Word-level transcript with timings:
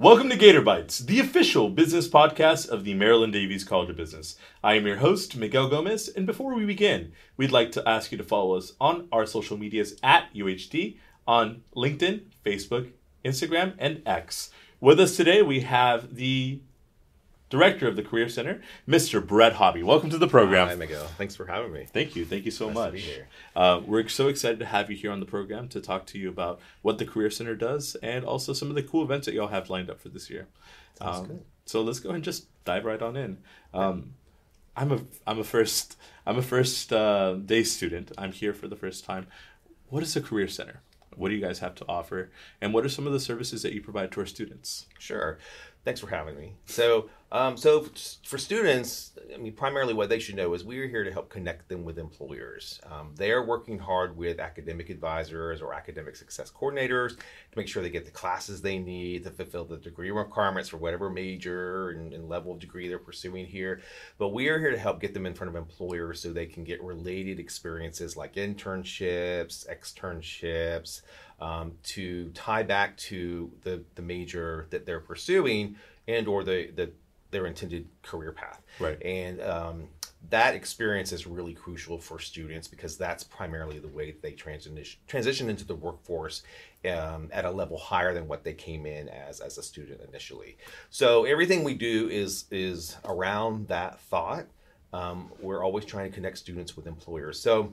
Welcome 0.00 0.30
to 0.30 0.36
Gator 0.36 0.62
Bites, 0.62 1.00
the 1.00 1.20
official 1.20 1.68
business 1.68 2.08
podcast 2.08 2.70
of 2.70 2.84
the 2.84 2.94
Marilyn 2.94 3.32
Davies 3.32 3.64
College 3.64 3.90
of 3.90 3.98
Business. 3.98 4.36
I 4.64 4.76
am 4.76 4.86
your 4.86 4.96
host, 4.96 5.36
Miguel 5.36 5.68
Gomez, 5.68 6.08
and 6.08 6.24
before 6.24 6.54
we 6.54 6.64
begin, 6.64 7.12
we'd 7.36 7.52
like 7.52 7.70
to 7.72 7.86
ask 7.86 8.10
you 8.10 8.16
to 8.16 8.24
follow 8.24 8.56
us 8.56 8.72
on 8.80 9.08
our 9.12 9.26
social 9.26 9.58
medias 9.58 9.96
at 10.02 10.32
UHD 10.34 10.96
on 11.28 11.64
LinkedIn, 11.76 12.22
Facebook, 12.42 12.92
Instagram, 13.26 13.74
and 13.78 14.00
X. 14.06 14.48
With 14.80 14.98
us 15.00 15.18
today, 15.18 15.42
we 15.42 15.60
have 15.60 16.14
the 16.14 16.62
director 17.50 17.88
of 17.88 17.96
the 17.96 18.02
Career 18.02 18.28
Center, 18.28 18.62
Mr. 18.88 19.24
Brett 19.24 19.54
Hobby. 19.54 19.82
Welcome 19.82 20.08
to 20.10 20.18
the 20.18 20.28
program. 20.28 20.68
Hi, 20.68 20.74
Miguel. 20.76 21.04
Thanks 21.18 21.34
for 21.36 21.46
having 21.46 21.72
me. 21.72 21.86
Thank 21.92 22.14
you. 22.16 22.24
Thank 22.24 22.44
you 22.44 22.50
so 22.50 22.66
Nice 22.66 22.74
much. 22.74 22.86
to 22.90 22.92
be 22.92 23.00
here. 23.00 23.28
Uh, 23.56 23.80
we're 23.84 24.08
so 24.08 24.28
excited 24.28 24.60
to 24.60 24.66
have 24.66 24.90
you 24.90 24.96
here 24.96 25.10
on 25.10 25.20
the 25.20 25.26
program 25.26 25.68
to 25.68 25.80
talk 25.80 26.06
to 26.06 26.18
you 26.18 26.28
about 26.28 26.60
what 26.82 26.98
the 26.98 27.04
Career 27.04 27.28
Center 27.30 27.56
does 27.56 27.96
and 28.02 28.24
also 28.24 28.52
some 28.52 28.68
of 28.68 28.76
the 28.76 28.82
cool 28.82 29.02
events 29.02 29.26
that 29.26 29.34
y'all 29.34 29.48
have 29.48 29.68
lined 29.68 29.90
up 29.90 30.00
for 30.00 30.08
this 30.08 30.30
year. 30.30 30.46
Sounds 30.98 31.18
Um, 31.18 31.26
good. 31.26 31.44
So 31.66 31.82
let's 31.82 31.98
go 32.00 32.08
ahead 32.10 32.16
and 32.16 32.24
just 32.24 32.46
dive 32.64 32.84
right 32.84 33.02
on 33.02 33.16
in. 33.16 33.38
Um, 33.74 34.14
I'm 34.76 34.92
a 34.92 35.00
I'm 35.26 35.38
a 35.40 35.44
first 35.44 35.96
I'm 36.24 36.38
a 36.38 36.42
first 36.42 36.92
uh, 36.92 37.34
day 37.34 37.64
student. 37.64 38.12
I'm 38.16 38.32
here 38.32 38.52
for 38.54 38.68
the 38.68 38.76
first 38.76 39.04
time. 39.04 39.26
What 39.88 40.02
is 40.04 40.14
a 40.16 40.20
Career 40.20 40.46
Center? 40.48 40.80
What 41.16 41.28
do 41.28 41.34
you 41.34 41.40
guys 41.40 41.58
have 41.58 41.74
to 41.76 41.84
offer? 41.88 42.30
And 42.60 42.72
what 42.72 42.84
are 42.84 42.88
some 42.88 43.06
of 43.06 43.12
the 43.12 43.18
services 43.20 43.62
that 43.62 43.72
you 43.72 43.82
provide 43.82 44.12
to 44.12 44.20
our 44.20 44.26
students? 44.26 44.86
Sure. 44.98 45.38
Thanks 45.82 46.00
for 46.00 46.08
having 46.08 46.36
me. 46.36 46.52
So, 46.66 47.08
um, 47.32 47.56
so 47.56 47.86
for 48.26 48.36
students, 48.36 49.12
I 49.32 49.38
mean, 49.38 49.54
primarily 49.54 49.94
what 49.94 50.10
they 50.10 50.18
should 50.18 50.34
know 50.34 50.52
is 50.52 50.62
we 50.62 50.78
are 50.80 50.86
here 50.86 51.04
to 51.04 51.10
help 51.10 51.30
connect 51.30 51.70
them 51.70 51.84
with 51.84 51.98
employers. 51.98 52.80
Um, 52.84 53.14
they 53.16 53.30
are 53.30 53.42
working 53.42 53.78
hard 53.78 54.14
with 54.14 54.40
academic 54.40 54.90
advisors 54.90 55.62
or 55.62 55.72
academic 55.72 56.16
success 56.16 56.50
coordinators 56.50 57.16
to 57.16 57.56
make 57.56 57.66
sure 57.66 57.82
they 57.82 57.88
get 57.88 58.04
the 58.04 58.10
classes 58.10 58.60
they 58.60 58.78
need 58.78 59.24
to 59.24 59.30
fulfill 59.30 59.64
the 59.64 59.78
degree 59.78 60.10
requirements 60.10 60.68
for 60.68 60.76
whatever 60.76 61.08
major 61.08 61.90
and, 61.90 62.12
and 62.12 62.28
level 62.28 62.52
of 62.52 62.58
degree 62.58 62.86
they're 62.86 62.98
pursuing 62.98 63.46
here. 63.46 63.80
But 64.18 64.34
we 64.34 64.48
are 64.48 64.58
here 64.58 64.72
to 64.72 64.78
help 64.78 65.00
get 65.00 65.14
them 65.14 65.24
in 65.24 65.32
front 65.32 65.48
of 65.48 65.56
employers 65.56 66.20
so 66.20 66.30
they 66.30 66.46
can 66.46 66.64
get 66.64 66.82
related 66.82 67.40
experiences 67.40 68.18
like 68.18 68.34
internships, 68.34 69.66
externships, 69.66 71.00
um, 71.40 71.72
to 71.82 72.30
tie 72.30 72.62
back 72.62 72.96
to 72.96 73.50
the, 73.62 73.82
the 73.94 74.02
major 74.02 74.66
that 74.70 74.86
they're 74.86 75.00
pursuing 75.00 75.76
and 76.06 76.28
or 76.28 76.44
the, 76.44 76.70
the 76.74 76.90
their 77.30 77.46
intended 77.46 77.88
career 78.02 78.32
path. 78.32 78.60
Right. 78.80 79.00
And 79.02 79.40
um, 79.40 79.88
that 80.28 80.54
experience 80.54 81.12
is 81.12 81.26
really 81.26 81.54
crucial 81.54 81.98
for 81.98 82.18
students 82.18 82.68
because 82.68 82.96
that's 82.96 83.24
primarily 83.24 83.78
the 83.78 83.88
way 83.88 84.14
they 84.20 84.32
transition 84.32 84.84
transition 85.06 85.48
into 85.48 85.64
the 85.64 85.74
workforce 85.74 86.42
um, 86.90 87.28
at 87.32 87.44
a 87.44 87.50
level 87.50 87.78
higher 87.78 88.12
than 88.12 88.28
what 88.28 88.44
they 88.44 88.52
came 88.52 88.84
in 88.84 89.08
as 89.08 89.40
as 89.40 89.56
a 89.58 89.62
student 89.62 90.00
initially. 90.06 90.58
So 90.90 91.24
everything 91.24 91.64
we 91.64 91.74
do 91.74 92.08
is 92.08 92.44
is 92.50 92.96
around 93.04 93.68
that 93.68 94.00
thought. 94.00 94.46
Um, 94.92 95.30
we're 95.40 95.62
always 95.62 95.84
trying 95.84 96.10
to 96.10 96.14
connect 96.14 96.36
students 96.38 96.76
with 96.76 96.88
employers. 96.88 97.38
So 97.40 97.72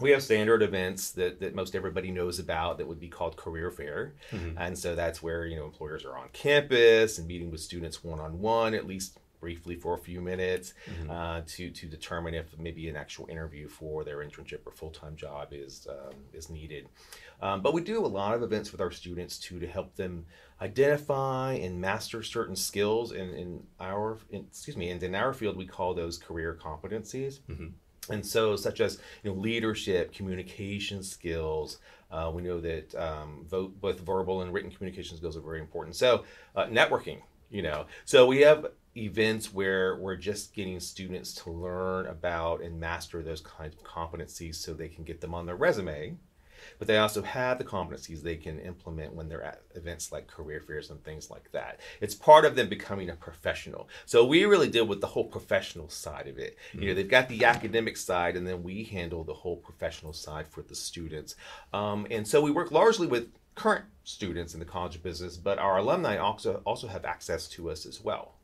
we 0.00 0.10
have 0.10 0.22
standard 0.22 0.62
events 0.62 1.10
that, 1.12 1.40
that 1.40 1.54
most 1.54 1.74
everybody 1.74 2.10
knows 2.10 2.38
about 2.38 2.78
that 2.78 2.86
would 2.86 3.00
be 3.00 3.08
called 3.08 3.36
career 3.36 3.70
fair. 3.70 4.14
And 4.56 4.78
so 4.78 4.94
that's 4.94 5.22
where 5.22 5.46
you 5.46 5.56
know 5.56 5.64
employers 5.64 6.04
are 6.04 6.16
on 6.18 6.28
campus 6.32 7.18
and 7.18 7.26
meeting 7.26 7.50
with 7.50 7.60
students 7.60 8.04
one-on-one 8.04 8.74
at 8.74 8.86
least 8.86 9.18
briefly 9.38 9.76
for 9.76 9.94
a 9.94 9.98
few 9.98 10.20
minutes 10.20 10.72
uh, 11.10 11.42
to 11.46 11.70
to 11.70 11.86
determine 11.86 12.34
if 12.34 12.46
maybe 12.58 12.88
an 12.88 12.96
actual 12.96 13.26
interview 13.28 13.68
for 13.68 14.02
their 14.02 14.18
internship 14.18 14.60
or 14.66 14.72
full-time 14.72 15.14
job 15.14 15.48
is 15.52 15.86
um, 15.90 16.14
is 16.32 16.48
needed. 16.50 16.88
Um, 17.42 17.60
but 17.60 17.74
we 17.74 17.82
do 17.82 18.04
a 18.04 18.08
lot 18.08 18.34
of 18.34 18.42
events 18.42 18.72
with 18.72 18.80
our 18.80 18.90
students 18.90 19.38
too 19.38 19.60
to 19.60 19.66
help 19.66 19.94
them 19.96 20.24
identify 20.62 21.52
and 21.52 21.78
master 21.80 22.22
certain 22.22 22.56
skills 22.56 23.12
in, 23.12 23.28
in 23.34 23.62
our 23.78 24.18
in, 24.30 24.46
excuse 24.48 24.76
me 24.76 24.88
and 24.90 25.02
in 25.02 25.14
our 25.14 25.34
field 25.34 25.54
we 25.56 25.66
call 25.66 25.92
those 25.94 26.16
career 26.18 26.58
competencies 26.60 27.40
and 28.10 28.24
so 28.24 28.56
such 28.56 28.80
as 28.80 28.98
you 29.22 29.30
know 29.30 29.36
leadership 29.38 30.12
communication 30.12 31.02
skills 31.02 31.78
uh, 32.10 32.30
we 32.32 32.40
know 32.42 32.60
that 32.60 32.94
um, 32.94 33.44
vo- 33.48 33.72
both 33.80 34.00
verbal 34.00 34.42
and 34.42 34.52
written 34.52 34.70
communication 34.70 35.16
skills 35.16 35.36
are 35.36 35.40
very 35.40 35.58
important. 35.58 35.96
So 35.96 36.24
uh, 36.54 36.66
networking 36.66 37.18
you 37.50 37.62
know. 37.62 37.86
So 38.04 38.26
we 38.26 38.40
have 38.40 38.66
events 38.96 39.52
where 39.52 39.96
we're 39.96 40.16
just 40.16 40.54
getting 40.54 40.80
students 40.80 41.34
to 41.34 41.50
learn 41.50 42.06
about 42.06 42.62
and 42.62 42.80
master 42.80 43.22
those 43.22 43.40
kinds 43.40 43.74
of 43.74 43.82
competencies 43.82 44.56
so 44.56 44.72
they 44.72 44.88
can 44.88 45.04
get 45.04 45.20
them 45.20 45.34
on 45.34 45.46
their 45.46 45.56
resume 45.56 46.16
but 46.78 46.88
they 46.88 46.98
also 46.98 47.22
have 47.22 47.58
the 47.58 47.64
competencies 47.64 48.22
they 48.22 48.36
can 48.36 48.58
implement 48.60 49.14
when 49.14 49.28
they're 49.28 49.42
at 49.42 49.62
events 49.74 50.12
like 50.12 50.26
career 50.26 50.60
fairs 50.60 50.90
and 50.90 51.02
things 51.04 51.30
like 51.30 51.50
that. 51.52 51.80
It's 52.00 52.14
part 52.14 52.44
of 52.44 52.56
them 52.56 52.68
becoming 52.68 53.10
a 53.10 53.16
professional. 53.16 53.88
So 54.04 54.24
we 54.24 54.44
really 54.44 54.68
deal 54.68 54.86
with 54.86 55.00
the 55.00 55.06
whole 55.06 55.24
professional 55.24 55.88
side 55.88 56.28
of 56.28 56.38
it. 56.38 56.56
You 56.72 56.88
know, 56.88 56.94
they've 56.94 57.08
got 57.08 57.28
the 57.28 57.44
academic 57.44 57.96
side, 57.96 58.36
and 58.36 58.46
then 58.46 58.62
we 58.62 58.84
handle 58.84 59.24
the 59.24 59.34
whole 59.34 59.56
professional 59.56 60.12
side 60.12 60.46
for 60.48 60.62
the 60.62 60.74
students. 60.74 61.34
Um, 61.72 62.06
and 62.10 62.26
so 62.26 62.40
we 62.40 62.50
work 62.50 62.70
largely 62.70 63.06
with 63.06 63.28
current 63.54 63.86
students 64.04 64.54
in 64.54 64.60
the 64.60 64.66
College 64.66 64.96
of 64.96 65.02
Business, 65.02 65.36
but 65.36 65.58
our 65.58 65.78
alumni 65.78 66.16
also 66.18 66.62
also 66.64 66.86
have 66.86 67.04
access 67.04 67.48
to 67.48 67.70
us 67.70 67.86
as 67.86 68.02
well. 68.02 68.34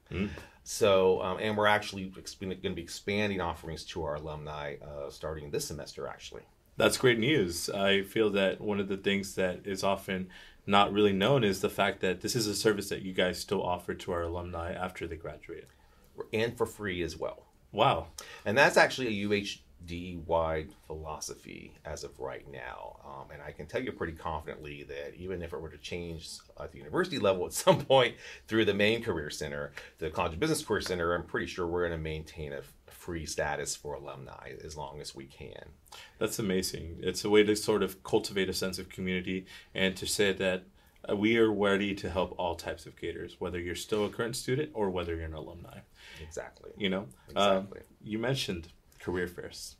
So, 0.65 1.21
um, 1.23 1.39
and 1.41 1.57
we're 1.57 1.67
actually 1.67 2.05
going 2.05 2.59
to 2.59 2.71
be 2.71 2.83
expanding 2.83 3.41
offerings 3.41 3.85
to 3.87 4.05
our 4.05 4.15
alumni 4.15 4.77
uh, 4.83 5.11
starting 5.11 5.51
this 5.51 5.67
semester, 5.67 6.07
actually. 6.07 6.43
That's 6.77 6.97
great 6.97 7.19
news. 7.19 7.69
I 7.69 8.03
feel 8.03 8.31
that 8.31 8.61
one 8.61 8.81
of 8.81 8.89
the 8.89 8.97
things 8.97 9.35
that 9.35 9.67
is 9.67 9.85
often 9.85 10.29
not 10.67 10.93
really 10.93 11.13
known 11.13 11.45
is 11.45 11.61
the 11.61 11.69
fact 11.69 12.01
that 12.01 12.21
this 12.21 12.37
is 12.37 12.47
a 12.47 12.55
service 12.55 12.89
that 12.89 13.03
you 13.03 13.13
guys 13.13 13.39
still 13.39 13.63
offer 13.63 13.95
to 13.95 14.13
our 14.13 14.23
alumni 14.23 14.73
after 14.73 15.07
they 15.07 15.17
graduate. 15.17 15.67
and 16.33 16.57
for 16.57 16.67
free 16.67 17.03
as 17.03 17.17
well. 17.17 17.47
Wow. 17.73 18.09
And 18.45 18.57
that's 18.57 18.77
actually 18.77 19.09
a 19.09 19.29
UHD 19.29 20.25
wide 20.27 20.69
philosophy 20.87 21.73
as 21.85 22.05
of 22.05 22.21
right 22.21 22.47
now. 22.51 23.01
Um, 23.05 23.31
and 23.33 23.43
I 23.43 23.51
can 23.51 23.67
tell 23.67 23.83
you 23.83 23.93
pretty 23.93 24.13
confidently 24.13 24.85
that 24.85 25.15
even 25.17 25.43
if 25.43 25.53
it 25.53 25.61
were 25.61 25.71
to 25.71 25.79
change 25.79 26.29
at 26.61 26.71
the 26.71 26.79
university 26.79 27.19
level 27.19 27.47
at 27.47 27.53
some 27.55 27.85
point 27.85 28.17
through 28.47 28.67
the 28.67 28.75
main 28.75 29.03
career 29.03 29.31
center, 29.31 29.73
the 29.99 30.11
College 30.11 30.35
of 30.35 30.41
Business 30.41 30.65
Career 30.65 30.83
Center, 30.83 31.15
I'm 31.15 31.25
pretty 31.25 31.47
sure 31.47 31.67
we're 31.67 31.89
going 31.89 31.99
to 31.99 32.03
maintain 32.03 32.53
a 32.53 32.61
free 33.05 33.27
status 33.27 33.75
for 33.75 33.95
alumni 33.95 34.53
as 34.65 34.77
long 34.77 35.01
as 35.01 35.13
we 35.15 35.25
can. 35.27 35.65
That's 36.21 36.39
amazing. 36.39 36.99
It's 37.03 37.25
a 37.25 37.31
way 37.31 37.43
to 37.43 37.57
sort 37.57 37.83
of 37.83 38.05
cultivate 38.05 38.49
a 38.49 38.53
sense 38.55 38.79
of 38.79 38.89
community 38.89 39.47
and 39.75 39.97
to 39.97 40.07
say 40.07 40.33
that 40.35 40.63
uh, 41.11 41.17
we 41.17 41.37
are 41.37 41.51
ready 41.53 41.97
to 41.97 42.09
help 42.09 42.33
all 42.39 42.55
types 42.55 42.87
of 42.87 42.95
Gators, 43.01 43.41
whether 43.41 43.59
you're 43.59 43.75
still 43.75 44.05
a 44.05 44.09
current 44.09 44.37
student 44.37 44.71
or 44.73 44.89
whether 44.89 45.17
you're 45.17 45.25
an 45.25 45.35
alumni. 45.35 45.81
Exactly. 46.23 46.71
You 46.77 46.91
know, 46.91 47.09
Um, 47.35 47.57
Exactly. 47.67 47.81
you 48.05 48.19
mentioned 48.21 48.69
career 49.01 49.27
fairs. 49.27 49.75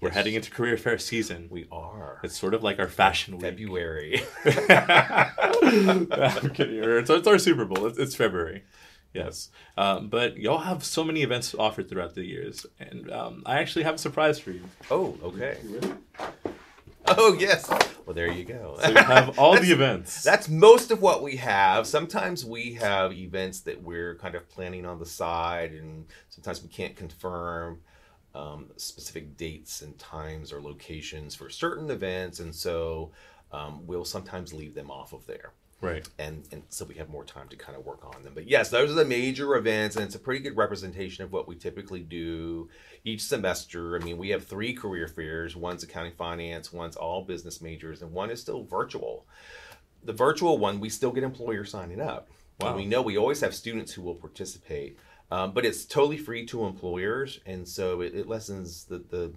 We're 0.00 0.10
Yes. 0.10 0.16
heading 0.18 0.34
into 0.34 0.52
career 0.52 0.76
fair 0.76 0.98
season. 0.98 1.48
We 1.50 1.66
are. 1.72 2.20
It's 2.22 2.38
sort 2.38 2.54
of 2.54 2.62
like 2.62 2.78
our 2.78 2.86
fashion 2.88 3.34
week. 3.34 3.42
February. 3.42 4.22
I'm 4.44 4.52
kidding. 6.54 6.84
It's, 6.84 7.10
it's 7.10 7.26
our 7.26 7.38
Super 7.38 7.64
Bowl. 7.64 7.86
It's, 7.86 7.98
it's 7.98 8.14
February. 8.14 8.62
Yes. 9.14 9.50
Um, 9.76 10.08
but 10.08 10.36
y'all 10.36 10.58
have 10.58 10.84
so 10.84 11.02
many 11.02 11.22
events 11.22 11.54
offered 11.54 11.88
throughout 11.88 12.14
the 12.14 12.24
years. 12.24 12.66
And 12.78 13.10
um, 13.10 13.42
I 13.46 13.58
actually 13.58 13.84
have 13.84 13.96
a 13.96 13.98
surprise 13.98 14.38
for 14.38 14.50
you. 14.50 14.62
oh, 14.90 15.16
okay. 15.22 15.58
Oh, 17.06 17.34
yes. 17.38 17.68
Well, 18.04 18.14
there 18.14 18.30
you 18.30 18.44
go. 18.44 18.78
So 18.82 18.90
you 18.90 18.96
have 18.96 19.38
all 19.38 19.58
the 19.58 19.72
events. 19.72 20.22
That's 20.22 20.48
most 20.48 20.90
of 20.90 21.00
what 21.00 21.22
we 21.22 21.36
have. 21.36 21.86
Sometimes 21.86 22.44
we 22.44 22.74
have 22.74 23.12
events 23.12 23.60
that 23.60 23.82
we're 23.82 24.16
kind 24.16 24.34
of 24.34 24.48
planning 24.48 24.84
on 24.84 24.98
the 24.98 25.06
side, 25.06 25.72
and 25.72 26.06
sometimes 26.28 26.62
we 26.62 26.68
can't 26.68 26.96
confirm 26.96 27.80
um, 28.34 28.66
specific 28.76 29.36
dates 29.36 29.82
and 29.82 29.98
times 29.98 30.52
or 30.52 30.60
locations 30.60 31.34
for 31.34 31.48
certain 31.48 31.90
events, 31.90 32.40
and 32.40 32.54
so 32.54 33.10
um, 33.52 33.86
we'll 33.86 34.04
sometimes 34.04 34.52
leave 34.52 34.74
them 34.74 34.90
off 34.90 35.12
of 35.12 35.26
there. 35.26 35.52
Right. 35.80 36.08
And, 36.18 36.46
and 36.50 36.62
so 36.68 36.84
we 36.84 36.94
have 36.96 37.08
more 37.08 37.24
time 37.24 37.48
to 37.48 37.56
kind 37.56 37.78
of 37.78 37.84
work 37.84 38.04
on 38.04 38.22
them. 38.22 38.32
But 38.34 38.48
yes, 38.48 38.70
those 38.70 38.90
are 38.90 38.94
the 38.94 39.04
major 39.04 39.56
events, 39.56 39.96
and 39.96 40.04
it's 40.04 40.14
a 40.14 40.18
pretty 40.18 40.40
good 40.40 40.56
representation 40.56 41.24
of 41.24 41.32
what 41.32 41.46
we 41.46 41.56
typically 41.56 42.00
do 42.00 42.68
each 43.04 43.22
semester. 43.22 43.96
I 43.96 44.04
mean, 44.04 44.18
we 44.18 44.30
have 44.30 44.46
three 44.46 44.72
career 44.72 45.08
fairs 45.08 45.56
one's 45.56 45.82
accounting 45.82 46.12
finance, 46.12 46.72
one's 46.72 46.96
all 46.96 47.22
business 47.22 47.60
majors, 47.60 48.02
and 48.02 48.12
one 48.12 48.30
is 48.30 48.40
still 48.40 48.64
virtual. 48.64 49.26
The 50.04 50.12
virtual 50.12 50.58
one, 50.58 50.80
we 50.80 50.88
still 50.88 51.12
get 51.12 51.24
employers 51.24 51.70
signing 51.70 52.00
up. 52.00 52.28
Wow. 52.60 52.68
And 52.68 52.76
we 52.76 52.86
know 52.86 53.02
we 53.02 53.16
always 53.16 53.40
have 53.40 53.54
students 53.54 53.92
who 53.92 54.02
will 54.02 54.16
participate, 54.16 54.98
um, 55.30 55.52
but 55.52 55.64
it's 55.64 55.84
totally 55.84 56.16
free 56.16 56.44
to 56.46 56.64
employers, 56.64 57.40
and 57.46 57.68
so 57.68 58.00
it, 58.00 58.14
it 58.14 58.26
lessens 58.26 58.84
the, 58.84 58.98
the 58.98 59.32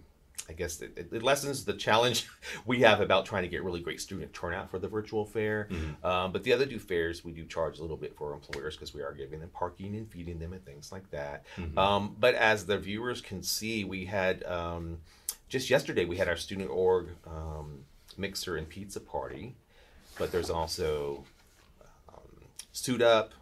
I 0.49 0.53
guess 0.53 0.81
it, 0.81 0.97
it 0.97 1.23
lessens 1.23 1.63
the 1.65 1.73
challenge 1.73 2.27
we 2.65 2.81
have 2.81 2.99
about 2.99 3.25
trying 3.25 3.43
to 3.43 3.49
get 3.49 3.63
really 3.63 3.79
great 3.79 4.01
student 4.01 4.33
turnout 4.33 4.69
for 4.69 4.79
the 4.79 4.87
virtual 4.87 5.25
fair. 5.25 5.67
Um, 6.03 6.31
but 6.31 6.43
the 6.43 6.51
other 6.53 6.65
two 6.65 6.79
fairs, 6.79 7.23
we 7.23 7.31
do 7.31 7.45
charge 7.45 7.79
a 7.79 7.81
little 7.81 7.97
bit 7.97 8.15
for 8.17 8.33
employers 8.33 8.75
because 8.75 8.93
we 8.93 9.01
are 9.01 9.13
giving 9.13 9.39
them 9.39 9.49
parking 9.53 9.95
and 9.95 10.09
feeding 10.11 10.39
them 10.39 10.53
and 10.53 10.65
things 10.65 10.91
like 10.91 11.09
that. 11.11 11.45
Um, 11.77 12.15
but 12.19 12.35
as 12.35 12.65
the 12.65 12.77
viewers 12.77 13.21
can 13.21 13.43
see, 13.43 13.83
we 13.83 14.05
had 14.05 14.43
um, 14.43 14.97
just 15.47 15.69
yesterday 15.69 16.05
we 16.05 16.17
had 16.17 16.27
our 16.27 16.37
student 16.37 16.69
org 16.69 17.09
um, 17.27 17.85
mixer 18.17 18.57
and 18.57 18.67
pizza 18.67 18.99
party, 18.99 19.55
but 20.17 20.31
there's 20.31 20.49
also 20.49 21.23
um, 22.09 22.41
suit 22.71 23.01
up, 23.01 23.33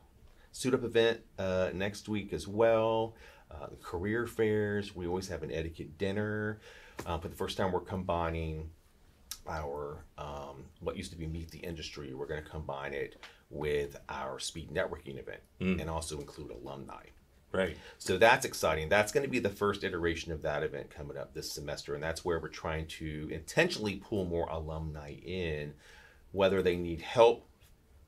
suit 0.51 0.73
up 0.73 0.83
event 0.83 1.21
uh, 1.37 1.69
next 1.73 2.09
week 2.09 2.33
as 2.33 2.47
well. 2.47 3.13
Uh, 3.51 3.67
career 3.81 4.27
fairs. 4.27 4.95
We 4.95 5.07
always 5.07 5.27
have 5.29 5.41
an 5.41 5.51
etiquette 5.51 5.97
dinner. 5.97 6.59
Uh, 7.05 7.17
for 7.17 7.27
the 7.27 7.35
first 7.35 7.57
time, 7.57 7.71
we're 7.71 7.79
combining 7.79 8.69
our 9.47 10.03
um, 10.17 10.65
what 10.81 10.95
used 10.97 11.11
to 11.11 11.17
be 11.17 11.25
Meet 11.27 11.51
the 11.51 11.59
Industry. 11.59 12.13
We're 12.13 12.27
going 12.27 12.43
to 12.43 12.49
combine 12.49 12.93
it 12.93 13.23
with 13.49 13.97
our 14.09 14.39
speed 14.39 14.69
networking 14.71 15.17
event 15.19 15.41
Mm. 15.59 15.81
and 15.81 15.89
also 15.89 16.19
include 16.19 16.51
alumni. 16.51 17.03
Right. 17.51 17.77
So 17.97 18.17
that's 18.19 18.45
exciting. 18.45 18.89
That's 18.89 19.11
going 19.11 19.23
to 19.23 19.29
be 19.29 19.39
the 19.39 19.49
first 19.49 19.83
iteration 19.83 20.31
of 20.31 20.43
that 20.43 20.61
event 20.61 20.91
coming 20.91 21.17
up 21.17 21.33
this 21.33 21.51
semester. 21.51 21.95
And 21.95 22.03
that's 22.03 22.23
where 22.23 22.39
we're 22.39 22.47
trying 22.47 22.85
to 22.87 23.27
intentionally 23.31 23.95
pull 23.95 24.25
more 24.25 24.47
alumni 24.49 25.13
in, 25.25 25.73
whether 26.31 26.61
they 26.61 26.75
need 26.75 27.01
help 27.01 27.47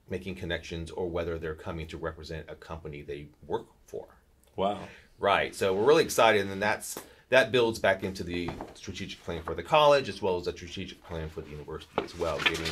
making 0.08 0.36
connections 0.36 0.92
or 0.92 1.10
whether 1.10 1.40
they're 1.40 1.56
coming 1.56 1.88
to 1.88 1.98
represent 1.98 2.46
a 2.50 2.56
company 2.56 3.02
they 3.02 3.30
work 3.48 3.66
for. 3.88 4.08
Wow. 4.56 4.78
Right. 5.18 5.56
So 5.56 5.74
we're 5.74 5.86
really 5.86 6.04
excited, 6.04 6.46
and 6.48 6.62
that's 6.62 7.00
that 7.31 7.50
builds 7.50 7.80
back 7.80 8.04
into 8.04 8.24
the 8.24 8.50
strategic 8.74 9.24
plan 9.24 9.42
for 9.42 9.56
the 9.56 9.63
college 9.63 10.10
as 10.10 10.22
well 10.22 10.38
as 10.38 10.48
a 10.48 10.51
strategic 10.51 11.01
plan 11.01 11.30
for 11.30 11.39
the 11.39 11.50
university 11.50 12.04
as 12.04 12.16
well, 12.18 12.38
getting 12.39 12.68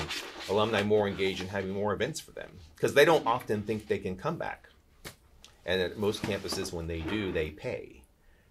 alumni 0.50 0.84
more 0.84 1.08
engaged 1.08 1.40
and 1.40 1.50
having 1.50 1.72
more 1.72 1.94
events 1.94 2.20
for 2.20 2.32
them 2.32 2.50
because 2.76 2.94
they 2.94 3.06
don't 3.06 3.26
often 3.26 3.62
think 3.64 3.88
they 3.88 3.98
can 3.98 4.18
come 4.18 4.38
back. 4.38 4.68
And 5.66 5.82
at 5.82 5.98
most 5.98 6.24
campuses, 6.24 6.74
when 6.74 6.88
they 6.88 7.00
do, 7.00 7.32
they 7.32 7.52
pay. 7.52 8.02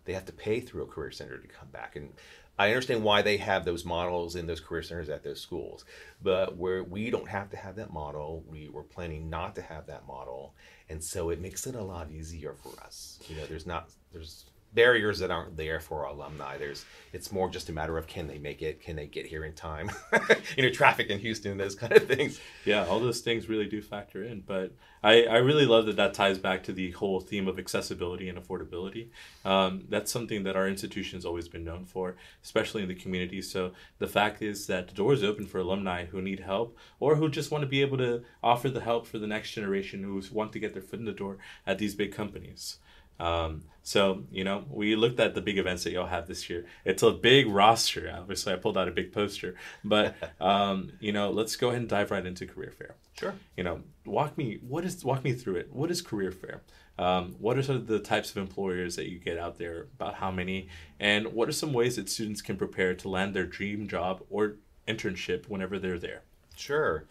They 0.07 0.15
have 0.15 0.25
to 0.27 0.33
pay 0.33 0.61
through 0.61 0.85
a 0.85 0.87
career 0.87 1.11
center 1.11 1.37
to 1.37 1.47
come 1.47 1.69
back. 1.69 1.95
And 1.95 2.15
I 2.59 2.69
understand 2.69 3.05
why 3.05 3.21
they 3.21 3.37
have 3.37 3.67
those 3.67 3.85
models 3.85 4.35
in 4.35 4.47
those 4.47 4.61
career 4.61 4.83
centers 4.83 5.11
at 5.11 5.23
those 5.23 5.43
schools, 5.43 5.85
but 6.23 6.57
where 6.57 6.83
we 6.83 7.11
don't 7.11 7.29
have 7.29 7.51
to 7.51 7.59
have 7.59 7.77
that 7.77 7.93
model, 7.93 8.43
we 8.49 8.71
were 8.71 8.83
planning 8.83 9.29
not 9.29 9.55
to 9.57 9.63
have 9.63 9.87
that 9.89 10.07
model, 10.09 10.55
and 10.89 11.05
so 11.05 11.29
it 11.29 11.41
makes 11.41 11.67
it 11.67 11.75
a 11.75 11.83
lot 11.83 12.11
easier 12.11 12.55
for 12.55 12.73
us. 12.83 13.21
You 13.29 13.37
know, 13.37 13.47
there's 13.47 13.67
not 13.67 13.91
there's 14.13 14.47
barriers 14.75 15.19
that 15.21 15.31
aren't 15.31 15.57
there 15.57 15.81
for 15.81 16.05
alumni. 16.05 16.59
There's 16.59 16.85
it's 17.13 17.33
more 17.33 17.49
just 17.49 17.69
a 17.69 17.73
matter 17.73 17.97
of 17.97 18.07
can 18.07 18.27
they 18.27 18.39
make 18.39 18.63
it, 18.63 18.81
can 18.81 18.97
they 18.97 19.07
get 19.07 19.27
here 19.27 19.45
in 19.45 19.55
time, 19.55 19.91
you 20.57 20.63
know, 20.63 20.71
traffic 20.71 21.09
in 21.09 21.19
Houston, 21.19 21.57
those 21.57 21.75
kind 21.75 21.93
of 21.93 22.07
things. 22.07 22.39
Yeah, 22.65 22.85
all 22.85 23.01
those 23.01 23.21
things 23.21 23.49
really 23.49 23.67
do 23.67 23.81
factor 23.81 24.23
in. 24.23 24.41
But 24.41 24.73
I, 25.03 25.25
I 25.25 25.37
really 25.39 25.65
love 25.65 25.87
that 25.87 25.97
that 25.97 26.15
ties 26.15 26.39
back 26.39 26.63
to 26.65 26.73
the 26.73 26.91
whole 26.93 27.21
theme 27.21 27.49
of 27.49 27.59
accessibility 27.59 28.29
and 28.29 28.39
affordability. 28.39 29.09
Um, 29.45 29.85
that's 29.89 30.13
something 30.13 30.43
that 30.45 30.57
our 30.57 30.69
institution's 30.69 31.25
always 31.25 31.49
been 31.49 31.65
known 31.65 31.85
for, 31.85 32.17
especially 32.43 32.83
in 32.83 32.89
the 32.89 32.95
community. 32.95 33.41
So 33.41 33.73
the 33.99 34.07
fact 34.07 34.43
is 34.43 34.67
that 34.67 34.89
the 34.89 34.95
door 34.95 35.13
is 35.13 35.25
open 35.25 35.47
for 35.47 35.59
alumni 35.59 36.07
who 36.07 36.21
need 36.21 36.41
help 36.41 36.77
or 37.01 37.17
who 37.17 37.29
just 37.29 37.51
want 37.51 37.63
to 37.63 37.69
be 37.69 37.81
able 37.81 37.99
to 37.99 38.23
offer 38.43 38.69
the 38.69 38.81
help 38.81 39.07
for 39.07 39.19
the 39.19 39.27
next 39.27 39.53
generation 39.53 40.03
who 40.03 40.21
want 40.33 40.53
to 40.53 40.59
get 40.59 40.73
their 40.75 40.83
foot 40.83 40.99
in 40.99 41.07
the 41.07 41.13
door 41.13 41.39
at 41.67 41.79
these 41.79 41.95
big 41.95 42.13
companies. 42.13 42.79
Um, 43.19 43.63
so, 43.83 44.25
you 44.31 44.45
know, 44.45 44.65
we 44.69 44.97
looked 44.97 45.19
at 45.19 45.35
the 45.35 45.41
big 45.41 45.57
events 45.57 45.85
that 45.85 45.93
y'all 45.93 46.07
have 46.07 46.27
this 46.27 46.51
year. 46.51 46.67
It's 46.85 47.03
a 47.03 47.11
big 47.11 47.49
roster. 47.49 48.15
Obviously, 48.15 48.53
I 48.53 48.57
pulled 48.57 48.77
out 48.77 48.87
a 48.87 48.91
big 48.91 49.13
poster, 49.13 49.55
but, 49.83 50.15
um, 50.43 50.93
you 51.01 51.11
know, 51.11 51.31
let's 51.31 51.57
go 51.57 51.69
ahead 51.69 51.81
and 51.81 51.89
dive 51.89 52.11
right 52.11 52.27
into 52.27 52.47
Career 52.47 52.71
Fair. 52.71 52.97
Sure. 53.19 53.35
You 53.57 53.65
know, 53.65 53.81
walk 54.05 54.37
me, 54.37 54.59
what 54.61 54.85
is, 54.85 55.05
walk 55.05 55.25
me 55.25 55.33
through 55.33 55.57
it. 55.57 55.73
What 55.73 55.91
is 55.91 56.03
Career 56.03 56.33
Fair? 56.33 56.61
Um, 56.99 57.37
what 57.39 57.57
are 57.57 57.63
sort 57.63 57.79
of 57.79 57.87
the 57.87 58.01
types 58.01 58.31
of 58.31 58.37
employers 58.37 58.97
that 58.97 59.09
you 59.09 59.19
get 59.19 59.39
out 59.39 59.57
there, 59.57 59.87
about 59.99 60.15
how 60.15 60.31
many, 60.31 60.69
and 61.01 61.33
what 61.33 61.49
are 61.49 61.53
some 61.53 61.73
ways 61.73 61.97
that 61.97 62.11
students 62.11 62.43
can 62.43 62.57
prepare 62.57 62.95
to 62.95 63.09
land 63.09 63.35
their 63.35 63.47
dream 63.47 63.89
job 63.89 64.23
or 64.29 64.57
internship 64.87 65.49
whenever 65.49 65.79
they're 65.79 65.99
there? 65.99 66.23
Sure. 66.57 67.07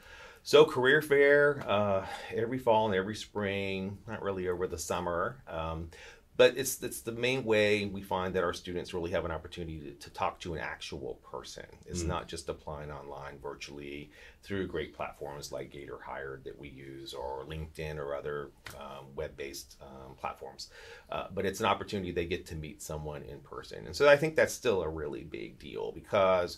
So 0.48 0.64
career 0.64 1.02
fair 1.02 1.62
uh, 1.68 2.06
every 2.34 2.58
fall 2.58 2.86
and 2.86 2.96
every 2.96 3.18
spring, 3.18 3.98
not 4.08 4.22
really 4.22 4.48
over 4.48 4.66
the 4.66 4.78
summer, 4.78 5.36
um, 5.46 5.90
but 6.38 6.54
it's 6.56 6.82
it's 6.82 7.02
the 7.02 7.12
main 7.12 7.44
way 7.44 7.84
we 7.84 8.02
find 8.02 8.34
that 8.34 8.46
our 8.46 8.54
students 8.54 8.94
really 8.94 9.12
have 9.12 9.26
an 9.26 9.32
opportunity 9.32 9.82
to, 9.82 9.92
to 9.92 10.10
talk 10.12 10.40
to 10.40 10.54
an 10.54 10.62
actual 10.62 11.16
person. 11.30 11.66
It's 11.86 12.04
Mm. 12.04 12.08
not 12.08 12.30
just 12.30 12.48
applying 12.48 12.92
online 12.92 13.40
virtually 13.44 14.10
through 14.42 14.68
great 14.68 14.96
platforms 14.96 15.52
like 15.52 15.70
Gator 15.70 16.00
Hired 16.02 16.46
that 16.46 16.58
we 16.58 16.70
use 16.70 17.14
or 17.14 17.44
LinkedIn 17.44 17.98
or 17.98 18.16
other 18.16 18.48
um, 18.80 19.08
web-based 19.18 19.76
um, 19.82 20.16
platforms, 20.16 20.70
uh, 21.12 21.28
but 21.36 21.46
it's 21.46 21.60
an 21.60 21.66
opportunity 21.66 22.14
they 22.14 22.26
get 22.26 22.46
to 22.46 22.56
meet 22.56 22.82
someone 22.82 23.22
in 23.24 23.42
person, 23.42 23.86
and 23.86 23.94
so 23.94 24.08
I 24.08 24.16
think 24.16 24.38
that's 24.38 24.54
still 24.54 24.82
a 24.82 24.88
really 24.88 25.26
big 25.26 25.60
deal 25.60 25.92
because. 25.92 26.58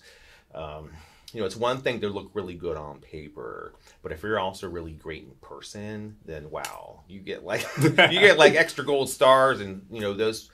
Um, 0.54 0.92
you 1.34 1.40
know, 1.40 1.46
it's 1.46 1.56
one 1.56 1.82
thing 1.82 2.02
to 2.02 2.10
look 2.10 2.32
really 2.34 2.56
good 2.56 2.78
on 2.78 3.00
paper, 3.00 3.74
but 4.02 4.12
if 4.12 4.24
you're 4.24 4.40
also 4.40 4.68
really 4.68 4.94
great 4.94 5.24
in 5.24 5.32
person, 5.42 6.18
then 6.26 6.50
wow, 6.50 7.04
you 7.08 7.20
get 7.20 7.44
like 7.44 7.66
you 7.84 8.20
get 8.20 8.38
like 8.38 8.56
extra 8.56 8.84
gold 8.84 9.10
stars, 9.10 9.62
and 9.62 9.86
you 9.92 10.02
know 10.02 10.14
those 10.14 10.50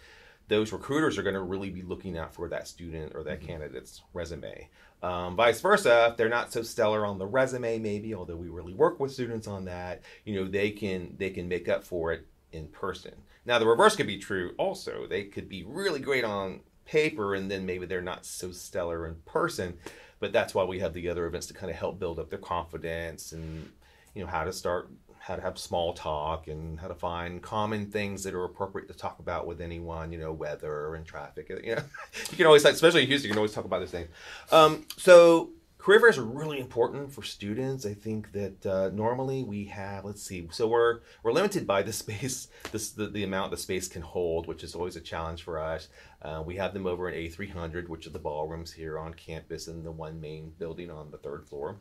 those 0.47 0.71
recruiters 0.71 1.17
are 1.17 1.23
going 1.23 1.35
to 1.35 1.41
really 1.41 1.69
be 1.69 1.81
looking 1.81 2.17
out 2.17 2.33
for 2.33 2.49
that 2.49 2.67
student 2.67 3.13
or 3.15 3.23
that 3.23 3.41
candidate's 3.41 4.03
resume. 4.13 4.69
Um, 5.01 5.35
vice 5.35 5.61
versa, 5.61 6.09
if 6.11 6.17
they're 6.17 6.29
not 6.29 6.51
so 6.51 6.61
stellar 6.61 7.05
on 7.05 7.17
the 7.17 7.25
resume, 7.25 7.79
maybe 7.79 8.13
although 8.13 8.35
we 8.35 8.49
really 8.49 8.73
work 8.73 8.99
with 8.99 9.11
students 9.11 9.47
on 9.47 9.65
that, 9.65 10.01
you 10.23 10.35
know, 10.35 10.49
they 10.49 10.71
can 10.71 11.15
they 11.17 11.29
can 11.29 11.47
make 11.47 11.69
up 11.69 11.83
for 11.83 12.11
it 12.11 12.27
in 12.51 12.67
person. 12.67 13.13
Now 13.45 13.59
the 13.59 13.67
reverse 13.67 13.95
could 13.95 14.07
be 14.07 14.17
true 14.17 14.53
also. 14.57 15.07
They 15.07 15.25
could 15.25 15.47
be 15.47 15.63
really 15.63 15.99
great 15.99 16.25
on 16.25 16.61
paper, 16.85 17.33
and 17.33 17.49
then 17.49 17.65
maybe 17.65 17.85
they're 17.85 18.01
not 18.01 18.25
so 18.25 18.51
stellar 18.51 19.07
in 19.07 19.15
person 19.25 19.77
but 20.25 20.33
that's 20.33 20.55
why 20.55 20.63
we 20.63 20.79
have 20.79 20.91
the 20.95 21.07
other 21.07 21.27
events 21.27 21.45
to 21.45 21.53
kind 21.53 21.69
of 21.69 21.77
help 21.77 21.99
build 21.99 22.17
up 22.17 22.31
their 22.31 22.39
confidence 22.39 23.31
and 23.31 23.71
you 24.15 24.23
know 24.23 24.27
how 24.27 24.43
to 24.43 24.51
start 24.51 24.89
how 25.19 25.35
to 25.35 25.41
have 25.43 25.55
small 25.59 25.93
talk 25.93 26.47
and 26.47 26.79
how 26.79 26.87
to 26.87 26.95
find 26.95 27.43
common 27.43 27.85
things 27.85 28.23
that 28.23 28.33
are 28.33 28.43
appropriate 28.43 28.87
to 28.87 28.95
talk 28.95 29.19
about 29.19 29.45
with 29.45 29.61
anyone 29.61 30.11
you 30.11 30.17
know 30.17 30.33
weather 30.33 30.95
and 30.95 31.05
traffic 31.05 31.47
you 31.49 31.75
know. 31.75 31.83
You 32.31 32.37
can 32.37 32.47
always 32.47 32.65
especially 32.65 33.03
in 33.03 33.07
houston 33.07 33.27
you 33.27 33.33
can 33.33 33.37
always 33.37 33.53
talk 33.53 33.65
about 33.65 33.81
those 33.81 33.91
things. 33.91 34.09
Um, 34.51 34.87
so 34.97 35.51
career 35.77 35.99
fairs 35.99 36.17
are 36.17 36.23
really 36.23 36.59
important 36.59 37.13
for 37.13 37.21
students. 37.21 37.85
I 37.85 37.93
think 37.93 38.31
that 38.31 38.65
uh, 38.65 38.89
normally 38.91 39.43
we 39.43 39.65
have 39.65 40.05
let's 40.05 40.23
see 40.23 40.47
so 40.49 40.67
we're 40.67 41.01
we're 41.21 41.33
limited 41.33 41.67
by 41.67 41.83
the 41.83 41.93
space 42.03 42.47
this 42.71 42.89
the, 42.89 43.05
the 43.05 43.23
amount 43.23 43.51
the 43.51 43.57
space 43.57 43.87
can 43.87 44.01
hold 44.01 44.47
which 44.47 44.63
is 44.63 44.73
always 44.73 44.95
a 44.95 45.01
challenge 45.01 45.43
for 45.43 45.59
us 45.59 45.87
uh, 46.25 46.41
we 46.41 46.55
have 46.55 46.73
them 46.73 46.87
over 46.87 47.07
in 47.07 47.29
A300, 47.29 47.87
which 47.87 48.07
are 48.07 48.11
the 48.11 48.19
ballrooms 48.19 48.71
here 48.71 48.97
on 48.97 49.13
campus 49.13 49.67
in 49.67 49.83
the 49.83 49.91
one 49.91 50.19
main 50.19 50.51
building 50.57 50.89
on 50.89 51.11
the 51.11 51.19
third 51.19 51.47
floor. 51.47 51.77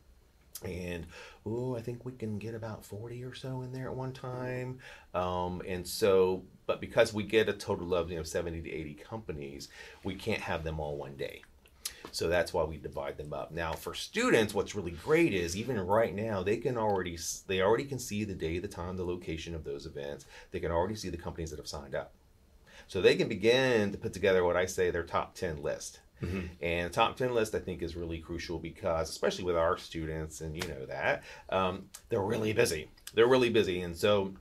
And 0.62 1.06
oh, 1.46 1.76
I 1.76 1.80
think 1.80 2.04
we 2.04 2.12
can 2.12 2.38
get 2.38 2.54
about 2.54 2.84
40 2.84 3.24
or 3.24 3.34
so 3.34 3.62
in 3.62 3.72
there 3.72 3.88
at 3.88 3.94
one 3.94 4.12
time. 4.12 4.80
Um, 5.14 5.62
and 5.66 5.86
so, 5.86 6.42
but 6.66 6.80
because 6.80 7.14
we 7.14 7.22
get 7.22 7.48
a 7.48 7.54
total 7.54 7.94
of 7.94 8.10
you 8.10 8.16
know 8.18 8.22
70 8.22 8.60
to 8.60 8.70
80 8.70 8.94
companies, 8.94 9.68
we 10.04 10.14
can't 10.14 10.42
have 10.42 10.62
them 10.62 10.78
all 10.78 10.96
one 10.96 11.16
day. 11.16 11.42
So 12.12 12.28
that's 12.28 12.52
why 12.52 12.64
we 12.64 12.76
divide 12.76 13.16
them 13.16 13.32
up. 13.32 13.50
Now, 13.50 13.72
for 13.72 13.94
students, 13.94 14.52
what's 14.52 14.74
really 14.74 14.92
great 14.92 15.32
is 15.32 15.56
even 15.56 15.80
right 15.80 16.14
now 16.14 16.42
they 16.42 16.58
can 16.58 16.76
already 16.76 17.18
they 17.46 17.62
already 17.62 17.84
can 17.84 17.98
see 17.98 18.24
the 18.24 18.34
day, 18.34 18.58
the 18.58 18.68
time, 18.68 18.98
the 18.98 19.04
location 19.04 19.54
of 19.54 19.64
those 19.64 19.86
events. 19.86 20.26
They 20.50 20.60
can 20.60 20.70
already 20.70 20.96
see 20.96 21.08
the 21.08 21.16
companies 21.16 21.50
that 21.50 21.58
have 21.58 21.66
signed 21.66 21.94
up. 21.94 22.12
So 22.88 23.00
they 23.00 23.16
can 23.16 23.28
begin 23.28 23.92
to 23.92 23.98
put 23.98 24.12
together 24.12 24.44
what 24.44 24.56
I 24.56 24.66
say 24.66 24.90
their 24.90 25.02
top 25.04 25.34
10 25.34 25.62
list. 25.62 26.00
Mhm. 26.22 26.48
And 26.62 26.92
top 26.92 27.16
10 27.16 27.34
list, 27.34 27.54
I 27.54 27.58
think, 27.58 27.82
is 27.82 27.96
really 27.96 28.18
crucial 28.18 28.58
because, 28.58 29.10
especially 29.10 29.44
with 29.44 29.56
our 29.56 29.76
students, 29.76 30.40
and 30.40 30.56
you 30.56 30.66
know 30.68 30.86
that, 30.86 31.22
um, 31.50 31.88
they're 32.08 32.22
really 32.22 32.52
busy. 32.52 32.88
They're 33.14 33.26
really 33.26 33.50
busy. 33.50 33.80
And 33.80 33.96
so 33.96 34.34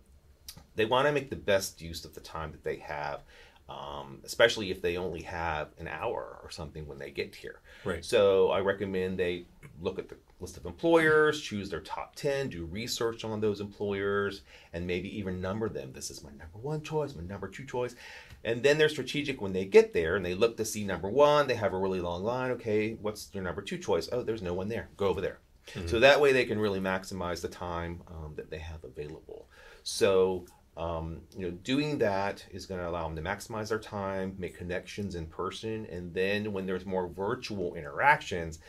they 0.76 0.86
want 0.86 1.08
to 1.08 1.12
make 1.12 1.30
the 1.30 1.36
best 1.36 1.82
use 1.82 2.06
of 2.06 2.14
the 2.14 2.22
time 2.22 2.52
that 2.52 2.64
they 2.64 2.78
have, 2.78 3.24
um, 3.70 4.22
especially 4.24 4.72
if 4.72 4.82
they 4.82 4.98
only 4.98 5.22
have 5.24 5.70
an 5.78 5.88
hour 5.88 6.40
or 6.44 6.50
something 6.52 6.88
when 6.88 7.00
they 7.00 7.12
get 7.12 7.36
here. 7.36 7.60
Right. 7.84 8.04
So 8.04 8.50
I 8.52 8.60
recommend 8.60 9.18
they 9.18 9.46
look 9.82 10.00
at 10.00 10.10
the 10.10 10.18
list 10.40 10.58
of 10.58 10.66
employers, 10.66 11.42
choose 11.42 11.70
their 11.70 11.80
top 11.82 12.16
10, 12.16 12.50
do 12.50 12.66
research 12.66 13.24
on 13.24 13.40
those 13.40 13.62
employers, 13.62 14.42
and 14.74 14.86
maybe 14.86 15.16
even 15.18 15.42
number 15.42 15.70
them. 15.70 15.92
This 15.94 16.10
is 16.12 16.24
my 16.24 16.32
number 16.32 16.60
one 16.62 16.82
choice, 16.82 17.16
my 17.16 17.24
number 17.24 17.48
two 17.48 17.66
choice. 17.66 17.96
And 18.44 18.62
then 18.62 18.78
they're 18.78 18.90
strategic 18.90 19.42
when 19.42 19.54
they 19.54 19.66
get 19.66 19.94
there 19.94 20.16
and 20.16 20.26
they 20.26 20.34
look 20.34 20.58
to 20.58 20.66
see 20.66 20.84
number 20.84 21.10
one, 21.10 21.48
they 21.48 21.56
have 21.56 21.74
a 21.74 21.78
really 21.78 22.02
long 22.02 22.24
line. 22.24 22.52
Okay, 22.52 22.94
what's 23.02 23.30
your 23.34 23.44
number 23.44 23.62
two 23.62 23.78
choice? 23.78 24.10
Oh, 24.12 24.22
there's 24.22 24.42
no 24.42 24.54
one 24.54 24.68
there. 24.68 24.90
Go 24.98 25.08
over 25.08 25.22
there. 25.22 25.40
So 25.88 26.00
that 26.00 26.20
way 26.20 26.34
they 26.34 26.44
can 26.44 26.60
really 26.60 26.82
maximize 26.82 27.42
the 27.42 27.48
time 27.48 28.02
um, 28.08 28.34
that 28.36 28.52
they 28.52 28.58
have 28.58 28.84
available. 28.84 29.48
So, 29.84 30.46
um, 30.76 31.22
you 31.38 31.46
know, 31.46 31.52
doing 31.52 32.00
that 32.00 32.46
is 32.52 32.66
going 32.66 32.82
to 32.82 32.90
allow 32.90 33.08
them 33.08 33.16
to 33.16 33.22
maximize 33.22 33.70
their 33.70 33.80
time, 33.80 34.36
make 34.38 34.58
connections 34.58 35.16
in 35.16 35.26
person, 35.28 35.86
and 35.90 36.14
then 36.14 36.52
when 36.52 36.66
there's 36.66 36.86
more 36.86 37.08
virtual 37.08 37.76
interactions, 37.76 38.60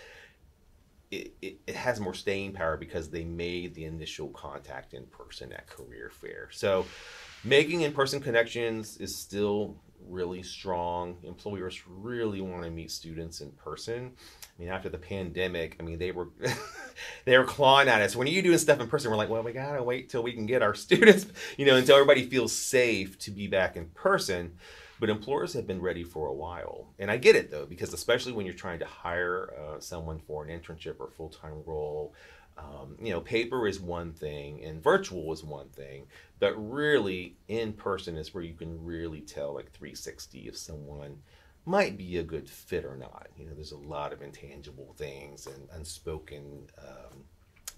it, 1.10 1.32
it, 1.42 1.58
it 1.66 1.74
has 1.74 1.98
more 1.98 2.14
staying 2.14 2.52
power 2.52 2.76
because 2.76 3.10
they 3.10 3.24
made 3.24 3.74
the 3.74 3.84
initial 3.84 4.28
contact 4.28 4.94
in 4.94 5.04
person 5.06 5.52
at 5.52 5.66
career 5.66 6.10
fair. 6.10 6.48
So 6.52 6.86
making 7.44 7.82
in-person 7.82 8.20
connections 8.20 8.96
is 8.96 9.14
still 9.14 9.76
really 10.08 10.42
strong. 10.42 11.16
Employers 11.22 11.82
really 11.86 12.40
want 12.40 12.64
to 12.64 12.70
meet 12.70 12.90
students 12.90 13.40
in 13.40 13.50
person. 13.52 14.12
I 14.42 14.62
mean, 14.62 14.70
after 14.70 14.88
the 14.88 14.98
pandemic, 14.98 15.76
I 15.80 15.82
mean, 15.82 15.98
they 15.98 16.12
were 16.12 16.28
they 17.24 17.36
were 17.36 17.44
clawing 17.44 17.88
at 17.88 18.00
us. 18.00 18.14
When 18.14 18.26
are 18.26 18.30
you 18.30 18.42
doing 18.42 18.58
stuff 18.58 18.80
in 18.80 18.88
person? 18.88 19.10
We're 19.10 19.16
like, 19.16 19.28
well, 19.28 19.42
we 19.42 19.52
gotta 19.52 19.82
wait 19.82 20.08
till 20.08 20.22
we 20.22 20.32
can 20.32 20.46
get 20.46 20.62
our 20.62 20.74
students, 20.74 21.26
you 21.56 21.66
know, 21.66 21.76
until 21.76 21.96
everybody 21.96 22.26
feels 22.26 22.52
safe 22.56 23.18
to 23.20 23.30
be 23.30 23.46
back 23.46 23.76
in 23.76 23.86
person. 23.88 24.56
But 25.00 25.10
employers 25.10 25.52
have 25.54 25.66
been 25.66 25.82
ready 25.82 26.04
for 26.04 26.28
a 26.28 26.32
while, 26.32 26.94
and 27.00 27.10
I 27.10 27.16
get 27.16 27.34
it 27.34 27.50
though, 27.50 27.66
because 27.66 27.92
especially 27.92 28.32
when 28.32 28.46
you're 28.46 28.54
trying 28.54 28.78
to 28.78 28.86
hire 28.86 29.52
uh, 29.58 29.80
someone 29.80 30.20
for 30.20 30.46
an 30.46 30.56
internship 30.56 31.00
or 31.00 31.10
full 31.10 31.30
time 31.30 31.62
role, 31.66 32.14
um, 32.56 32.96
you 33.00 33.11
know, 33.11 33.20
paper 33.20 33.66
is 33.66 33.80
one 33.80 34.12
thing 34.12 34.62
and 34.64 34.82
virtual 34.82 35.32
is 35.32 35.42
one 35.42 35.68
thing, 35.70 36.06
but 36.38 36.54
really 36.54 37.37
in 37.49 37.73
person 37.73 38.16
is 38.16 38.32
where 38.32 38.44
you 38.44 38.54
can 38.54 38.84
really 38.84 39.20
tell 39.20 39.54
like 39.54 39.73
360 39.73 40.49
if 40.49 40.56
someone 40.56 41.18
might 41.66 41.96
be 41.96 42.18
a 42.18 42.23
good 42.23 42.49
fit 42.49 42.84
or 42.84 42.96
not. 42.96 43.28
You 43.37 43.46
know, 43.46 43.54
there's 43.54 43.73
a 43.73 43.78
lot 43.78 44.12
of 44.12 44.23
intangible 44.23 44.94
things 44.96 45.46
and 45.46 45.68
unspoken 45.73 46.68
um, 46.78 47.25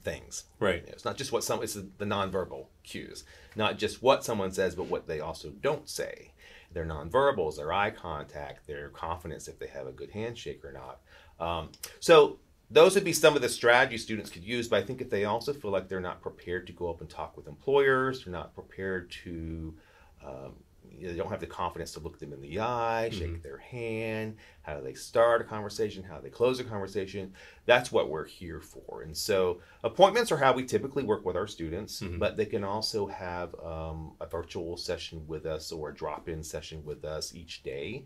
things. 0.02 0.45
Right. 0.59 0.80
You 0.80 0.87
know, 0.87 0.92
it's 0.92 1.04
not 1.04 1.16
just 1.16 1.33
what 1.33 1.45
some 1.45 1.62
it's 1.62 1.75
the 1.75 2.04
nonverbal 2.04 2.66
cues, 2.83 3.25
not 3.54 3.78
just 3.78 4.02
what 4.02 4.25
someone 4.25 4.52
says, 4.52 4.75
but 4.75 4.87
what 4.87 5.06
they 5.06 5.21
also 5.21 5.50
don't 5.50 5.88
say. 5.88 6.33
Their 6.73 6.85
nonverbals, 6.85 7.56
their 7.56 7.73
eye 7.73 7.90
contact, 7.90 8.66
their 8.66 8.88
confidence 8.88 9.49
if 9.49 9.59
they 9.59 9.68
have 9.68 9.87
a 9.87 9.92
good 9.92 10.11
handshake 10.11 10.64
or 10.64 10.73
not. 10.73 11.00
Um, 11.38 11.71
so 12.00 12.38
those 12.70 12.94
would 12.94 13.04
be 13.04 13.12
some 13.12 13.37
of 13.37 13.42
the 13.42 13.49
strategies 13.49 14.02
students 14.02 14.30
could 14.30 14.44
use. 14.44 14.68
But 14.68 14.82
I 14.82 14.87
think 14.87 15.00
if 15.00 15.11
they 15.11 15.25
also 15.25 15.52
feel 15.52 15.70
like 15.70 15.88
they're 15.88 16.00
not 16.00 16.20
prepared 16.20 16.66
to 16.66 16.73
go 16.73 16.90
up 16.90 17.00
and 17.00 17.08
talk 17.08 17.37
with 17.37 17.46
employers, 17.46 18.25
they're 18.25 18.32
not 18.32 18.54
prepared 18.54 19.11
to 19.25 19.75
um, 20.25 20.52
they 21.00 21.14
don't 21.14 21.30
have 21.30 21.40
the 21.40 21.46
confidence 21.46 21.92
to 21.92 22.00
look 22.00 22.18
them 22.18 22.32
in 22.32 22.40
the 22.40 22.61
eye, 22.61 23.11
shake 23.12 23.32
mm-hmm. 23.32 23.42
their 23.42 23.58
hand. 23.58 24.37
How 24.62 24.76
do 24.76 24.85
they 24.85 24.94
start 24.94 25.40
a 25.40 25.44
conversation? 25.44 26.02
How 26.02 26.16
do 26.16 26.23
they 26.23 26.30
close 26.30 26.58
a 26.61 26.64
conversation? 26.64 27.32
That's 27.66 27.92
what 27.92 28.08
we're 28.08 28.25
here 28.25 28.61
for. 28.61 29.02
And 29.02 29.16
so, 29.16 29.61
appointments 29.85 30.32
are 30.32 30.37
how 30.37 30.52
we 30.52 30.64
typically 30.64 31.02
work 31.02 31.25
with 31.25 31.37
our 31.37 31.46
students, 31.46 32.00
mm-hmm. 32.00 32.18
but 32.18 32.37
they 32.37 32.46
can 32.46 32.64
also 32.64 33.06
have 33.06 33.54
um, 33.62 34.12
a 34.20 34.26
virtual 34.26 34.76
session 34.76 35.23
with 35.26 35.46
us 35.46 35.70
or 35.73 35.90
a 35.90 35.94
drop 35.94 36.28
in 36.28 36.42
session 36.42 36.85
with 36.85 37.04
us 37.04 37.35
each 37.35 37.62
day. 37.62 38.04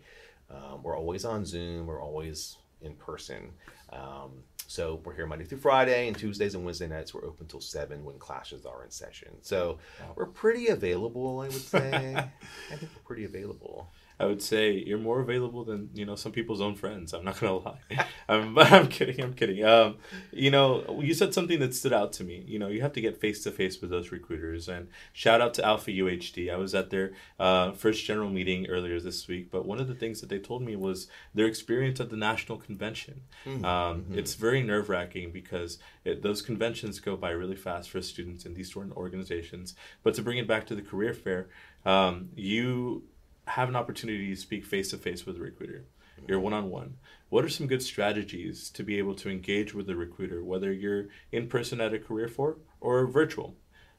Um, 0.49 0.83
we're 0.83 0.97
always 0.97 1.23
on 1.23 1.45
Zoom, 1.45 1.87
we're 1.87 2.01
always 2.01 2.57
in 2.81 2.95
person. 2.95 3.51
Um, 3.91 4.43
so 4.67 5.01
we're 5.03 5.15
here 5.15 5.25
Monday 5.25 5.43
through 5.43 5.57
Friday, 5.57 6.07
and 6.07 6.17
Tuesdays 6.17 6.55
and 6.55 6.63
Wednesday 6.63 6.87
nights 6.87 7.13
we're 7.13 7.25
open 7.25 7.45
till 7.47 7.59
seven 7.59 8.05
when 8.05 8.17
classes 8.17 8.65
are 8.65 8.85
in 8.85 8.89
session. 8.89 9.29
So 9.41 9.79
wow. 9.99 10.13
we're 10.15 10.25
pretty 10.27 10.67
available, 10.67 11.41
I 11.41 11.47
would 11.47 11.53
say. 11.53 12.15
I 12.71 12.75
think 12.75 12.91
we're 12.95 13.03
pretty 13.05 13.25
available. 13.25 13.91
I 14.21 14.25
would 14.25 14.41
say 14.43 14.71
you're 14.71 14.99
more 14.99 15.19
available 15.19 15.63
than 15.63 15.89
you 15.95 16.05
know 16.05 16.15
some 16.15 16.31
people's 16.31 16.61
own 16.61 16.75
friends. 16.75 17.11
I'm 17.11 17.25
not 17.25 17.39
gonna 17.39 17.57
lie. 17.65 18.05
um, 18.29 18.53
but 18.53 18.71
I'm 18.77 18.87
kidding. 18.87 19.19
I'm 19.19 19.33
kidding. 19.33 19.65
Um, 19.65 19.97
you 20.31 20.51
know, 20.51 21.01
you 21.01 21.15
said 21.15 21.33
something 21.33 21.59
that 21.59 21.73
stood 21.73 21.91
out 21.91 22.13
to 22.13 22.23
me. 22.23 22.43
You 22.47 22.59
know, 22.59 22.67
you 22.67 22.81
have 22.81 22.93
to 22.93 23.01
get 23.01 23.19
face 23.19 23.41
to 23.43 23.51
face 23.51 23.81
with 23.81 23.89
those 23.89 24.11
recruiters. 24.11 24.69
And 24.69 24.89
shout 25.11 25.41
out 25.41 25.55
to 25.55 25.65
Alpha 25.65 25.89
UHD. 25.89 26.53
I 26.53 26.57
was 26.57 26.75
at 26.75 26.91
their 26.91 27.13
uh, 27.39 27.71
first 27.71 28.05
general 28.05 28.29
meeting 28.29 28.67
earlier 28.67 28.99
this 28.99 29.27
week. 29.27 29.49
But 29.49 29.65
one 29.65 29.79
of 29.79 29.87
the 29.87 29.95
things 29.95 30.21
that 30.21 30.29
they 30.29 30.37
told 30.37 30.61
me 30.61 30.75
was 30.75 31.07
their 31.33 31.47
experience 31.47 31.99
at 31.99 32.11
the 32.11 32.17
national 32.17 32.59
convention. 32.59 33.21
Mm-hmm. 33.45 33.65
Um, 33.65 34.01
mm-hmm. 34.01 34.19
It's 34.19 34.35
very 34.35 34.61
nerve 34.61 34.87
wracking 34.89 35.31
because 35.31 35.79
it, 36.05 36.21
those 36.21 36.43
conventions 36.43 36.99
go 36.99 37.17
by 37.17 37.31
really 37.31 37.55
fast 37.55 37.89
for 37.89 38.03
students 38.03 38.45
in 38.45 38.53
these 38.53 38.71
sort 38.71 38.85
of 38.85 38.97
organizations. 38.97 39.73
But 40.03 40.13
to 40.13 40.21
bring 40.21 40.37
it 40.37 40.47
back 40.47 40.67
to 40.67 40.75
the 40.75 40.83
career 40.83 41.15
fair, 41.15 41.47
um, 41.85 42.29
you 42.35 43.03
have 43.45 43.69
an 43.69 43.75
opportunity 43.75 44.29
to 44.29 44.35
speak 44.35 44.65
face 44.65 44.91
to 44.91 44.97
face 44.97 45.25
with 45.25 45.37
a 45.37 45.41
recruiter. 45.41 45.85
You're 46.27 46.39
one 46.39 46.53
on 46.53 46.69
one. 46.69 46.97
What 47.29 47.45
are 47.45 47.49
some 47.49 47.67
good 47.67 47.81
strategies 47.81 48.69
to 48.71 48.83
be 48.83 48.97
able 48.97 49.15
to 49.15 49.29
engage 49.29 49.73
with 49.73 49.87
the 49.87 49.95
recruiter, 49.95 50.43
whether 50.43 50.71
you're 50.71 51.07
in 51.31 51.47
person 51.47 51.81
at 51.81 51.93
a 51.93 51.99
career 51.99 52.27
fair 52.27 52.55
or 52.79 53.07
virtual? 53.07 53.55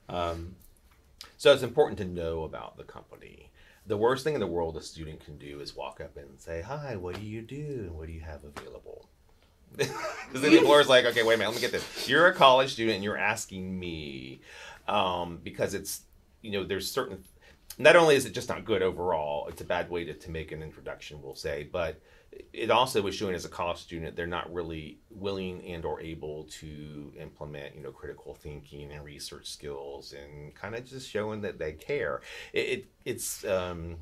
Um, 0.08 0.56
so 1.36 1.52
it's 1.52 1.62
important 1.62 1.98
to 1.98 2.04
know 2.04 2.44
about 2.44 2.76
the 2.76 2.84
company. 2.84 3.50
The 3.86 3.96
worst 3.96 4.22
thing 4.22 4.34
in 4.34 4.40
the 4.40 4.46
world 4.46 4.76
a 4.76 4.82
student 4.82 5.24
can 5.24 5.38
do 5.38 5.60
is 5.60 5.74
walk 5.74 6.00
up 6.00 6.16
and 6.16 6.40
say, 6.40 6.62
"Hi, 6.62 6.94
what 6.94 7.16
do 7.16 7.22
you 7.22 7.42
do? 7.42 7.86
And 7.86 7.96
what 7.96 8.06
do 8.06 8.12
you 8.12 8.20
have 8.20 8.44
available?" 8.44 9.08
Because 9.76 10.42
then 10.42 10.52
the 10.52 10.58
employer's 10.58 10.88
like, 10.88 11.04
"Okay, 11.04 11.22
wait 11.22 11.34
a 11.34 11.38
minute, 11.38 11.50
let 11.50 11.56
me 11.56 11.60
get 11.60 11.72
this. 11.72 12.08
You're 12.08 12.28
a 12.28 12.34
college 12.34 12.74
student, 12.74 12.96
and 12.96 13.04
you're 13.04 13.18
asking 13.18 13.78
me 13.78 14.40
um, 14.86 15.40
because 15.42 15.74
it's 15.74 16.02
you 16.42 16.52
know 16.52 16.64
there's 16.64 16.90
certain 16.90 17.24
not 17.78 17.96
only 17.96 18.16
is 18.16 18.26
it 18.26 18.34
just 18.34 18.48
not 18.48 18.64
good 18.64 18.82
overall, 18.82 19.46
it's 19.48 19.60
a 19.60 19.64
bad 19.64 19.90
way 19.90 20.04
to, 20.04 20.14
to 20.14 20.30
make 20.30 20.52
an 20.52 20.62
introduction, 20.62 21.22
we'll 21.22 21.34
say, 21.34 21.68
but 21.70 22.00
it 22.52 22.70
also 22.70 23.02
was 23.02 23.14
showing 23.14 23.34
as 23.34 23.44
a 23.44 23.48
college 23.48 23.78
student 23.78 24.16
they're 24.16 24.26
not 24.26 24.52
really 24.52 24.98
willing 25.10 25.62
and 25.66 25.84
or 25.84 26.00
able 26.00 26.44
to 26.44 27.12
implement 27.18 27.74
you 27.74 27.82
know 27.82 27.90
critical 27.90 28.34
thinking 28.34 28.90
and 28.90 29.04
research 29.04 29.46
skills 29.46 30.14
and 30.14 30.54
kind 30.54 30.74
of 30.74 30.84
just 30.84 31.08
showing 31.08 31.42
that 31.42 31.58
they 31.58 31.72
care. 31.72 32.20
It, 32.52 32.60
it 32.60 32.86
it's 33.04 33.44
um, 33.44 33.96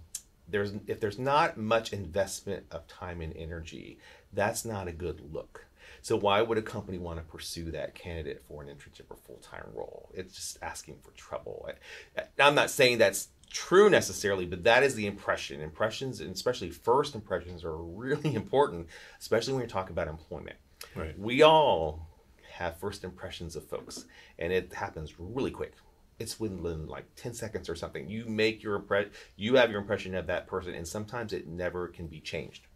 there's 0.48 0.72
if 0.86 1.00
there's 1.00 1.18
not 1.18 1.56
much 1.56 1.92
investment 1.92 2.66
of 2.70 2.86
time 2.86 3.20
and 3.20 3.36
energy 3.36 3.98
that's 4.32 4.64
not 4.64 4.86
a 4.88 4.92
good 4.92 5.20
look. 5.32 5.66
So 6.02 6.16
why 6.16 6.40
would 6.40 6.56
a 6.56 6.62
company 6.62 6.98
want 6.98 7.18
to 7.18 7.24
pursue 7.24 7.70
that 7.72 7.94
candidate 7.94 8.42
for 8.46 8.62
an 8.62 8.68
internship 8.68 9.10
or 9.10 9.16
full-time 9.16 9.66
role? 9.74 10.08
It's 10.14 10.34
just 10.34 10.58
asking 10.62 10.98
for 11.02 11.10
trouble. 11.12 11.68
I, 12.16 12.22
i'm 12.38 12.54
not 12.54 12.70
saying 12.70 12.98
that's 12.98 13.28
true 13.50 13.90
necessarily, 13.90 14.46
but 14.46 14.64
that 14.64 14.82
is 14.82 14.94
the 14.94 15.06
impression. 15.06 15.60
Impressions, 15.60 16.20
and 16.20 16.34
especially 16.34 16.70
first 16.70 17.14
impressions, 17.14 17.64
are 17.64 17.76
really 17.76 18.34
important, 18.34 18.88
especially 19.18 19.52
when 19.52 19.60
you're 19.60 19.68
talking 19.68 19.92
about 19.92 20.08
employment. 20.08 20.56
Right. 20.94 21.18
We 21.18 21.42
all 21.42 22.08
have 22.52 22.78
first 22.78 23.04
impressions 23.04 23.56
of 23.56 23.66
folks, 23.66 24.06
and 24.38 24.52
it 24.52 24.72
happens 24.72 25.14
really 25.18 25.50
quick. 25.50 25.74
It's 26.18 26.38
within 26.38 26.86
like 26.86 27.06
10 27.16 27.32
seconds 27.34 27.68
or 27.68 27.74
something. 27.74 28.08
You 28.08 28.26
make 28.26 28.62
your 28.62 28.76
impression, 28.76 29.12
you 29.36 29.56
have 29.56 29.70
your 29.70 29.80
impression 29.80 30.14
of 30.14 30.26
that 30.26 30.46
person, 30.46 30.74
and 30.74 30.86
sometimes 30.86 31.32
it 31.32 31.46
never 31.46 31.88
can 31.88 32.06
be 32.06 32.20
changed. 32.20 32.66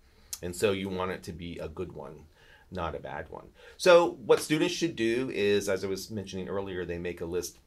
And 0.42 0.54
so 0.54 0.72
you 0.72 0.88
want 0.88 1.12
it 1.12 1.22
to 1.24 1.32
be 1.32 1.58
a 1.58 1.68
good 1.68 1.92
one, 1.92 2.24
not 2.70 2.94
a 2.94 2.98
bad 2.98 3.28
one. 3.30 3.48
So, 3.76 4.18
what 4.24 4.40
students 4.40 4.74
should 4.74 4.96
do 4.96 5.30
is, 5.32 5.68
as 5.68 5.84
I 5.84 5.88
was 5.88 6.10
mentioning 6.10 6.48
earlier, 6.48 6.84
they 6.84 6.98
make 6.98 7.20
a 7.20 7.26
list 7.26 7.58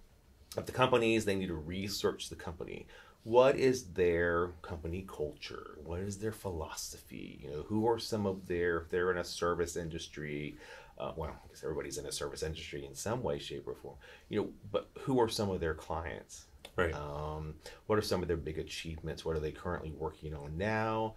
of 0.55 0.65
the 0.65 0.71
companies, 0.71 1.25
they 1.25 1.35
need 1.35 1.47
to 1.47 1.55
research 1.55 2.29
the 2.29 2.35
company. 2.35 2.87
What 3.23 3.57
is 3.57 3.87
their 3.87 4.49
company 4.61 5.05
culture? 5.07 5.77
What 5.83 5.99
is 5.99 6.17
their 6.17 6.31
philosophy? 6.31 7.39
You 7.43 7.51
know, 7.51 7.61
who 7.63 7.87
are 7.87 7.99
some 7.99 8.25
of 8.25 8.47
their, 8.47 8.77
if 8.77 8.89
they're 8.89 9.11
in 9.11 9.17
a 9.17 9.23
service 9.23 9.75
industry, 9.75 10.57
uh, 10.97 11.11
well, 11.15 11.31
I 11.31 11.47
guess 11.49 11.63
everybody's 11.63 11.97
in 11.97 12.05
a 12.05 12.11
service 12.11 12.41
industry 12.41 12.85
in 12.85 12.95
some 12.95 13.21
way, 13.21 13.37
shape, 13.37 13.67
or 13.67 13.75
form, 13.75 13.95
you 14.29 14.39
know, 14.39 14.49
but 14.71 14.89
who 14.99 15.19
are 15.19 15.29
some 15.29 15.49
of 15.49 15.59
their 15.59 15.73
clients? 15.73 16.45
Right. 16.75 16.93
Um, 16.93 17.55
what 17.87 17.99
are 17.99 18.03
some 18.03 18.21
of 18.21 18.27
their 18.27 18.37
big 18.37 18.59
achievements? 18.59 19.25
What 19.25 19.35
are 19.35 19.39
they 19.39 19.51
currently 19.51 19.91
working 19.91 20.33
on 20.33 20.57
now? 20.57 21.15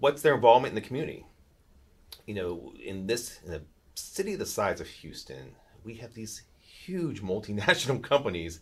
What's 0.00 0.22
their 0.22 0.34
involvement 0.34 0.72
in 0.72 0.74
the 0.74 0.86
community? 0.86 1.26
You 2.26 2.34
know, 2.34 2.72
in 2.82 3.06
this 3.06 3.40
in 3.46 3.54
a 3.54 3.60
city 3.94 4.34
the 4.36 4.46
size 4.46 4.80
of 4.80 4.86
Houston, 4.86 5.54
we 5.84 5.94
have 5.96 6.14
these 6.14 6.42
huge 6.84 7.22
multinational 7.22 8.02
companies, 8.12 8.60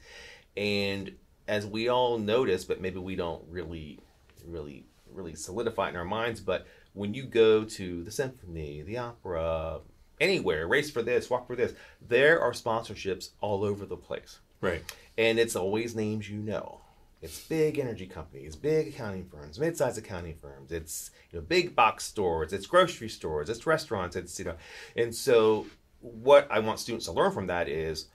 and 0.57 1.13
as 1.47 1.67
we 1.67 1.89
all 1.89 2.19
notice, 2.19 2.65
but 2.65 2.81
maybe 2.81 2.99
we 2.99 3.17
don't 3.17 3.43
really, 3.49 3.99
really, 4.45 4.85
really 5.11 5.35
solidify 5.35 5.89
in 5.89 5.97
our 5.97 6.05
minds. 6.05 6.41
But 6.41 6.67
when 6.93 7.15
you 7.15 7.25
go 7.25 7.65
to 7.65 8.05
the 8.05 8.11
symphony, 8.11 8.83
the 8.83 8.99
opera, 8.99 9.81
anywhere, 10.21 10.69
race 10.69 10.91
for 10.91 11.03
this, 11.03 11.31
walk 11.31 11.47
for 11.47 11.57
this, 11.57 11.75
there 12.07 12.41
are 12.41 12.53
sponsorships 12.53 13.31
all 13.41 13.65
over 13.65 13.87
the 13.87 13.97
place. 13.97 14.41
Right. 14.61 14.83
And 15.17 15.39
it's 15.39 15.57
always 15.57 15.95
names 15.95 16.29
you 16.29 16.39
know. 16.39 16.81
It's 17.21 17.41
big 17.41 17.81
energy 17.81 18.07
companies, 18.07 18.55
big 18.55 18.89
accounting 18.89 19.25
firms, 19.25 19.59
mid-sized 19.59 19.99
accounting 19.99 20.37
firms. 20.37 20.71
It's 20.71 21.11
you 21.33 21.39
know 21.39 21.45
big 21.45 21.75
box 21.75 22.05
stores, 22.05 22.53
it's 22.53 22.67
grocery 22.67 23.09
stores, 23.09 23.49
it's 23.49 23.67
restaurants, 23.67 24.15
it's 24.15 24.39
you 24.39 24.45
know, 24.45 24.55
and 24.95 25.13
so 25.13 25.67
what 26.01 26.47
I 26.51 26.61
want 26.61 26.81
students 26.81 27.07
to 27.07 27.13
learn 27.13 27.33
from 27.33 27.47
that 27.49 27.69
is 27.69 28.07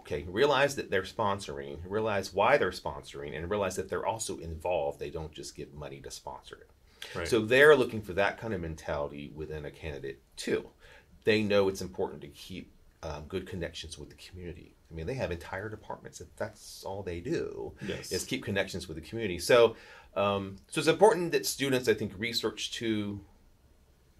okay, 0.00 0.24
realize 0.28 0.76
that 0.76 0.88
they're 0.90 1.02
sponsoring, 1.02 1.78
realize 1.84 2.32
why 2.32 2.56
they're 2.56 2.70
sponsoring, 2.70 3.36
and 3.36 3.50
realize 3.50 3.74
that 3.76 3.88
they're 3.88 4.06
also 4.06 4.38
involved. 4.38 5.00
They 5.00 5.10
don't 5.10 5.32
just 5.32 5.56
give 5.56 5.74
money 5.74 6.00
to 6.00 6.10
sponsor 6.10 6.56
it. 6.56 7.18
Right. 7.18 7.28
So 7.28 7.40
they're 7.40 7.76
looking 7.76 8.02
for 8.02 8.12
that 8.14 8.38
kind 8.38 8.54
of 8.54 8.60
mentality 8.60 9.32
within 9.34 9.64
a 9.64 9.70
candidate 9.70 10.22
too. 10.36 10.68
They 11.24 11.42
know 11.42 11.68
it's 11.68 11.82
important 11.82 12.20
to 12.22 12.28
keep 12.28 12.70
um, 13.02 13.24
good 13.28 13.46
connections 13.46 13.98
with 13.98 14.10
the 14.10 14.16
community. 14.16 14.76
I 14.90 14.94
mean, 14.94 15.06
they 15.06 15.14
have 15.14 15.32
entire 15.32 15.68
departments 15.68 16.18
that 16.18 16.36
that's 16.36 16.84
all 16.84 17.02
they 17.02 17.20
do 17.20 17.72
yes. 17.86 18.12
is 18.12 18.24
keep 18.24 18.44
connections 18.44 18.86
with 18.86 18.96
the 18.96 19.00
community. 19.00 19.38
So, 19.38 19.76
um, 20.14 20.56
so 20.68 20.78
it's 20.78 20.88
important 20.88 21.32
that 21.32 21.44
students, 21.44 21.88
I 21.88 21.94
think, 21.94 22.12
research 22.16 22.72
to 22.74 23.20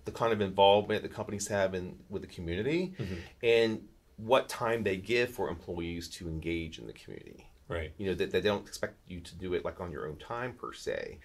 the 0.07 0.13
kind 0.13 0.33
of 0.33 0.41
involvement 0.41 1.03
the 1.03 1.09
companies 1.11 1.47
have 1.49 1.75
in 1.75 1.97
with 2.09 2.23
the 2.23 2.29
community, 2.29 2.95
Mm-hmm. 2.99 3.15
and 3.43 3.83
what 4.17 4.49
time 4.49 4.83
they 4.83 4.97
give 4.97 5.29
for 5.31 5.51
employees 5.51 6.09
to 6.09 6.27
engage 6.27 6.79
in 6.79 6.87
the 6.87 6.93
community. 6.95 7.47
Right. 7.69 7.93
You 7.99 8.07
know 8.09 8.15
that 8.15 8.31
they 8.31 8.41
don't 8.41 8.67
expect 8.67 8.95
you 9.07 9.21
to 9.21 9.35
do 9.35 9.53
it 9.53 9.65
like 9.65 9.79
on 9.81 9.91
your 9.93 10.09
own 10.09 10.17
time 10.17 10.55
per 10.55 10.73
se, 10.73 11.19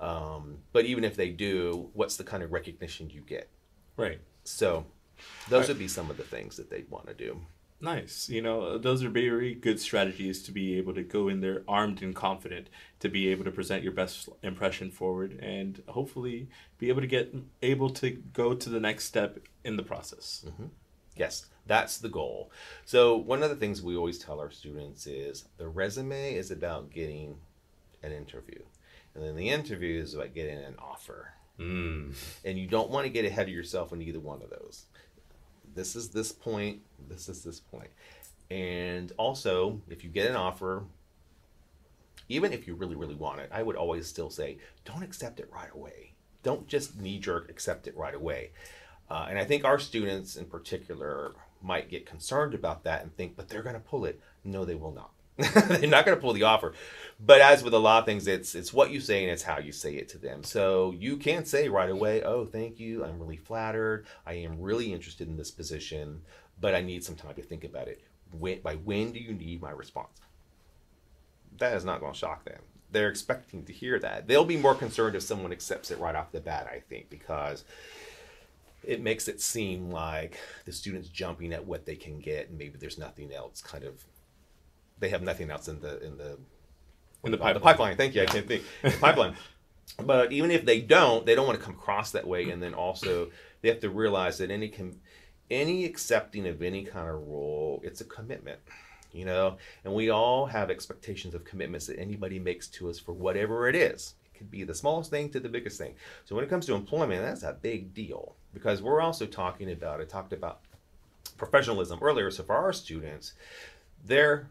um, 0.00 0.58
but 0.72 0.84
even 0.86 1.04
if 1.04 1.14
they 1.14 1.28
do, 1.30 1.90
what's 1.92 2.16
the 2.16 2.24
kind 2.24 2.42
of 2.42 2.50
recognition 2.50 3.10
you 3.10 3.20
get? 3.20 3.48
Right. 3.96 4.20
So, 4.42 4.86
those 5.48 5.68
would 5.68 5.78
be 5.78 5.86
some 5.88 6.10
of 6.10 6.16
the 6.16 6.24
things 6.24 6.56
that 6.56 6.68
they'd 6.70 6.90
want 6.90 7.06
to 7.06 7.14
do. 7.14 7.40
Nice. 7.82 8.28
You 8.28 8.42
know, 8.42 8.78
those 8.78 9.02
are 9.02 9.08
very 9.08 9.54
good 9.54 9.80
strategies 9.80 10.40
to 10.44 10.52
be 10.52 10.78
able 10.78 10.94
to 10.94 11.02
go 11.02 11.26
in 11.26 11.40
there 11.40 11.64
armed 11.66 12.00
and 12.00 12.14
confident 12.14 12.68
to 13.00 13.08
be 13.08 13.28
able 13.28 13.42
to 13.44 13.50
present 13.50 13.82
your 13.82 13.92
best 13.92 14.28
impression 14.40 14.92
forward 14.92 15.32
and 15.42 15.82
hopefully 15.88 16.48
be 16.78 16.88
able 16.88 17.00
to 17.00 17.08
get 17.08 17.34
able 17.60 17.90
to 17.90 18.10
go 18.10 18.54
to 18.54 18.70
the 18.70 18.78
next 18.78 19.06
step 19.06 19.40
in 19.64 19.76
the 19.76 19.82
process. 19.82 20.44
Yes, 21.16 21.46
that's 21.66 21.98
the 21.98 22.08
goal. 22.08 22.52
So, 22.84 23.16
one 23.16 23.42
of 23.42 23.50
the 23.50 23.56
things 23.56 23.82
we 23.82 23.96
always 23.96 24.18
tell 24.18 24.38
our 24.38 24.52
students 24.52 25.08
is 25.08 25.46
the 25.58 25.68
resume 25.68 26.34
is 26.34 26.52
about 26.52 26.90
getting 26.90 27.36
an 28.04 28.12
interview, 28.12 28.60
and 29.14 29.24
then 29.24 29.34
the 29.34 29.50
interview 29.50 30.00
is 30.00 30.14
about 30.14 30.34
getting 30.34 30.58
an 30.58 30.76
offer. 30.78 31.32
Mm. 31.58 32.14
And 32.44 32.58
you 32.58 32.66
don't 32.66 32.90
want 32.90 33.04
to 33.04 33.10
get 33.10 33.24
ahead 33.24 33.48
of 33.48 33.54
yourself 33.54 33.92
in 33.92 34.00
either 34.00 34.20
one 34.20 34.40
of 34.42 34.50
those. 34.50 34.86
This 35.74 35.96
is 35.96 36.10
this 36.10 36.32
point, 36.32 36.80
this 37.08 37.28
is 37.28 37.42
this 37.42 37.60
point. 37.60 37.90
And 38.50 39.12
also, 39.16 39.80
if 39.88 40.04
you 40.04 40.10
get 40.10 40.28
an 40.28 40.36
offer, 40.36 40.84
even 42.28 42.52
if 42.52 42.66
you 42.66 42.74
really, 42.74 42.96
really 42.96 43.14
want 43.14 43.40
it, 43.40 43.50
I 43.52 43.62
would 43.62 43.76
always 43.76 44.06
still 44.06 44.30
say, 44.30 44.58
don't 44.84 45.02
accept 45.02 45.40
it 45.40 45.50
right 45.52 45.72
away. 45.72 46.12
Don't 46.42 46.66
just 46.66 47.00
knee 47.00 47.18
jerk 47.18 47.48
accept 47.48 47.86
it 47.86 47.96
right 47.96 48.14
away. 48.14 48.50
Uh, 49.10 49.26
and 49.28 49.38
I 49.38 49.44
think 49.44 49.64
our 49.64 49.78
students 49.78 50.36
in 50.36 50.46
particular 50.46 51.34
might 51.62 51.90
get 51.90 52.06
concerned 52.06 52.54
about 52.54 52.84
that 52.84 53.02
and 53.02 53.14
think, 53.16 53.36
but 53.36 53.48
they're 53.48 53.62
going 53.62 53.74
to 53.74 53.80
pull 53.80 54.04
it. 54.04 54.20
No, 54.44 54.64
they 54.64 54.74
will 54.74 54.92
not. 54.92 55.10
they're 55.36 55.88
not 55.88 56.04
going 56.04 56.16
to 56.16 56.20
pull 56.20 56.32
the 56.32 56.42
offer. 56.42 56.72
But 57.24 57.40
as 57.40 57.62
with 57.62 57.74
a 57.74 57.78
lot 57.78 58.00
of 58.00 58.06
things, 58.06 58.26
it's 58.26 58.54
it's 58.54 58.72
what 58.72 58.90
you 58.90 59.00
say 59.00 59.22
and 59.22 59.32
it's 59.32 59.44
how 59.44 59.58
you 59.58 59.72
say 59.72 59.94
it 59.94 60.08
to 60.10 60.18
them. 60.18 60.42
So 60.42 60.92
you 60.98 61.16
can 61.16 61.44
say 61.44 61.68
right 61.68 61.90
away, 61.90 62.22
"Oh, 62.22 62.44
thank 62.44 62.80
you. 62.80 63.04
I'm 63.04 63.18
really 63.18 63.36
flattered. 63.36 64.06
I 64.26 64.34
am 64.34 64.60
really 64.60 64.92
interested 64.92 65.28
in 65.28 65.36
this 65.36 65.50
position, 65.50 66.22
but 66.60 66.74
I 66.74 66.82
need 66.82 67.04
some 67.04 67.14
time 67.14 67.34
to 67.34 67.42
think 67.42 67.64
about 67.64 67.88
it. 67.88 68.02
When, 68.38 68.60
by 68.60 68.74
when 68.74 69.12
do 69.12 69.20
you 69.20 69.34
need 69.34 69.62
my 69.62 69.70
response?" 69.70 70.20
That 71.58 71.76
is 71.76 71.84
not 71.84 72.00
going 72.00 72.12
to 72.12 72.18
shock 72.18 72.44
them. 72.44 72.60
They're 72.90 73.08
expecting 73.08 73.64
to 73.64 73.72
hear 73.72 73.98
that. 74.00 74.26
They'll 74.26 74.44
be 74.44 74.56
more 74.56 74.74
concerned 74.74 75.14
if 75.14 75.22
someone 75.22 75.52
accepts 75.52 75.90
it 75.90 75.98
right 75.98 76.14
off 76.14 76.32
the 76.32 76.40
bat, 76.40 76.68
I 76.70 76.80
think, 76.80 77.08
because 77.08 77.64
it 78.84 79.00
makes 79.00 79.28
it 79.28 79.40
seem 79.40 79.90
like 79.90 80.38
the 80.64 80.72
student's 80.72 81.08
jumping 81.08 81.52
at 81.52 81.66
what 81.66 81.86
they 81.86 81.94
can 81.94 82.18
get 82.18 82.48
and 82.48 82.58
maybe 82.58 82.78
there's 82.78 82.98
nothing 82.98 83.32
else 83.32 83.62
kind 83.62 83.84
of 83.84 84.04
they 84.98 85.08
have 85.08 85.22
nothing 85.22 85.50
else 85.50 85.68
in 85.68 85.80
the 85.80 86.02
in 86.02 86.16
the 86.18 86.38
In 87.24 87.32
the 87.32 87.38
pipeline. 87.38 87.54
the 87.54 87.60
pipeline. 87.60 87.96
thank 87.96 88.14
you. 88.14 88.22
I 88.22 88.26
can't 88.26 88.46
think. 88.46 88.64
Pipeline. 89.00 89.34
But 89.98 90.32
even 90.32 90.50
if 90.50 90.64
they 90.64 90.80
don't 90.80 91.26
they 91.26 91.34
don't 91.34 91.46
want 91.46 91.58
to 91.58 91.64
come 91.64 91.74
across 91.74 92.12
that 92.12 92.26
way. 92.26 92.50
And 92.50 92.62
then 92.62 92.74
also 92.74 93.30
they 93.60 93.68
have 93.68 93.80
to 93.80 93.90
realize 93.90 94.38
that 94.38 94.50
any 94.50 94.68
com- 94.68 95.00
any 95.50 95.84
accepting 95.84 96.46
of 96.46 96.62
any 96.62 96.84
kind 96.84 97.08
of 97.08 97.26
role 97.28 97.80
it's 97.84 98.00
a 98.00 98.04
commitment 98.04 98.60
you 99.12 99.24
know? 99.24 99.56
And 99.84 99.94
we 99.94 100.10
all 100.10 100.46
have 100.46 100.70
expectations 100.70 101.34
of 101.34 101.44
commitments 101.44 101.86
that 101.86 101.98
anybody 101.98 102.38
makes 102.38 102.66
to 102.68 102.88
us 102.90 102.98
for 102.98 103.12
whatever 103.12 103.68
it 103.68 103.74
is. 103.74 104.14
It 104.24 104.38
could 104.38 104.50
be 104.50 104.64
the 104.64 104.74
smallest 104.74 105.10
thing 105.10 105.30
to 105.30 105.40
the 105.40 105.48
biggest 105.48 105.78
thing. 105.78 105.94
So 106.24 106.34
when 106.34 106.44
it 106.44 106.50
comes 106.50 106.66
to 106.66 106.74
employment 106.74 107.22
that's 107.22 107.42
a 107.42 107.52
big 107.60 107.94
deal. 107.94 108.34
Because 108.54 108.82
we're 108.82 109.00
also 109.00 109.26
talking 109.26 109.70
about 109.70 110.00
i 110.00 110.04
talked 110.04 110.32
about 110.32 110.60
professionalism 111.36 111.98
earlier. 112.02 112.30
So 112.30 112.42
for 112.42 112.56
our 112.56 112.72
students 112.72 113.34
they're 114.04 114.48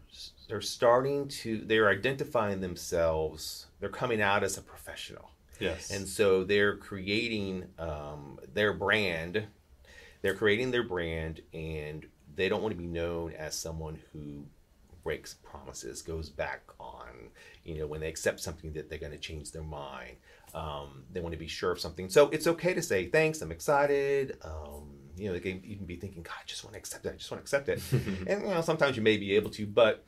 they're 0.47 0.61
starting 0.61 1.27
to 1.27 1.59
they're 1.65 1.89
identifying 1.89 2.61
themselves 2.61 3.67
they're 3.79 3.89
coming 3.89 4.21
out 4.21 4.43
as 4.43 4.57
a 4.57 4.61
professional. 4.61 5.31
Yes. 5.59 5.91
and 5.91 6.07
so 6.07 6.43
they're 6.43 6.75
creating 6.75 7.65
um, 7.77 8.39
their 8.53 8.73
brand 8.73 9.45
they're 10.23 10.33
creating 10.33 10.71
their 10.71 10.83
brand 10.83 11.41
and 11.53 12.05
they 12.35 12.49
don't 12.49 12.61
want 12.63 12.73
to 12.73 12.77
be 12.81 12.87
known 12.87 13.33
as 13.33 13.55
someone 13.55 13.99
who 14.11 14.45
breaks 15.03 15.35
promises 15.43 16.01
goes 16.01 16.29
back 16.29 16.61
on 16.79 17.29
you 17.63 17.77
know 17.77 17.87
when 17.87 18.01
they 18.01 18.07
accept 18.07 18.39
something 18.39 18.73
that 18.73 18.89
they're 18.89 18.99
going 18.99 19.11
to 19.11 19.17
change 19.17 19.51
their 19.51 19.63
mind. 19.63 20.15
Um, 20.53 21.03
they 21.11 21.21
want 21.21 21.31
to 21.33 21.39
be 21.39 21.47
sure 21.47 21.71
of 21.71 21.79
something. 21.79 22.09
So 22.09 22.27
it's 22.29 22.45
okay 22.47 22.73
to 22.73 22.81
say 22.81 23.07
thanks 23.07 23.41
i'm 23.41 23.51
excited 23.51 24.37
um, 24.43 24.89
you 25.21 25.27
know 25.27 25.33
they 25.33 25.39
can 25.39 25.61
even 25.65 25.85
be 25.85 25.95
thinking 25.95 26.23
god 26.23 26.33
i 26.39 26.43
just 26.45 26.63
want 26.63 26.73
to 26.73 26.79
accept 26.79 27.05
it 27.05 27.13
i 27.13 27.17
just 27.17 27.29
want 27.31 27.39
to 27.39 27.43
accept 27.43 27.69
it. 27.69 27.81
And 28.27 28.41
you 28.41 28.53
know 28.53 28.61
sometimes 28.61 28.97
you 28.97 29.03
may 29.03 29.17
be 29.17 29.35
able 29.35 29.49
to 29.51 29.65
but 29.65 30.03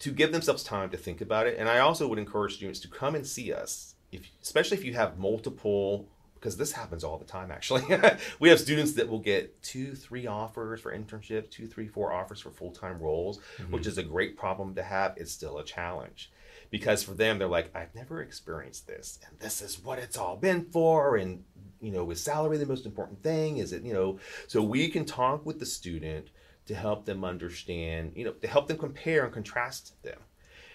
to 0.00 0.10
give 0.10 0.32
themselves 0.32 0.64
time 0.64 0.90
to 0.90 0.96
think 0.96 1.20
about 1.20 1.46
it 1.46 1.56
and 1.58 1.68
i 1.68 1.78
also 1.78 2.08
would 2.08 2.18
encourage 2.18 2.54
students 2.54 2.80
to 2.80 2.88
come 2.88 3.14
and 3.14 3.26
see 3.26 3.52
us 3.52 3.94
if 4.12 4.30
especially 4.42 4.76
if 4.76 4.84
you 4.84 4.94
have 4.94 5.18
multiple 5.18 6.08
because 6.44 6.58
this 6.58 6.72
happens 6.72 7.04
all 7.04 7.16
the 7.16 7.24
time 7.24 7.50
actually. 7.50 7.82
We 8.38 8.50
have 8.50 8.60
students 8.60 8.92
that 8.92 9.08
will 9.08 9.18
get 9.18 9.62
two 9.62 9.94
three 9.94 10.26
offers 10.26 10.80
for 10.80 10.94
internships 10.94 11.50
two 11.50 11.66
three 11.66 11.88
four 11.88 12.12
offers 12.12 12.40
for 12.40 12.50
full-time 12.50 12.98
roles 12.98 13.38
mm-hmm. 13.38 13.72
which 13.72 13.86
is 13.86 13.96
a 13.96 14.02
great 14.02 14.36
problem 14.36 14.74
to 14.74 14.82
have 14.82 15.14
it's 15.16 15.32
still 15.32 15.58
a 15.58 15.64
challenge. 15.64 16.30
Because 16.70 17.02
for 17.02 17.14
them 17.14 17.38
they're 17.38 17.48
like 17.48 17.74
i've 17.74 17.94
never 17.94 18.20
experienced 18.20 18.86
this 18.86 19.18
and 19.26 19.38
this 19.38 19.62
is 19.62 19.82
what 19.82 19.98
it's 19.98 20.18
all 20.18 20.36
been 20.36 20.64
for 20.66 21.16
and 21.16 21.44
you 21.84 21.92
know 21.92 22.10
is 22.10 22.22
salary 22.22 22.56
the 22.56 22.66
most 22.66 22.86
important 22.86 23.22
thing? 23.22 23.58
Is 23.58 23.72
it 23.72 23.82
you 23.82 23.92
know 23.92 24.18
so 24.46 24.62
we 24.62 24.88
can 24.88 25.04
talk 25.04 25.44
with 25.44 25.60
the 25.60 25.66
student 25.66 26.28
to 26.66 26.74
help 26.74 27.04
them 27.04 27.24
understand 27.24 28.12
you 28.16 28.24
know 28.24 28.32
to 28.32 28.48
help 28.48 28.68
them 28.68 28.78
compare 28.78 29.24
and 29.24 29.32
contrast 29.32 30.02
them. 30.02 30.18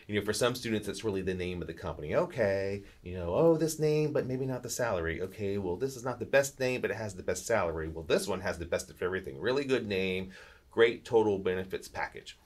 You 0.08 0.20
know 0.20 0.26
for 0.26 0.34
some 0.34 0.56
students 0.56 0.88
it's 0.88 1.04
really 1.04 1.22
the 1.22 1.34
name 1.34 1.62
of 1.62 1.68
the 1.68 1.74
company. 1.74 2.16
Okay 2.16 2.84
you 3.04 3.16
know 3.16 3.34
oh 3.34 3.58
this 3.58 3.80
name 3.80 4.14
but 4.14 4.28
maybe 4.28 4.46
not 4.46 4.64
the 4.64 4.70
salary. 4.70 5.22
Okay 5.22 5.58
well 5.58 5.76
this 5.76 5.96
is 5.96 6.06
not 6.06 6.20
the 6.20 6.26
best 6.26 6.60
name 6.60 6.82
but 6.82 6.92
it 6.92 6.98
has 6.98 7.16
the 7.16 7.24
best 7.24 7.46
salary. 7.46 7.88
Well 7.88 8.06
this 8.06 8.28
one 8.28 8.42
has 8.42 8.60
the 8.60 8.66
best 8.66 8.90
of 8.90 9.02
everything. 9.02 9.40
Really 9.40 9.66
good 9.66 9.88
name 9.88 10.32
great 10.72 11.04
total 11.04 11.40
benefits 11.40 11.88
package. 11.88 12.38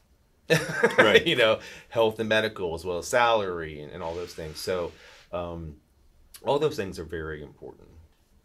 Right. 0.98 1.26
you 1.26 1.36
know 1.36 1.60
health 1.90 2.20
and 2.20 2.30
medical 2.30 2.76
as 2.76 2.86
well 2.86 2.98
as 2.98 3.08
salary 3.08 3.82
and, 3.82 3.92
and 3.92 4.02
all 4.02 4.16
those 4.16 4.34
things. 4.34 4.60
So 4.60 4.92
um, 5.32 5.78
all 6.46 6.60
those 6.60 6.76
things 6.76 7.00
are 7.00 7.06
very 7.06 7.42
important 7.42 7.88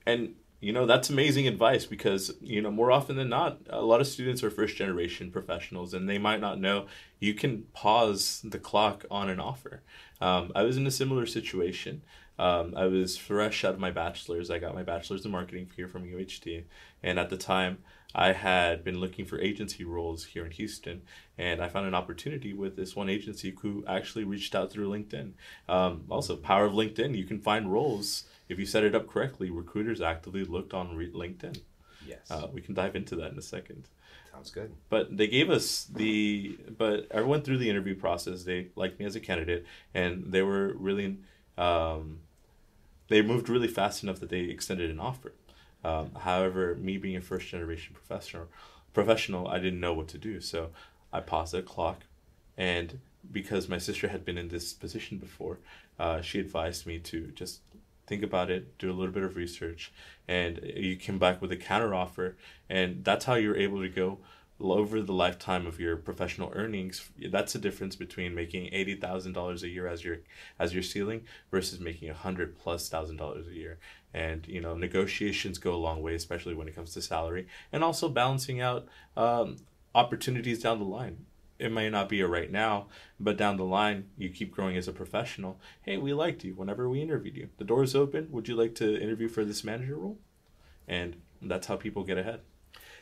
And 0.09 0.37
you 0.61 0.73
know 0.73 0.87
that's 0.87 1.11
amazing 1.11 1.47
advice 1.47 1.87
because 1.87 2.33
you 2.40 2.61
know 2.61 2.71
more 2.71 2.90
often 2.90 3.16
than 3.16 3.29
not 3.29 3.59
a 3.68 3.83
lot 3.83 4.01
of 4.01 4.07
students 4.07 4.42
are 4.42 4.51
first 4.51 4.77
generation 4.77 5.31
professionals 5.31 5.94
and 5.94 6.09
they 6.09 6.18
might 6.18 6.40
not 6.40 6.59
know 6.59 6.87
you 7.21 7.35
can 7.35 7.62
pause 7.75 8.40
the 8.42 8.59
clock 8.59 9.05
on 9.11 9.29
an 9.29 9.38
offer. 9.38 9.83
Um, 10.21 10.51
i 10.57 10.62
was 10.62 10.77
in 10.77 10.87
a 10.87 10.90
similar 10.90 11.27
situation. 11.27 12.03
Um, 12.38 12.75
i 12.77 12.87
was 12.87 13.16
fresh 13.18 13.64
out 13.64 13.75
of 13.75 13.81
my 13.81 13.90
bachelor's. 13.90 14.51
I 14.51 14.59
got 14.59 14.75
my 14.75 14.83
bachelor's 14.83 15.25
in 15.25 15.31
marketing 15.31 15.71
here 15.77 15.88
from 15.88 16.05
uhd 16.05 16.64
and 17.03 17.18
at 17.18 17.31
the 17.31 17.37
time 17.37 17.79
i 18.14 18.33
had 18.33 18.83
been 18.83 18.99
looking 18.99 19.27
for 19.27 19.38
agency 19.40 19.85
roles 19.85 20.25
here 20.25 20.44
in 20.44 20.51
houston. 20.51 21.03
And 21.37 21.62
i 21.62 21.68
found 21.68 21.87
an 21.87 21.94
opportunity 21.94 22.53
with 22.53 22.75
this 22.77 22.97
one 22.97 23.09
agency 23.09 23.55
who 23.61 23.85
actually 23.87 24.25
reached 24.25 24.57
out 24.57 24.73
through 24.73 24.88
linkedin. 24.90 25.35
Um, 25.68 26.05
also 26.11 26.35
power 26.35 26.64
of 26.64 26.73
linkedin. 26.73 27.16
You 27.16 27.27
can 27.27 27.38
find 27.38 27.73
roles 27.73 28.25
if 28.48 28.58
you 28.58 28.66
set 28.66 28.84
it 28.84 28.94
up 28.94 29.06
correctly, 29.08 29.50
recruiters 29.50 30.00
actively 30.00 30.44
looked 30.44 30.74
on 30.74 30.96
re- 30.96 31.11
LinkedIn. 31.12 31.61
yes 32.06 32.30
Uh, 32.30 32.46
we 32.52 32.61
can 32.61 32.74
dive 32.74 32.96
into 32.96 33.16
that 33.16 33.32
in 33.32 33.38
a 33.38 33.42
second. 33.42 33.88
sounds 34.32 34.50
good 34.50 34.72
But 34.88 35.16
they 35.16 35.26
gave 35.26 35.50
us 35.50 35.84
the, 35.84 36.56
but 36.76 37.06
I 37.14 37.20
went 37.22 37.44
through 37.44 37.58
the 37.58 37.70
interview 37.70 37.94
process. 37.94 38.44
They 38.44 38.68
liked 38.76 38.98
me 38.98 39.06
as 39.06 39.16
a 39.16 39.20
candidate, 39.20 39.66
and 39.94 40.32
they 40.32 40.42
were 40.42 40.74
really, 40.74 41.18
um, 41.56 42.20
they 43.08 43.22
moved 43.22 43.48
really 43.48 43.68
fast 43.68 44.02
enough 44.02 44.20
that 44.20 44.28
they 44.30 44.40
extended 44.40 44.90
an 44.90 45.00
offer. 45.00 45.32
Um, 45.84 46.11
however, 46.14 46.74
me 46.74 46.98
being 46.98 47.16
a 47.16 47.20
first 47.20 47.48
generation 47.48 47.94
professional, 47.94 48.48
professional, 48.92 49.48
I 49.48 49.58
didn't 49.58 49.80
know 49.80 49.94
what 49.94 50.08
to 50.08 50.18
do, 50.18 50.40
so 50.40 50.70
I 51.12 51.20
paused 51.20 51.52
the 51.54 51.62
clock, 51.62 52.04
and 52.56 52.98
because 53.30 53.68
my 53.68 53.78
sister 53.78 54.08
had 54.08 54.24
been 54.24 54.38
in 54.38 54.48
this 54.48 54.72
position 54.72 55.18
before, 55.18 55.58
uh, 55.98 56.20
she 56.20 56.38
advised 56.40 56.87
me 56.87 56.98
to 56.98 57.28
just 57.34 57.61
think 58.09 58.23
about 58.23 58.51
it, 58.51 58.79
do 58.79 58.90
a 58.90 58.94
little 58.94 59.12
bit 59.12 59.23
of 59.23 59.37
research, 59.37 59.92
and 60.27 60.61
you 60.75 60.97
came 60.97 61.18
back 61.18 61.40
with 61.40 61.53
a 61.53 61.57
counter 61.57 61.94
offer, 61.94 62.37
and 62.68 63.05
that's 63.05 63.27
how 63.27 63.35
you're 63.35 63.57
able 63.57 63.81
to 63.81 63.88
go 63.88 64.18
over 64.61 65.01
the 65.01 65.12
lifetime 65.12 65.66
of 65.66 65.79
your 65.79 65.97
professional 65.97 66.51
earnings. 66.55 67.11
That's 67.31 67.53
the 67.53 67.59
difference 67.59 67.94
between 67.94 68.35
making 68.35 68.71
eighty 68.73 68.94
thousand 68.94 69.35
dollars 69.35 69.62
a 69.62 69.68
year 69.68 69.87
as 69.87 70.05
your 70.05 70.18
as 70.59 70.75
your 70.75 70.83
ceiling 70.83 71.23
versus 71.51 71.79
making 71.79 72.11
a 72.11 72.14
hundred 72.14 72.59
plus 72.59 72.88
thousand 72.88 73.16
dollars 73.16 73.47
a 73.47 73.55
year. 73.55 73.79
And 74.12 74.47
you 74.49 74.61
know, 74.61 74.75
negotiations 74.75 75.59
go 75.59 75.75
a 75.75 75.77
long 75.77 76.03
way, 76.03 76.14
especially 76.14 76.55
when 76.55 76.66
it 76.66 76.75
comes 76.75 76.94
to 76.94 77.03
salary, 77.03 77.47
and 77.73 77.85
also 77.85 78.09
balancing 78.09 78.61
out 78.61 78.88
um, 79.16 79.57
opportunities 79.94 80.62
down 80.62 80.79
the 80.79 80.85
line 80.85 81.27
it 81.59 81.73
may 81.73 81.90
not 81.90 82.09
be 82.09 82.21
a 82.21 82.27
right 82.27 82.51
now, 82.51 82.87
but 83.18 83.37
down 83.37 83.57
the 83.57 83.64
line, 83.64 84.09
you 84.16 84.31
keep 84.31 84.53
growing 84.53 84.77
as 84.77 84.87
a 84.88 84.92
professional. 84.92 85.61
Hey, 85.83 85.97
we 85.97 86.12
liked 86.12 86.44
you 86.44 86.55
whenever 86.55 86.88
we 86.88 87.03
interviewed 87.03 87.37
you. 87.37 87.49
The 87.59 87.64
door's 87.64 87.94
open. 87.94 88.29
Would 88.31 88.49
you 88.49 88.55
like 88.55 88.75
to 88.77 89.01
interview 89.01 89.29
for 89.29 89.44
this 89.44 89.64
manager 89.64 89.97
role? 89.97 90.18
And 90.87 91.16
That's 91.42 91.66
how 91.66 91.77
people 91.77 92.05
get 92.05 92.18
ahead. 92.18 92.40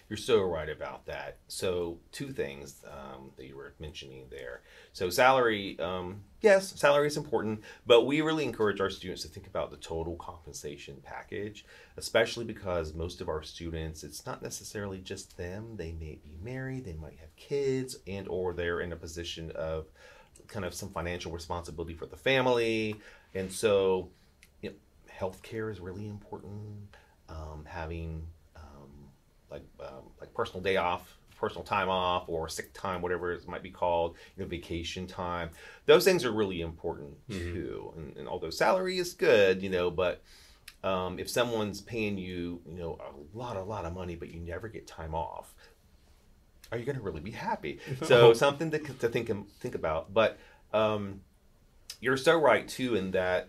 You're 0.09 0.16
so 0.16 0.42
right 0.42 0.69
about 0.69 1.07
that. 1.07 1.38
So, 1.49 1.99
two 2.12 2.31
things 2.31 2.85
um, 2.87 3.33
that 3.37 3.47
you 3.47 3.57
were 3.57 3.75
mentioning 3.81 4.27
there. 4.31 4.62
So, 4.92 5.11
salary, 5.11 5.77
um, 5.81 6.23
yes, 6.42 6.79
salary 6.79 7.09
is 7.09 7.16
important, 7.16 7.62
but 7.87 8.07
we 8.07 8.21
really 8.21 8.45
encourage 8.45 8.81
our 8.81 8.90
students 8.90 9.23
to 9.23 9.29
think 9.29 9.49
about 9.49 9.73
the 9.73 9.77
total 9.79 10.14
compensation 10.14 10.99
package, 11.03 11.66
especially 11.97 12.45
because 12.45 12.95
most 12.95 13.21
of 13.21 13.29
our 13.29 13.42
students, 13.42 14.05
it's 14.05 14.25
not 14.25 14.42
necessarily 14.42 14.99
just 14.99 15.37
them. 15.37 15.77
They 15.77 15.90
may 15.90 16.21
be 16.23 16.37
married, 16.40 16.85
they 16.85 16.92
might 16.92 17.19
have 17.19 17.35
kids, 17.35 17.97
and 18.07 18.29
or 18.29 18.53
they're 18.53 18.81
in 18.81 18.92
a 18.92 18.97
position 18.97 19.51
of 19.57 19.87
kind 20.47 20.64
of 20.64 20.73
some 20.73 20.90
financial 20.90 21.33
responsibility 21.33 21.95
for 21.95 22.07
the 22.07 22.16
family, 22.16 22.95
and 23.35 23.51
so, 23.51 24.11
you 24.62 24.71
know, 24.71 24.77
healthcare 25.12 25.69
is 25.69 25.81
really 25.81 26.09
important. 26.09 26.95
Um, 27.29 27.64
having 27.66 28.25
like 29.50 29.64
um, 29.80 30.04
like 30.20 30.32
personal 30.35 30.62
day 30.62 30.76
off, 30.76 31.16
personal 31.37 31.64
time 31.64 31.88
off, 31.88 32.28
or 32.28 32.48
sick 32.48 32.72
time, 32.72 33.02
whatever 33.02 33.32
it 33.32 33.46
might 33.46 33.62
be 33.62 33.70
called, 33.70 34.16
you 34.37 34.42
know, 34.42 34.48
vacation 34.48 35.06
time. 35.06 35.50
Those 35.87 36.04
things 36.04 36.24
are 36.24 36.32
really 36.32 36.61
important 36.61 37.14
mm-hmm. 37.28 37.52
too. 37.52 37.92
And, 37.96 38.16
and, 38.16 38.28
although 38.28 38.50
salary 38.50 38.98
is 38.98 39.14
good, 39.14 39.62
you 39.62 39.70
know, 39.70 39.90
but 39.90 40.22
um, 40.82 41.18
if 41.18 41.28
someone's 41.28 41.80
paying 41.80 42.18
you, 42.18 42.61
you 42.68 42.78
know, 42.78 42.98
a 43.00 43.38
lot, 43.38 43.56
a 43.56 43.62
lot 43.62 43.85
of 43.85 43.94
money, 43.94 44.16
but 44.16 44.30
you 44.30 44.40
never 44.40 44.68
get 44.68 44.87
time 44.87 45.14
off, 45.14 45.54
are 46.72 46.78
you 46.78 46.85
going 46.85 46.96
to 46.96 47.02
really 47.02 47.20
be 47.20 47.30
happy? 47.30 47.78
so 48.02 48.32
something 48.32 48.70
to, 48.70 48.78
to 48.78 49.09
think 49.09 49.30
think 49.61 49.74
about. 49.74 50.12
But 50.12 50.38
um, 50.72 51.20
you're 52.00 52.16
so 52.16 52.38
right 52.38 52.66
too 52.66 52.94
in 52.94 53.12
that 53.12 53.48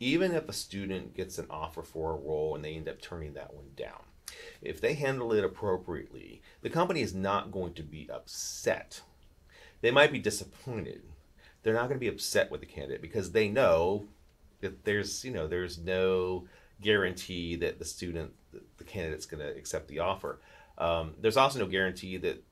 even 0.00 0.32
if 0.32 0.48
a 0.48 0.52
student 0.52 1.14
gets 1.14 1.38
an 1.38 1.46
offer 1.48 1.82
for 1.82 2.12
a 2.12 2.16
role 2.16 2.56
and 2.56 2.64
they 2.64 2.74
end 2.74 2.88
up 2.88 3.00
turning 3.00 3.34
that 3.34 3.54
one 3.54 3.66
down 3.76 4.02
if 4.60 4.80
they 4.80 4.94
handle 4.94 5.32
it 5.32 5.44
appropriately, 5.44 6.42
the 6.60 6.70
company 6.70 7.00
is 7.02 7.14
not 7.14 7.52
going 7.52 7.74
to 7.74 7.82
be 7.82 8.08
upset. 8.10 9.02
They 9.80 9.90
might 9.90 10.12
be 10.12 10.18
disappointed. 10.18 11.02
They're 11.62 11.74
not 11.74 11.88
going 11.88 11.96
to 11.96 12.04
be 12.04 12.08
upset 12.08 12.50
with 12.50 12.60
the 12.60 12.66
candidate 12.66 13.02
because 13.02 13.32
they 13.32 13.48
know 13.48 14.06
that 14.60 14.84
there's, 14.84 15.24
you 15.24 15.30
know, 15.32 15.46
there's 15.46 15.78
no 15.78 16.46
guarantee 16.80 17.56
that 17.56 17.78
the 17.78 17.84
student, 17.84 18.32
the 18.78 18.84
candidate's 18.84 19.26
going 19.26 19.40
to 19.42 19.56
accept 19.56 19.88
the 19.88 20.00
offer. 20.00 20.40
Um, 20.78 21.14
there's 21.20 21.36
also 21.36 21.58
no 21.58 21.66
guarantee 21.66 22.16
that 22.18 22.42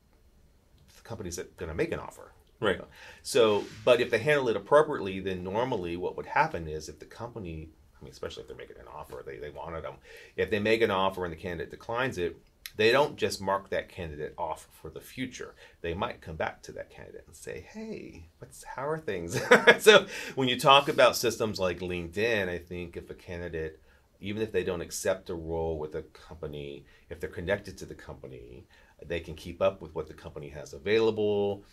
the 0.95 1.01
company's 1.03 1.37
going 1.57 1.69
to 1.69 1.75
make 1.75 1.91
an 1.91 1.99
offer. 1.99 2.31
Right. 2.59 2.79
So, 3.23 3.65
but 3.83 4.01
if 4.01 4.11
they 4.11 4.19
handle 4.19 4.47
it 4.47 4.55
appropriately, 4.55 5.19
then 5.19 5.43
normally 5.43 5.97
what 5.97 6.15
would 6.15 6.27
happen 6.27 6.67
is 6.67 6.89
if 6.89 6.99
the 6.99 7.05
company 7.05 7.69
I 8.01 8.05
mean, 8.05 8.11
especially 8.11 8.41
if 8.41 8.47
they're 8.47 8.57
making 8.57 8.79
an 8.79 8.87
offer, 8.93 9.23
they, 9.25 9.37
they 9.37 9.49
wanted 9.49 9.83
them. 9.83 9.95
If 10.35 10.49
they 10.49 10.59
make 10.59 10.81
an 10.81 10.91
offer 10.91 11.23
and 11.23 11.31
the 11.31 11.37
candidate 11.37 11.69
declines 11.69 12.17
it, 12.17 12.37
they 12.77 12.91
don't 12.91 13.15
just 13.15 13.41
mark 13.41 13.69
that 13.69 13.89
candidate 13.89 14.33
off 14.37 14.67
for 14.71 14.89
the 14.89 15.01
future. 15.01 15.55
They 15.81 15.93
might 15.93 16.21
come 16.21 16.35
back 16.35 16.61
to 16.63 16.71
that 16.73 16.89
candidate 16.89 17.25
and 17.27 17.35
say, 17.35 17.65
"Hey, 17.69 18.29
what's 18.39 18.63
how 18.63 18.87
are 18.87 18.97
things?" 18.97 19.39
so 19.79 20.07
when 20.35 20.47
you 20.47 20.59
talk 20.59 20.87
about 20.87 21.15
systems 21.15 21.59
like 21.59 21.79
LinkedIn, 21.79 22.49
I 22.49 22.57
think 22.57 22.95
if 22.95 23.09
a 23.09 23.13
candidate, 23.13 23.79
even 24.19 24.41
if 24.41 24.51
they 24.51 24.63
don't 24.63 24.81
accept 24.81 25.29
a 25.29 25.35
role 25.35 25.77
with 25.77 25.95
a 25.95 26.03
company, 26.03 26.85
if 27.09 27.19
they're 27.19 27.29
connected 27.29 27.77
to 27.79 27.85
the 27.85 27.95
company, 27.95 28.65
they 29.05 29.19
can 29.19 29.35
keep 29.35 29.61
up 29.61 29.81
with 29.81 29.93
what 29.93 30.07
the 30.07 30.13
company 30.13 30.49
has 30.49 30.73
available. 30.73 31.63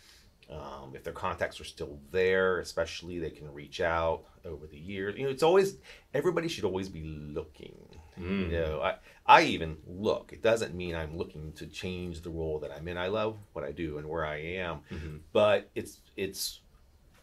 Um, 0.51 0.93
if 0.95 1.03
their 1.03 1.13
contacts 1.13 1.61
are 1.61 1.65
still 1.65 1.99
there, 2.11 2.59
especially, 2.59 3.19
they 3.19 3.29
can 3.29 3.53
reach 3.53 3.81
out 3.81 4.23
over 4.45 4.65
the 4.65 4.79
years. 4.79 5.15
You 5.17 5.25
know, 5.25 5.29
it's 5.29 5.43
always 5.43 5.75
everybody 6.13 6.47
should 6.47 6.65
always 6.65 6.89
be 6.89 7.03
looking. 7.03 7.77
Mm. 8.19 8.51
You 8.51 8.59
know, 8.59 8.81
I 8.81 8.95
I 9.25 9.43
even 9.43 9.77
look. 9.87 10.31
It 10.33 10.41
doesn't 10.41 10.73
mean 10.73 10.95
I'm 10.95 11.15
looking 11.17 11.53
to 11.53 11.67
change 11.67 12.21
the 12.21 12.31
role 12.31 12.59
that 12.59 12.71
I'm 12.71 12.87
in. 12.87 12.97
I 12.97 13.07
love 13.07 13.37
what 13.53 13.63
I 13.63 13.71
do 13.71 13.99
and 13.99 14.09
where 14.09 14.25
I 14.25 14.37
am, 14.37 14.79
mm-hmm. 14.91 15.17
but 15.33 15.69
it's 15.75 15.99
it's 16.17 16.61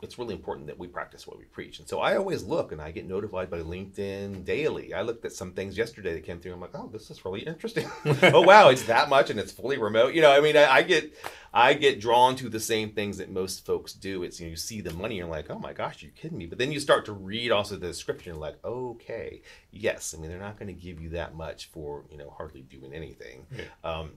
it's 0.03 0.19
really 0.19 0.35
important 0.35 0.67
that 0.67 0.79
we 0.79 0.87
practice 0.87 1.27
what 1.27 1.39
we 1.39 1.45
preach. 1.45 1.79
And 1.79 1.89
so 1.89 2.01
I 2.01 2.17
always 2.17 2.43
look 2.43 2.73
and 2.73 2.81
I 2.81 2.91
get 2.91 3.07
notified 3.07 3.51
by 3.51 3.61
LinkedIn 3.61 4.45
daily. 4.45 4.93
I 4.93 5.03
looked 5.03 5.25
at 5.25 5.33
some 5.33 5.53
things 5.53 5.79
yesterday 5.79 6.15
that 6.15 6.25
came 6.25 6.39
through. 6.39 6.53
I'm 6.53 6.61
like, 6.61 6.75
oh, 6.75 6.89
this 6.93 7.11
is 7.11 7.25
really 7.25 7.41
interesting. 7.41 7.89
oh 8.23 8.43
wow, 8.43 8.69
it's 8.69 8.85
that 8.85 9.09
much 9.09 9.31
and 9.31 9.41
it's 9.41 9.53
fully 9.53 9.79
remote. 9.79 10.15
You 10.15 10.23
know, 10.23 10.33
I 10.33 10.41
mean, 10.41 10.57
I, 10.57 10.71
I, 10.71 10.83
get 10.83 11.17
I 11.53 11.75
get 11.75 12.01
drawn 12.01 12.37
to 12.37 12.49
the 12.49 12.61
same 12.61 12.91
things 12.91 13.19
that 13.19 13.31
most 13.31 13.65
folks 13.65 13.93
do. 13.93 14.23
It's 14.23 14.39
you 14.39 14.47
know, 14.47 14.51
you 14.51 14.57
see 14.57 14.81
the 14.81 14.93
money, 14.93 15.17
you're 15.17 15.27
like, 15.27 15.51
oh 15.51 15.59
my 15.59 15.73
gosh, 15.73 16.03
you're 16.03 16.13
kidding 16.13 16.39
me. 16.39 16.47
But 16.47 16.59
then 16.59 16.73
you 16.73 16.81
start 16.81 17.07
to 17.07 17.13
read 17.13 17.51
also 17.51 17.77
the 17.77 17.87
description, 17.87 18.39
like, 18.39 18.57
okay, 18.65 19.43
yes. 19.71 20.15
I 20.17 20.21
mean, 20.21 20.31
they're 20.31 20.39
not 20.39 20.59
going 20.59 20.75
to 20.75 20.81
give 20.81 21.01
you 21.01 21.11
that 21.11 21.35
much 21.35 21.67
for 21.67 22.05
you 22.11 22.19
know 22.19 22.35
hardly 22.37 22.63
doing 22.63 22.93
anything. 22.93 23.47
Yeah. 23.51 23.65
Um, 23.83 24.13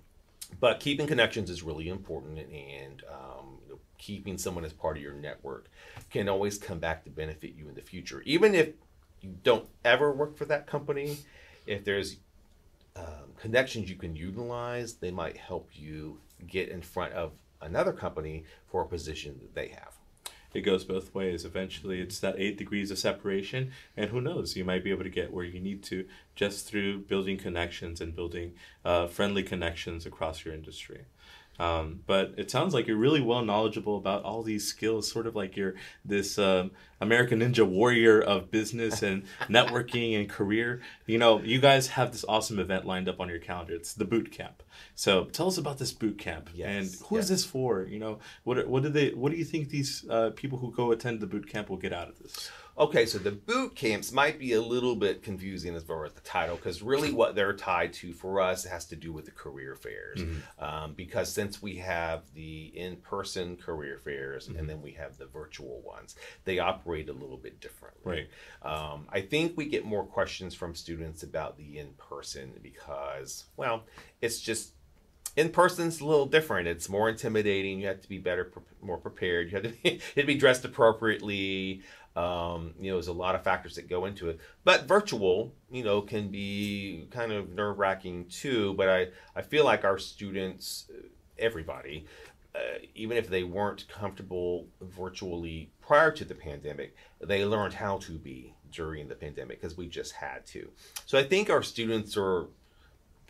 but 0.60 0.80
keeping 0.80 1.08
connections 1.08 1.50
is 1.50 1.62
really 1.62 1.90
important 1.90 2.40
and 2.40 3.04
um, 3.12 3.59
keeping 4.00 4.38
someone 4.38 4.66
as 4.66 4.74
part 4.74 4.98
of 4.98 5.04
your 5.04 5.14
network 5.14 5.70
can 6.10 6.28
always 6.28 6.58
come 6.58 6.80
back 6.80 7.04
to 7.04 7.10
benefit 7.12 7.54
you 7.56 7.70
in 7.70 7.76
the 7.76 7.82
future 7.82 8.24
even 8.26 8.56
if 8.56 8.70
you 9.22 9.36
don't 9.44 9.68
ever 9.86 10.12
work 10.12 10.36
for 10.36 10.46
that 10.46 10.66
company 10.66 11.18
if 11.68 11.86
there's 11.86 12.18
um, 12.96 13.34
connections 13.40 13.90
you 13.90 13.96
can 13.96 14.16
utilize 14.16 14.96
they 14.96 15.12
might 15.12 15.38
help 15.38 15.70
you 15.74 16.18
get 16.48 16.70
in 16.70 16.82
front 16.82 17.14
of 17.14 17.34
another 17.62 17.94
company 17.94 18.44
for 18.66 18.82
a 18.82 18.88
position 18.88 19.38
that 19.42 19.54
they 19.54 19.68
have 19.68 19.94
it 20.54 20.62
goes 20.62 20.84
both 20.84 21.14
ways. 21.14 21.46
Eventually, 21.46 22.02
it's 22.02 22.20
that 22.20 22.40
eight 22.40 22.58
degrees 22.58 22.90
of 22.90 22.98
separation, 22.98 23.72
and 23.96 24.10
who 24.10 24.20
knows, 24.20 24.56
you 24.56 24.66
might 24.66 24.84
be 24.84 24.90
able 24.90 25.04
to 25.04 25.10
get 25.10 25.32
where 25.32 25.46
you 25.46 25.60
need 25.60 25.84
to 25.84 26.06
just 26.36 26.68
through 26.68 27.00
building 27.00 27.38
connections 27.38 28.02
and 28.02 28.16
building 28.16 28.54
uh, 28.84 29.08
friendly 29.08 29.44
connections 29.44 30.06
across 30.06 30.44
your 30.44 30.54
industry. 30.54 31.06
Um, 31.60 32.00
but 32.08 32.34
it 32.38 32.50
sounds 32.50 32.74
like 32.74 32.88
you're 32.88 32.98
really 32.98 33.22
well 33.22 33.44
knowledgeable 33.44 33.98
about 33.98 34.24
all 34.24 34.44
these 34.44 34.66
skills, 34.66 35.12
sort 35.12 35.28
of 35.28 35.36
like 35.36 35.58
you're 35.58 35.76
this 36.06 36.40
um, 36.40 36.72
American 37.02 37.42
Ninja 37.42 37.68
warrior 37.68 38.22
of 38.22 38.50
business 38.50 39.04
and 39.04 39.24
networking 39.50 40.18
and 40.18 40.30
career. 40.30 40.82
You 41.06 41.18
know, 41.18 41.42
you 41.42 41.60
guys 41.60 41.88
have 41.88 42.12
this 42.12 42.24
awesome 42.28 42.60
event 42.60 42.86
lined 42.86 43.10
up 43.10 43.20
on 43.20 43.30
your 43.30 43.40
calendar. 43.40 43.74
It's 43.74 43.94
the 43.94 44.06
boot 44.06 44.32
camp. 44.32 44.64
So 44.96 45.26
tell 45.26 45.48
us 45.48 45.58
about 45.58 45.80
this 45.80 45.92
boot 45.92 46.18
camp 46.18 46.50
yes, 46.54 46.68
and 46.68 47.08
who 47.08 47.16
yes. 47.16 47.26
is 47.26 47.30
this 47.30 47.46
for? 47.46 47.84
You 47.84 48.00
know, 48.00 48.20
what 48.44 48.68
what 48.68 48.84
do 48.84 48.90
they? 48.90 49.10
What 49.10 49.32
do 49.32 49.38
you 49.38 49.46
think 49.46 49.70
these 49.70 50.06
uh, 50.10 50.32
people 50.32 50.60
who 50.60 50.72
go 50.72 50.92
attend 50.92 51.20
the 51.20 51.28
boot 51.28 51.50
camp 51.50 51.70
will 51.70 51.78
get 51.78 51.92
out 51.94 52.08
of 52.08 52.20
this? 52.20 52.50
Okay, 52.80 53.06
so 53.06 53.18
the 53.18 53.32
boot 53.32 53.76
camps 53.76 54.14
might 54.14 54.40
be 54.40 54.54
a 54.54 54.62
little 54.62 54.96
bit 54.96 55.22
confusing 55.22 55.76
as 55.76 55.84
far 55.84 56.06
as 56.06 56.14
the 56.14 56.22
title, 56.22 56.56
because 56.56 56.82
really 56.82 57.12
what 57.14 57.36
they're 57.36 57.54
tied 57.54 57.92
to 57.94 58.14
for 58.14 58.40
us 58.40 58.64
has 58.64 58.86
to 58.86 58.96
do 58.96 59.12
with 59.12 59.26
the 59.26 59.32
career 59.32 59.76
fairs. 59.76 60.20
Mm-hmm. 60.20 60.64
Um, 60.64 60.94
because 60.94 61.32
since 61.32 61.62
we 61.62 61.76
have 61.78 62.24
the 62.34 62.68
in 62.68 62.96
person 62.98 63.58
career 63.58 63.98
fairs 63.98 64.48
mm-hmm. 64.48 64.60
and 64.60 64.70
then 64.70 64.82
we 64.82 64.94
have 64.94 65.18
the 65.18 65.26
virtual 65.26 65.82
ones, 65.82 66.16
they 66.46 66.60
operate 66.60 67.10
a 67.10 67.14
little 67.14 67.38
bit 67.38 67.60
differently. 67.60 68.28
Right. 68.64 68.72
Um, 68.72 69.08
I 69.10 69.22
think 69.22 69.58
we 69.58 69.66
get 69.66 69.84
more 69.84 70.06
questions 70.06 70.56
from 70.56 70.74
students 70.74 71.24
about 71.24 71.58
the 71.58 71.80
in 71.80 71.90
person 71.98 72.54
because, 72.64 73.46
well, 73.58 73.84
it's 74.22 74.40
just 74.40 74.74
in 75.40 75.50
person's 75.50 76.02
a 76.02 76.06
little 76.06 76.26
different. 76.26 76.68
It's 76.68 76.90
more 76.90 77.08
intimidating. 77.08 77.80
You 77.80 77.88
have 77.88 78.02
to 78.02 78.10
be 78.10 78.18
better, 78.18 78.52
more 78.82 78.98
prepared. 78.98 79.50
You 79.50 79.56
have 79.56 79.64
to 79.64 79.70
be, 79.70 79.80
you 79.90 80.00
have 80.00 80.16
to 80.16 80.24
be 80.26 80.36
dressed 80.36 80.66
appropriately. 80.66 81.82
Um, 82.18 82.74
you 82.78 82.90
know, 82.90 82.98
there's 82.98 83.08
a 83.08 83.14
lot 83.14 83.36
of 83.36 83.44
factors 83.44 83.76
that 83.76 83.88
go 83.88 84.04
into 84.04 84.28
it. 84.28 84.40
But 84.66 84.86
virtual, 84.86 85.54
you 85.72 85.84
know, 85.84 86.02
can 86.02 86.28
be 86.28 87.08
kind 87.12 87.32
of 87.32 87.52
nerve 87.54 87.80
wracking 87.80 88.26
too. 88.26 88.74
But 88.74 88.90
I, 88.90 89.08
I 89.34 89.42
feel 89.42 89.64
like 89.64 89.86
our 89.86 89.98
students, 89.98 90.90
everybody, 91.38 92.06
uh, 92.54 92.80
even 92.94 93.16
if 93.16 93.30
they 93.30 93.44
weren't 93.44 93.88
comfortable 93.88 94.68
virtually 94.82 95.72
prior 95.80 96.12
to 96.12 96.26
the 96.26 96.36
pandemic, 96.36 96.96
they 97.22 97.46
learned 97.46 97.76
how 97.76 98.00
to 98.00 98.14
be 98.14 98.54
during 98.72 99.08
the 99.08 99.16
pandemic 99.16 99.62
because 99.62 99.78
we 99.78 99.88
just 99.88 100.12
had 100.12 100.46
to. 100.48 100.70
So 101.06 101.18
I 101.18 101.24
think 101.24 101.50
our 101.50 101.64
students 101.64 102.18
are 102.18 102.48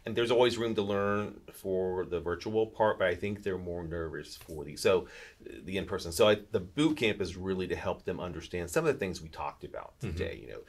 and 0.09 0.15
there's 0.15 0.31
always 0.31 0.57
room 0.57 0.73
to 0.73 0.81
learn 0.81 1.39
for 1.53 2.03
the 2.03 2.19
virtual 2.19 2.65
part, 2.65 2.97
but 2.97 3.07
I 3.07 3.13
think 3.13 3.43
they're 3.43 3.59
more 3.59 3.83
nervous 3.83 4.35
for 4.35 4.63
the 4.63 4.75
so 4.75 5.07
the 5.39 5.77
in 5.77 5.85
person. 5.85 6.11
So 6.11 6.27
I, 6.27 6.39
the 6.51 6.59
boot 6.59 6.97
camp 6.97 7.21
is 7.21 7.37
really 7.37 7.67
to 7.67 7.75
help 7.75 8.05
them 8.05 8.19
understand 8.19 8.71
some 8.71 8.87
of 8.87 8.93
the 8.93 8.99
things 8.99 9.21
we 9.21 9.29
talked 9.29 9.63
about 9.63 9.93
mm-hmm. 9.99 10.17
today. 10.17 10.35
Mm-hmm. 10.35 10.43
You 10.43 10.53
know, 10.53 10.59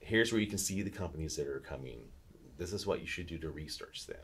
here's 0.00 0.32
where 0.32 0.40
you 0.40 0.46
can 0.46 0.58
see 0.58 0.82
the 0.82 0.90
companies 0.90 1.34
that 1.36 1.46
are 1.46 1.60
coming. 1.60 2.00
This 2.58 2.74
is 2.74 2.86
what 2.86 3.00
you 3.00 3.06
should 3.06 3.26
do 3.26 3.38
to 3.38 3.50
research 3.50 4.06
them. 4.06 4.16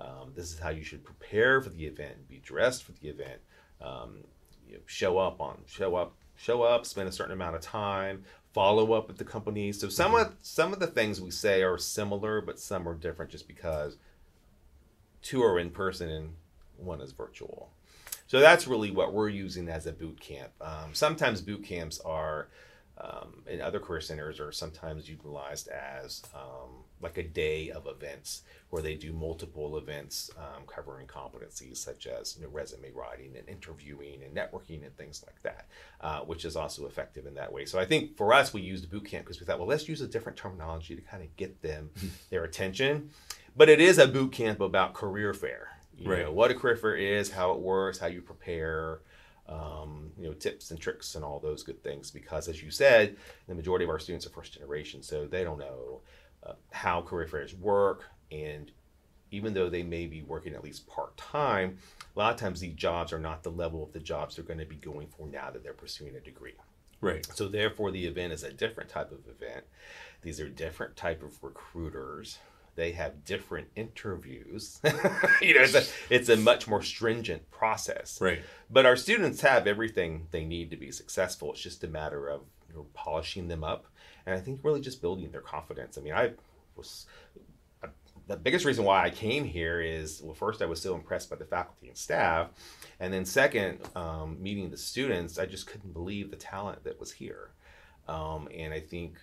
Um, 0.00 0.32
this 0.34 0.50
is 0.50 0.58
how 0.58 0.70
you 0.70 0.82
should 0.82 1.04
prepare 1.04 1.60
for 1.60 1.68
the 1.68 1.84
event, 1.84 2.26
be 2.26 2.38
dressed 2.38 2.84
for 2.84 2.92
the 2.92 3.08
event. 3.08 3.40
Um, 3.82 4.24
you 4.66 4.74
know, 4.74 4.80
show 4.86 5.18
up 5.18 5.42
on 5.42 5.58
show 5.66 5.94
up 5.96 6.14
show 6.34 6.62
up 6.62 6.86
spend 6.86 7.06
a 7.06 7.12
certain 7.12 7.34
amount 7.34 7.54
of 7.54 7.60
time 7.60 8.24
follow 8.54 8.94
up 8.94 9.06
with 9.06 9.18
the 9.18 9.24
company 9.24 9.70
so 9.70 9.88
some 9.88 10.12
mm-hmm. 10.12 10.32
of 10.32 10.36
some 10.40 10.72
of 10.72 10.78
the 10.78 10.86
things 10.86 11.20
we 11.20 11.30
say 11.30 11.62
are 11.62 11.76
similar 11.76 12.40
but 12.40 12.58
some 12.58 12.88
are 12.88 12.94
different 12.94 13.30
just 13.30 13.46
because 13.46 13.98
two 15.22 15.42
are 15.42 15.58
in 15.58 15.70
person 15.70 16.08
and 16.10 16.34
one 16.76 17.00
is 17.00 17.12
virtual. 17.12 17.70
So 18.26 18.40
that's 18.40 18.66
really 18.66 18.90
what 18.90 19.12
we're 19.12 19.28
using 19.28 19.68
as 19.68 19.86
a 19.86 19.92
boot 19.92 20.18
camp. 20.20 20.50
Um, 20.60 20.94
sometimes 20.94 21.40
boot 21.40 21.64
camps 21.64 22.00
are 22.00 22.48
um, 22.98 23.42
and 23.46 23.60
other 23.60 23.80
career 23.80 24.00
centers 24.00 24.38
are 24.38 24.52
sometimes 24.52 25.08
utilized 25.08 25.68
as 25.68 26.22
um, 26.34 26.84
like 27.00 27.16
a 27.18 27.22
day 27.22 27.70
of 27.70 27.86
events 27.86 28.42
where 28.70 28.82
they 28.82 28.94
do 28.94 29.12
multiple 29.12 29.76
events 29.78 30.30
um, 30.36 30.64
covering 30.66 31.06
competencies 31.06 31.78
such 31.78 32.06
as 32.06 32.36
you 32.36 32.44
know, 32.44 32.50
resume 32.50 32.90
writing 32.94 33.34
and 33.36 33.48
interviewing 33.48 34.22
and 34.22 34.36
networking 34.36 34.84
and 34.84 34.96
things 34.96 35.24
like 35.26 35.42
that, 35.42 35.66
uh, 36.00 36.20
which 36.20 36.44
is 36.44 36.54
also 36.54 36.86
effective 36.86 37.26
in 37.26 37.34
that 37.34 37.52
way. 37.52 37.64
So 37.64 37.78
I 37.78 37.86
think 37.86 38.16
for 38.16 38.32
us, 38.32 38.52
we 38.52 38.60
used 38.60 38.90
boot 38.90 39.06
camp 39.06 39.24
because 39.24 39.40
we 39.40 39.46
thought, 39.46 39.58
well, 39.58 39.68
let's 39.68 39.88
use 39.88 40.00
a 40.02 40.06
different 40.06 40.36
terminology 40.36 40.94
to 40.94 41.02
kind 41.02 41.22
of 41.22 41.34
get 41.36 41.60
them 41.62 41.90
their 42.30 42.44
attention. 42.44 43.10
But 43.56 43.68
it 43.68 43.80
is 43.80 43.98
a 43.98 44.08
boot 44.08 44.32
camp 44.32 44.60
about 44.60 44.94
career 44.94 45.34
fair. 45.34 45.68
You 45.96 46.10
Right. 46.10 46.22
know, 46.24 46.32
what 46.32 46.50
a 46.50 46.54
career 46.54 46.76
fair 46.76 46.96
is, 46.96 47.30
how 47.30 47.52
it 47.52 47.60
works, 47.60 47.98
how 47.98 48.06
you 48.06 48.22
prepare, 48.22 49.00
um, 49.46 50.10
you 50.16 50.24
know, 50.24 50.32
tips 50.32 50.70
and 50.70 50.80
tricks 50.80 51.14
and 51.14 51.24
all 51.24 51.38
those 51.38 51.62
good 51.62 51.82
things. 51.82 52.10
Because 52.10 52.48
as 52.48 52.62
you 52.62 52.70
said, 52.70 53.16
the 53.46 53.54
majority 53.54 53.84
of 53.84 53.90
our 53.90 53.98
students 53.98 54.26
are 54.26 54.30
first 54.30 54.54
generation, 54.54 55.02
so 55.02 55.26
they 55.26 55.44
don't 55.44 55.58
know 55.58 56.00
uh, 56.44 56.54
how 56.72 57.02
career 57.02 57.28
fairs 57.28 57.54
work. 57.54 58.04
And 58.30 58.72
even 59.30 59.54
though 59.54 59.68
they 59.68 59.82
may 59.82 60.06
be 60.06 60.22
working 60.22 60.54
at 60.54 60.64
least 60.64 60.86
part 60.86 61.16
time, 61.16 61.78
a 62.14 62.18
lot 62.18 62.34
of 62.34 62.40
times 62.40 62.60
these 62.60 62.74
jobs 62.74 63.12
are 63.12 63.18
not 63.18 63.42
the 63.42 63.50
level 63.50 63.82
of 63.82 63.92
the 63.92 64.00
jobs 64.00 64.36
they're 64.36 64.44
going 64.44 64.58
to 64.58 64.66
be 64.66 64.76
going 64.76 65.08
for 65.08 65.26
now 65.28 65.50
that 65.50 65.62
they're 65.62 65.72
pursuing 65.72 66.16
a 66.16 66.20
degree. 66.20 66.54
Right. 67.00 67.26
So 67.34 67.48
therefore, 67.48 67.90
the 67.90 68.06
event 68.06 68.32
is 68.32 68.42
a 68.42 68.52
different 68.52 68.90
type 68.90 69.10
of 69.10 69.26
event. 69.28 69.64
These 70.22 70.40
are 70.40 70.48
different 70.48 70.96
type 70.96 71.22
of 71.22 71.42
recruiters. 71.42 72.38
They 72.74 72.92
have 72.92 73.24
different 73.24 73.68
interviews. 73.76 74.80
you 75.42 75.54
know, 75.54 75.62
it's 75.62 75.74
a, 75.74 75.84
it's 76.08 76.28
a 76.28 76.36
much 76.36 76.66
more 76.66 76.82
stringent 76.82 77.50
process. 77.50 78.18
Right. 78.20 78.40
But 78.70 78.86
our 78.86 78.96
students 78.96 79.42
have 79.42 79.66
everything 79.66 80.28
they 80.30 80.44
need 80.44 80.70
to 80.70 80.76
be 80.76 80.90
successful. 80.90 81.52
It's 81.52 81.60
just 81.60 81.84
a 81.84 81.88
matter 81.88 82.28
of 82.28 82.42
you 82.68 82.74
know, 82.76 82.86
polishing 82.94 83.48
them 83.48 83.62
up, 83.62 83.86
and 84.26 84.34
I 84.34 84.40
think 84.40 84.60
really 84.62 84.80
just 84.80 85.02
building 85.02 85.30
their 85.30 85.40
confidence. 85.40 85.98
I 85.98 86.00
mean, 86.00 86.14
I 86.14 86.32
was 86.74 87.06
the 88.28 88.36
biggest 88.36 88.64
reason 88.64 88.84
why 88.84 89.04
I 89.04 89.10
came 89.10 89.44
here 89.44 89.80
is 89.80 90.22
well, 90.22 90.34
first 90.34 90.62
I 90.62 90.66
was 90.66 90.80
so 90.80 90.94
impressed 90.94 91.28
by 91.28 91.36
the 91.36 91.44
faculty 91.44 91.88
and 91.88 91.96
staff, 91.96 92.48
and 93.00 93.12
then 93.12 93.24
second, 93.24 93.78
um, 93.94 94.42
meeting 94.42 94.70
the 94.70 94.76
students, 94.76 95.38
I 95.38 95.46
just 95.46 95.66
couldn't 95.66 95.92
believe 95.92 96.30
the 96.30 96.36
talent 96.36 96.84
that 96.84 96.98
was 96.98 97.12
here, 97.12 97.50
um, 98.08 98.48
and 98.54 98.72
I 98.72 98.80
think 98.80 99.16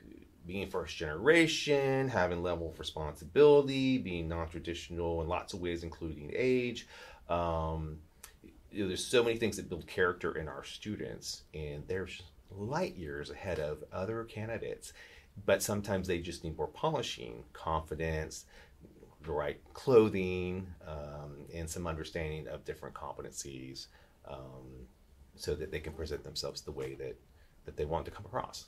being 0.45 0.69
first 0.69 0.97
generation, 0.97 2.07
having 2.07 2.41
level 2.41 2.69
of 2.69 2.79
responsibility, 2.79 3.97
being 3.97 4.27
non-traditional 4.27 5.21
in 5.21 5.27
lots 5.27 5.53
of 5.53 5.61
ways, 5.61 5.83
including 5.83 6.31
age. 6.35 6.87
Um, 7.29 7.99
you 8.71 8.83
know, 8.83 8.87
there's 8.87 9.05
so 9.05 9.23
many 9.23 9.37
things 9.37 9.57
that 9.57 9.69
build 9.69 9.87
character 9.87 10.37
in 10.37 10.47
our 10.47 10.63
students, 10.63 11.43
and 11.53 11.83
there's 11.87 12.21
light 12.51 12.95
years 12.95 13.29
ahead 13.29 13.59
of 13.59 13.83
other 13.91 14.23
candidates. 14.23 14.93
But 15.45 15.63
sometimes 15.63 16.07
they 16.07 16.19
just 16.19 16.43
need 16.43 16.57
more 16.57 16.67
polishing, 16.67 17.43
confidence, 17.53 18.45
the 19.23 19.31
right 19.31 19.59
clothing, 19.73 20.67
um, 20.87 21.45
and 21.53 21.69
some 21.69 21.87
understanding 21.87 22.47
of 22.47 22.65
different 22.65 22.95
competencies, 22.95 23.87
um, 24.27 24.87
so 25.35 25.55
that 25.55 25.71
they 25.71 25.79
can 25.79 25.93
present 25.93 26.23
themselves 26.23 26.61
the 26.61 26.71
way 26.71 26.95
that 26.95 27.17
that 27.65 27.77
they 27.77 27.85
want 27.85 28.05
to 28.05 28.11
come 28.11 28.25
across. 28.25 28.65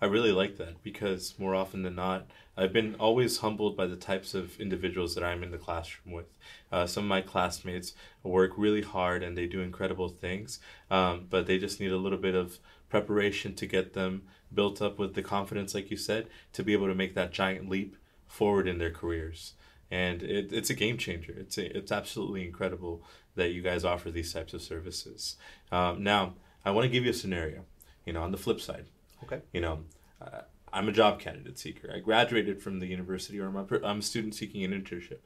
I 0.00 0.06
really 0.06 0.30
like 0.30 0.58
that 0.58 0.82
because 0.84 1.34
more 1.38 1.56
often 1.56 1.82
than 1.82 1.96
not, 1.96 2.26
I've 2.56 2.72
been 2.72 2.94
always 2.96 3.38
humbled 3.38 3.76
by 3.76 3.86
the 3.86 3.96
types 3.96 4.32
of 4.32 4.58
individuals 4.60 5.14
that 5.16 5.24
I'm 5.24 5.42
in 5.42 5.50
the 5.50 5.58
classroom 5.58 6.14
with. 6.14 6.26
Uh, 6.70 6.86
some 6.86 7.04
of 7.04 7.08
my 7.08 7.20
classmates 7.20 7.94
work 8.22 8.52
really 8.56 8.82
hard 8.82 9.24
and 9.24 9.36
they 9.36 9.46
do 9.46 9.60
incredible 9.60 10.08
things, 10.08 10.60
um, 10.90 11.26
but 11.28 11.46
they 11.46 11.58
just 11.58 11.80
need 11.80 11.90
a 11.90 11.96
little 11.96 12.18
bit 12.18 12.36
of 12.36 12.58
preparation 12.88 13.54
to 13.56 13.66
get 13.66 13.94
them 13.94 14.22
built 14.54 14.80
up 14.80 14.98
with 14.98 15.14
the 15.14 15.22
confidence, 15.22 15.74
like 15.74 15.90
you 15.90 15.96
said, 15.96 16.28
to 16.52 16.62
be 16.62 16.72
able 16.72 16.86
to 16.86 16.94
make 16.94 17.14
that 17.14 17.32
giant 17.32 17.68
leap 17.68 17.96
forward 18.28 18.68
in 18.68 18.78
their 18.78 18.92
careers. 18.92 19.54
And 19.90 20.22
it, 20.22 20.52
it's 20.52 20.70
a 20.70 20.74
game 20.74 20.96
changer. 20.96 21.34
It's 21.36 21.58
a, 21.58 21.76
it's 21.76 21.90
absolutely 21.90 22.44
incredible 22.46 23.02
that 23.34 23.50
you 23.50 23.62
guys 23.62 23.84
offer 23.84 24.10
these 24.10 24.32
types 24.32 24.54
of 24.54 24.62
services. 24.62 25.36
Um, 25.72 26.04
now, 26.04 26.34
I 26.64 26.70
want 26.70 26.84
to 26.84 26.90
give 26.90 27.04
you 27.04 27.10
a 27.10 27.14
scenario. 27.14 27.64
You 28.04 28.12
know, 28.14 28.22
on 28.22 28.32
the 28.32 28.38
flip 28.38 28.60
side, 28.60 28.86
Okay. 29.24 29.40
you 29.52 29.60
know, 29.60 29.80
uh, 30.20 30.42
I'm 30.72 30.88
a 30.88 30.92
job 30.92 31.20
candidate 31.20 31.58
seeker. 31.58 31.90
I 31.94 31.98
graduated 32.00 32.62
from 32.62 32.80
the 32.80 32.86
university, 32.86 33.40
or 33.40 33.46
I'm 33.46 33.56
a, 33.56 33.66
I'm 33.86 33.98
a 33.98 34.02
student 34.02 34.34
seeking 34.34 34.64
an 34.64 34.72
internship. 34.72 35.18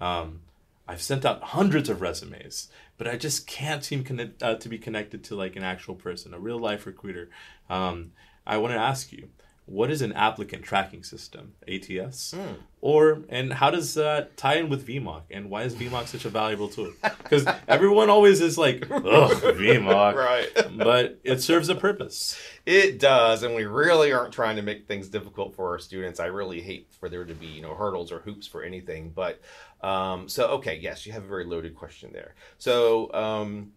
Um, 0.00 0.40
I've 0.86 1.02
sent 1.02 1.24
out 1.24 1.42
hundreds 1.42 1.88
of 1.88 2.00
resumes, 2.00 2.68
but 2.98 3.06
I 3.06 3.16
just 3.16 3.46
can't 3.46 3.84
seem 3.84 4.04
connect, 4.04 4.42
uh, 4.42 4.56
to 4.56 4.68
be 4.68 4.78
connected 4.78 5.22
to 5.24 5.36
like 5.36 5.56
an 5.56 5.62
actual 5.62 5.94
person, 5.94 6.34
a 6.34 6.38
real 6.38 6.58
life 6.58 6.86
recruiter. 6.86 7.30
Um, 7.70 8.12
I 8.46 8.58
want 8.58 8.74
to 8.74 8.78
ask 8.78 9.12
you, 9.12 9.28
what 9.66 9.90
is 9.92 10.02
an 10.02 10.12
applicant 10.12 10.64
tracking 10.64 11.04
system, 11.04 11.54
ATS, 11.68 12.34
or 12.80 13.22
and 13.28 13.52
how 13.52 13.70
does 13.70 13.94
that 13.94 14.36
tie 14.36 14.56
in 14.56 14.68
with 14.68 14.86
VMock, 14.86 15.22
and 15.30 15.48
why 15.48 15.62
is 15.62 15.74
VMock 15.74 16.08
such 16.08 16.24
a 16.24 16.28
valuable 16.28 16.68
tool? 16.68 16.92
Because 17.22 17.46
everyone 17.68 18.10
always 18.10 18.40
is 18.40 18.58
like, 18.58 18.82
ugh, 18.90 19.30
VMock, 19.40 20.14
Right. 20.14 20.48
but 20.76 21.20
it 21.22 21.40
serves 21.40 21.68
a 21.68 21.74
purpose. 21.76 22.36
It 22.66 22.98
does, 22.98 23.44
and 23.44 23.54
we 23.54 23.64
really 23.64 24.12
aren't 24.12 24.34
trying 24.34 24.56
to 24.56 24.62
make 24.62 24.86
things 24.88 25.08
difficult 25.08 25.54
for 25.54 25.68
our 25.70 25.78
students. 25.78 26.18
I 26.18 26.26
really 26.26 26.60
hate 26.60 26.88
for 26.98 27.08
there 27.08 27.24
to 27.24 27.34
be, 27.34 27.46
you 27.46 27.62
know, 27.62 27.74
hurdles 27.74 28.10
or 28.12 28.18
hoops 28.18 28.46
for 28.48 28.62
anything. 28.64 29.10
But 29.14 29.40
um, 29.80 30.28
so, 30.28 30.48
okay, 30.48 30.78
yes, 30.82 31.06
you 31.06 31.12
have 31.12 31.22
a 31.24 31.28
very 31.28 31.44
loaded 31.44 31.76
question 31.76 32.10
there. 32.12 32.34
So 32.58 33.12
um, 33.14 33.72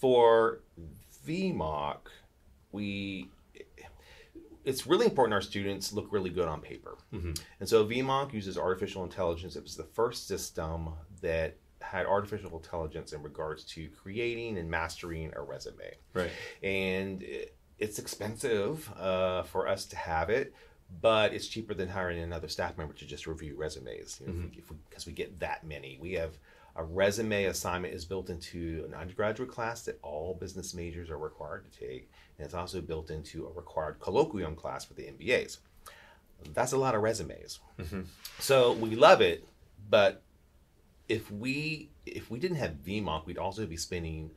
for 0.00 0.60
VMock, 1.26 1.98
we 2.72 3.28
it's 4.64 4.86
really 4.86 5.06
important 5.06 5.32
our 5.34 5.40
students 5.40 5.92
look 5.92 6.08
really 6.12 6.30
good 6.30 6.46
on 6.48 6.60
paper. 6.60 6.98
Mhm. 7.12 7.40
And 7.60 7.68
so 7.68 7.84
VMock 7.86 8.32
uses 8.32 8.58
artificial 8.58 9.04
intelligence. 9.04 9.56
It 9.56 9.62
was 9.62 9.76
the 9.76 9.84
first 9.84 10.26
system 10.28 10.90
that 11.22 11.56
had 11.80 12.04
artificial 12.06 12.54
intelligence 12.56 13.12
in 13.12 13.22
regards 13.22 13.64
to 13.64 13.88
creating 13.88 14.58
and 14.58 14.70
mastering 14.70 15.32
a 15.34 15.40
resume 15.42 15.96
Right. 16.12 16.30
and 16.62 17.22
it- 17.22 17.56
it's 17.78 17.98
expensive 17.98 18.92
uh, 18.98 19.42
for 19.44 19.66
us 19.66 19.86
to 19.86 19.96
have 19.96 20.28
it 20.30 20.52
but 21.00 21.32
it's 21.32 21.46
cheaper 21.46 21.72
than 21.72 21.88
hiring 21.88 22.18
another 22.18 22.48
staff 22.48 22.76
member 22.76 22.92
to 22.92 23.06
just 23.06 23.26
review 23.26 23.54
resumes 23.56 24.20
you 24.20 24.26
know, 24.26 24.32
Mhm. 24.34 24.58
if 24.58 24.70
we, 24.70 24.76
because 24.88 25.06
we 25.06 25.12
get 25.12 25.38
that 25.40 25.64
many 25.64 25.96
we 26.00 26.12
have 26.14 26.36
a 26.80 26.84
resume 26.84 27.44
assignment 27.44 27.92
is 27.94 28.04
built 28.06 28.30
into 28.30 28.82
an 28.88 28.94
undergraduate 28.94 29.50
class 29.50 29.82
that 29.84 29.98
all 30.02 30.34
business 30.40 30.72
majors 30.74 31.10
are 31.10 31.18
required 31.18 31.62
to 31.70 31.78
take 31.78 32.10
and 32.38 32.44
it's 32.46 32.54
also 32.54 32.80
built 32.80 33.10
into 33.10 33.46
a 33.46 33.52
required 33.52 33.98
colloquium 34.00 34.56
class 34.56 34.84
for 34.84 34.94
the 34.94 35.02
mbas 35.04 35.58
that's 36.54 36.72
a 36.72 36.78
lot 36.78 36.94
of 36.94 37.02
resumes 37.02 37.60
Mhm. 37.78 38.06
so 38.38 38.72
we 38.72 38.94
love 38.96 39.20
it 39.20 39.46
but 39.88 40.22
if 41.08 41.30
we 41.30 41.90
if 42.06 42.30
we 42.30 42.38
didn't 42.38 42.56
have 42.58 42.72
VMock, 42.86 43.26
we'd 43.26 43.36
also 43.36 43.66
be 43.66 43.76
spending 43.76 44.30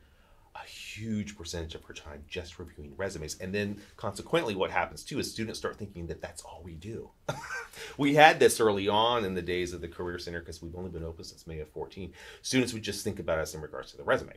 a 0.54 0.66
huge 0.66 1.36
percentage 1.36 1.74
of 1.74 1.84
her 1.84 1.94
time 1.94 2.24
just 2.28 2.58
reviewing 2.58 2.94
resumes. 2.96 3.36
And 3.40 3.54
then 3.54 3.80
consequently, 3.96 4.54
what 4.54 4.70
happens 4.70 5.02
too 5.02 5.18
is 5.18 5.30
students 5.30 5.58
start 5.58 5.76
thinking 5.76 6.06
that 6.06 6.20
that's 6.20 6.42
all 6.42 6.62
we 6.64 6.74
do. 6.74 7.10
we 7.98 8.14
had 8.14 8.38
this 8.38 8.60
early 8.60 8.88
on 8.88 9.24
in 9.24 9.34
the 9.34 9.42
days 9.42 9.72
of 9.72 9.80
the 9.80 9.88
Career 9.88 10.18
Center 10.18 10.40
because 10.40 10.62
we've 10.62 10.76
only 10.76 10.90
been 10.90 11.04
open 11.04 11.24
since 11.24 11.46
May 11.46 11.60
of 11.60 11.68
14. 11.70 12.12
Students 12.42 12.72
would 12.72 12.82
just 12.82 13.02
think 13.02 13.18
about 13.18 13.38
us 13.38 13.54
in 13.54 13.60
regards 13.60 13.90
to 13.90 13.96
the 13.96 14.04
resume. 14.04 14.34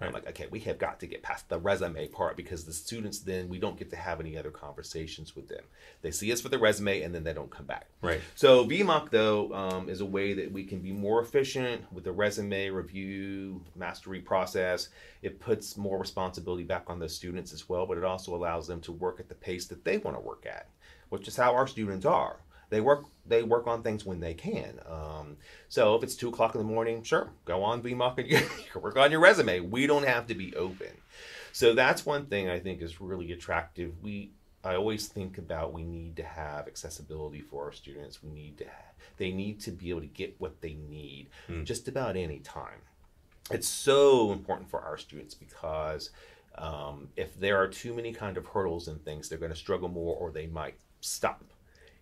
I'm 0.00 0.12
like, 0.12 0.28
okay, 0.28 0.46
we 0.50 0.60
have 0.60 0.78
got 0.78 1.00
to 1.00 1.06
get 1.06 1.22
past 1.22 1.48
the 1.48 1.58
resume 1.58 2.06
part 2.08 2.36
because 2.36 2.64
the 2.64 2.72
students 2.72 3.18
then 3.18 3.48
we 3.48 3.58
don't 3.58 3.76
get 3.76 3.90
to 3.90 3.96
have 3.96 4.20
any 4.20 4.36
other 4.36 4.50
conversations 4.50 5.34
with 5.34 5.48
them. 5.48 5.64
They 6.02 6.12
see 6.12 6.32
us 6.32 6.40
for 6.40 6.48
the 6.48 6.58
resume 6.58 7.02
and 7.02 7.12
then 7.12 7.24
they 7.24 7.32
don't 7.32 7.50
come 7.50 7.66
back. 7.66 7.86
Right. 8.00 8.20
So 8.36 8.64
VMock 8.64 9.10
though 9.10 9.52
um, 9.52 9.88
is 9.88 10.00
a 10.00 10.06
way 10.06 10.34
that 10.34 10.52
we 10.52 10.64
can 10.64 10.78
be 10.78 10.92
more 10.92 11.20
efficient 11.20 11.92
with 11.92 12.04
the 12.04 12.12
resume 12.12 12.68
review 12.70 13.64
mastery 13.74 14.20
process. 14.20 14.90
It 15.22 15.40
puts 15.40 15.76
more 15.76 15.98
responsibility 15.98 16.64
back 16.64 16.84
on 16.86 17.00
the 17.00 17.08
students 17.08 17.52
as 17.52 17.68
well, 17.68 17.86
but 17.86 17.98
it 17.98 18.04
also 18.04 18.36
allows 18.36 18.68
them 18.68 18.80
to 18.82 18.92
work 18.92 19.18
at 19.18 19.28
the 19.28 19.34
pace 19.34 19.66
that 19.66 19.84
they 19.84 19.98
want 19.98 20.16
to 20.16 20.20
work 20.20 20.46
at, 20.46 20.68
which 21.08 21.26
is 21.26 21.36
how 21.36 21.54
our 21.54 21.66
students 21.66 22.06
are. 22.06 22.38
They 22.70 22.80
work 22.80 23.04
they 23.26 23.42
work 23.42 23.66
on 23.66 23.82
things 23.82 24.04
when 24.06 24.20
they 24.20 24.34
can. 24.34 24.78
Um, 24.86 25.36
so 25.68 25.94
if 25.96 26.02
it's 26.02 26.14
two 26.16 26.28
o'clock 26.28 26.54
in 26.54 26.60
the 26.60 26.66
morning, 26.66 27.02
sure, 27.02 27.30
go 27.44 27.62
on 27.62 27.82
VMock 27.82 28.18
and 28.18 28.28
you 28.30 28.38
can 28.72 28.82
work 28.82 28.96
on 28.96 29.10
your 29.10 29.20
resume. 29.20 29.60
We 29.60 29.86
don't 29.86 30.06
have 30.06 30.26
to 30.28 30.34
be 30.34 30.54
open. 30.56 30.88
So 31.52 31.74
that's 31.74 32.04
one 32.06 32.26
thing 32.26 32.48
I 32.48 32.58
think 32.58 32.80
is 32.82 33.00
really 33.00 33.32
attractive. 33.32 33.92
We 34.02 34.30
I 34.64 34.74
always 34.74 35.06
think 35.08 35.38
about 35.38 35.72
we 35.72 35.84
need 35.84 36.16
to 36.16 36.24
have 36.24 36.66
accessibility 36.66 37.40
for 37.40 37.64
our 37.64 37.72
students. 37.72 38.22
We 38.22 38.30
need 38.30 38.58
to 38.58 38.64
ha- 38.64 38.92
they 39.16 39.30
need 39.32 39.60
to 39.60 39.70
be 39.70 39.90
able 39.90 40.00
to 40.00 40.06
get 40.06 40.34
what 40.38 40.60
they 40.60 40.74
need 40.74 41.28
Hmm. 41.46 41.64
just 41.64 41.88
about 41.88 42.16
any 42.16 42.38
time. 42.40 42.80
It's 43.50 43.68
so 43.68 44.30
important 44.32 44.68
for 44.68 44.80
our 44.82 44.98
students 44.98 45.32
because 45.34 46.10
um, 46.56 47.08
if 47.16 47.38
there 47.38 47.56
are 47.56 47.68
too 47.68 47.94
many 47.94 48.12
kind 48.12 48.36
of 48.36 48.46
hurdles 48.46 48.88
and 48.88 49.02
things, 49.04 49.28
they're 49.28 49.38
going 49.38 49.52
to 49.52 49.56
struggle 49.56 49.88
more 49.88 50.16
or 50.16 50.30
they 50.30 50.46
might 50.48 50.74
stop. 51.00 51.42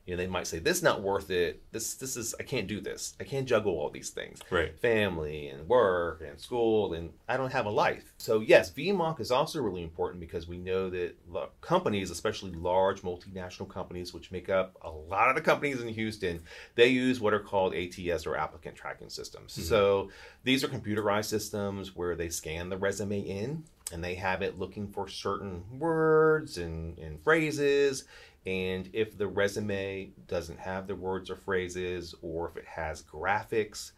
You 0.07 0.15
know, 0.15 0.23
they 0.23 0.29
might 0.29 0.47
say, 0.47 0.61
"This 0.61 0.79
is 0.79 0.83
not 0.83 1.03
worth 1.03 1.31
it. 1.31 1.63
This 1.73 1.95
this 1.95 2.17
is 2.17 2.35
I 2.39 2.45
can't 2.45 2.69
do 2.69 2.81
this. 2.81 3.17
I 3.21 3.25
can't 3.25 3.47
juggle 3.47 3.73
all 3.73 3.91
these 3.91 4.11
things. 4.11 4.39
Right. 4.51 4.79
Family 4.79 5.49
and 5.49 5.69
work 5.69 6.23
and 6.27 6.41
school, 6.41 6.95
and 6.95 7.11
I 7.29 7.37
don't 7.37 7.53
have 7.53 7.67
a 7.67 7.71
life." 7.71 8.15
So 8.17 8.41
yes, 8.41 8.71
VMock 8.71 9.21
is 9.21 9.33
also 9.33 9.61
really 9.61 9.83
important 9.83 10.21
because 10.21 10.47
we 10.47 10.59
know 10.59 10.89
that 10.91 11.17
companies, 11.61 12.11
especially 12.11 12.53
large 12.53 13.03
multinational 13.03 13.69
companies, 13.69 14.15
which 14.15 14.31
make 14.31 14.49
up 14.49 14.77
a 14.83 14.91
lot 14.91 15.29
of 15.29 15.35
the 15.35 15.43
companies 15.43 15.83
in 15.83 15.89
Houston, 15.89 16.43
they 16.77 16.87
use 16.87 17.21
what 17.21 17.35
are 17.35 17.41
called 17.41 17.75
ATS 17.75 18.27
or 18.27 18.37
applicant 18.37 18.77
tracking 18.77 19.11
systems. 19.11 19.53
Mm-hmm. 19.53 19.63
So 19.63 20.11
these 20.45 20.63
are 20.63 20.69
computerized 20.69 21.27
systems 21.27 21.97
where 21.97 22.15
they 22.15 22.29
scan 22.29 22.69
the 22.69 22.77
resume 22.77 23.21
in 23.21 23.65
and 23.93 24.03
they 24.03 24.15
have 24.17 24.43
it 24.43 24.59
looking 24.59 24.89
for 24.89 25.09
certain 25.09 25.63
words 25.79 26.59
and, 26.59 26.99
and 26.99 27.23
phrases. 27.23 28.05
And 28.47 28.89
if 28.93 29.19
the 29.19 29.27
resume 29.27 30.11
doesn't 30.29 30.61
have 30.61 30.87
the 30.87 30.95
words 30.95 31.31
or 31.31 31.37
phrases, 31.37 32.15
or 32.23 32.49
if 32.49 32.57
it 32.57 32.65
has 32.67 33.03
graphics, 33.03 33.91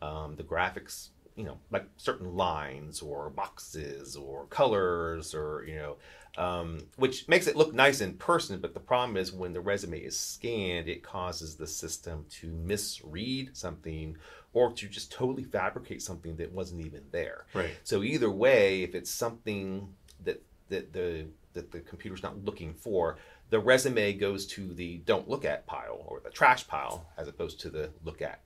um, 0.00 0.36
the 0.36 0.44
graphics, 0.44 1.08
you 1.34 1.44
know, 1.44 1.58
like 1.70 1.86
certain 1.96 2.36
lines 2.36 3.02
or 3.02 3.30
boxes 3.30 4.14
or 4.16 4.46
colors 4.46 5.34
or, 5.34 5.64
you 5.66 5.74
know, 5.74 5.96
um, 6.38 6.78
which 6.96 7.26
makes 7.28 7.46
it 7.46 7.56
look 7.56 7.74
nice 7.74 8.00
in 8.00 8.14
person. 8.14 8.60
But 8.60 8.74
the 8.74 8.80
problem 8.80 9.16
is 9.16 9.32
when 9.32 9.52
the 9.52 9.60
resume 9.60 9.98
is 9.98 10.18
scanned, 10.18 10.88
it 10.88 11.02
causes 11.02 11.56
the 11.56 11.66
system 11.66 12.26
to 12.40 12.48
misread 12.48 13.56
something 13.56 14.16
or 14.52 14.72
to 14.72 14.88
just 14.88 15.10
totally 15.10 15.44
fabricate 15.44 16.00
something 16.00 16.36
that 16.36 16.52
wasn't 16.52 16.86
even 16.86 17.02
there. 17.10 17.46
Right. 17.54 17.70
So 17.82 18.02
either 18.02 18.30
way, 18.30 18.82
if 18.82 18.94
it's 18.94 19.10
something 19.10 19.88
that 20.24 20.42
that 20.68 20.92
the 20.92 21.26
that 21.54 21.72
the 21.72 21.80
computer's 21.80 22.22
not 22.22 22.44
looking 22.44 22.74
for, 22.74 23.18
the 23.50 23.58
resume 23.60 24.12
goes 24.14 24.46
to 24.46 24.72
the 24.74 24.98
don't 24.98 25.28
look 25.28 25.44
at 25.44 25.66
pile 25.66 26.02
or 26.06 26.20
the 26.20 26.30
trash 26.30 26.66
pile 26.66 27.06
as 27.16 27.28
opposed 27.28 27.60
to 27.60 27.70
the 27.70 27.90
look 28.04 28.20
at 28.22 28.40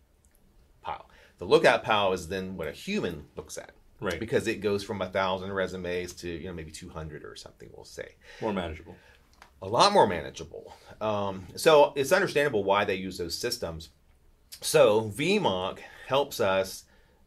pile. 0.83 1.09
The 1.39 1.45
look 1.47 1.65
at 1.65 1.83
pile 1.83 2.13
is 2.13 2.29
then 2.29 2.57
what 2.57 2.69
a 2.69 2.73
human 2.73 3.25
looks 3.37 3.57
at. 3.59 3.71
Right. 4.01 4.19
Because 4.19 4.47
it 4.47 4.63
goes 4.63 4.83
from 4.83 5.03
a 5.03 5.09
thousand 5.09 5.53
resumes 5.53 6.15
to 6.15 6.29
you 6.29 6.47
know 6.49 6.55
maybe 6.55 6.71
two 6.71 6.89
hundred 6.89 7.25
or 7.25 7.37
something. 7.37 7.69
We'll 7.75 7.85
say 7.85 8.15
More 8.41 8.53
manageable. 8.53 8.97
a 9.63 9.69
lot 9.69 9.93
more 9.93 10.07
manageable. 10.07 10.75
Um, 11.01 11.47
so 11.57 11.93
it's 11.97 12.13
understandable 12.13 12.65
why 12.65 12.85
they 12.87 12.95
use 12.95 13.19
those 13.19 13.35
systems. 13.37 13.91
So 14.63 15.11
VMock 15.15 15.79
helps 16.07 16.41
us 16.41 16.85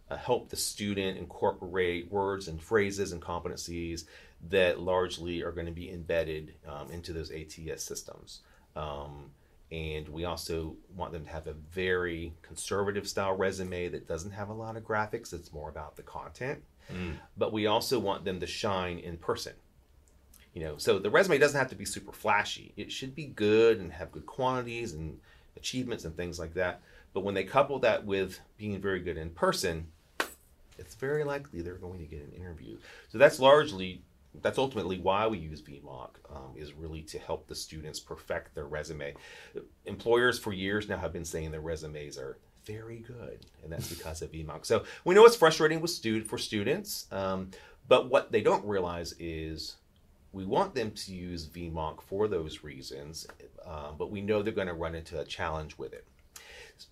uh, 0.10 0.18
help 0.18 0.50
the 0.50 0.56
student 0.56 1.18
incorporate 1.18 2.12
words 2.12 2.48
and 2.48 2.62
phrases 2.62 3.12
and 3.12 3.22
competencies 3.22 4.06
that 4.50 4.80
largely 4.80 5.42
are 5.42 5.52
going 5.52 5.66
to 5.66 5.72
be 5.72 5.90
embedded 5.90 6.56
um, 6.68 6.92
into 6.92 7.14
those 7.14 7.32
ATS 7.32 7.84
systems. 7.84 8.42
Um, 8.76 9.32
and 9.72 10.08
we 10.10 10.26
also 10.26 10.76
want 10.96 11.14
them 11.14 11.26
to 11.26 11.32
have 11.32 11.48
a 11.48 11.54
very 11.54 12.34
conservative 12.42 13.08
style 13.08 13.36
resume 13.36 13.90
that 13.90 14.08
doesn't 14.08 14.32
have 14.32 14.50
a 14.50 14.54
lot 14.54 14.76
of 14.76 14.84
graphics. 14.84 15.34
It's 15.34 15.52
more 15.52 15.70
about 15.70 15.96
the 15.96 16.04
content. 16.04 16.64
But 17.38 17.54
we 17.54 17.66
also 17.66 17.98
want 18.00 18.26
them 18.26 18.40
to 18.42 18.48
shine 18.48 19.00
in 19.00 19.18
person. 19.18 19.54
You 20.54 20.62
know, 20.64 20.78
so 20.78 21.00
the 21.00 21.10
resume 21.10 21.40
doesn't 21.40 21.58
have 21.58 21.70
to 21.70 21.76
be 21.76 21.86
super 21.86 22.12
flashy. 22.12 22.74
It 22.78 22.92
should 22.92 23.16
be 23.16 23.26
good 23.26 23.80
and 23.80 23.92
have 23.92 24.12
good 24.12 24.28
quantities 24.28 24.94
and 24.94 25.20
achievements 25.58 26.06
and 26.06 26.16
things 26.16 26.38
like 26.38 26.54
that. 26.54 26.82
But 27.14 27.22
when 27.22 27.34
they 27.34 27.44
couple 27.44 27.80
that 27.80 28.06
with 28.06 28.40
being 28.58 28.80
very 28.80 29.00
good 29.00 29.18
in 29.18 29.32
person, 29.32 29.88
it's 30.78 30.96
very 30.96 31.24
likely 31.24 31.62
they're 31.62 31.76
going 31.76 32.00
to 32.00 32.06
get 32.06 32.22
an 32.22 32.34
interview. 32.34 32.78
So 33.12 33.18
that's 33.18 33.40
largely, 33.40 34.04
that's 34.42 34.58
ultimately 34.58 35.00
why 35.00 35.28
we 35.28 35.38
use 35.38 35.62
VMock, 35.62 36.16
um, 36.30 36.54
is 36.56 36.74
really 36.74 37.02
to 37.04 37.20
help 37.20 37.48
the 37.48 37.56
students 37.56 38.00
perfect 38.00 38.56
their 38.56 38.66
resume. 38.66 39.14
Employers 39.86 40.40
for 40.40 40.52
years 40.52 40.90
now 40.90 40.98
have 40.98 41.14
been 41.14 41.26
saying 41.26 41.52
their 41.52 41.62
resumes 41.62 42.18
are 42.18 42.40
very 42.66 43.00
good, 43.00 43.46
and 43.64 43.72
that's 43.72 43.94
because 43.94 44.22
of 44.22 44.32
VMock. 44.32 44.66
So 44.66 44.84
we 45.06 45.14
know 45.14 45.26
it's 45.26 45.36
frustrating 45.36 45.82
with 45.82 45.92
stud- 45.92 46.28
for 46.28 46.38
students, 46.38 47.08
um, 47.12 47.52
but 47.88 48.10
what 48.10 48.32
they 48.32 48.42
don't 48.42 48.66
realize 48.66 49.14
is 49.20 49.76
we 50.32 50.46
want 50.46 50.74
them 50.74 50.92
to 50.92 51.14
use 51.14 51.48
VMock 51.48 52.02
for 52.02 52.28
those 52.28 52.64
reasons, 52.64 53.28
um, 53.66 53.96
but 53.98 54.10
we 54.10 54.22
know 54.22 54.42
they're 54.42 54.54
going 54.54 54.68
to 54.68 54.74
run 54.74 54.96
into 54.96 55.20
a 55.20 55.26
challenge 55.26 55.78
with 55.78 55.94
it. 55.94 56.08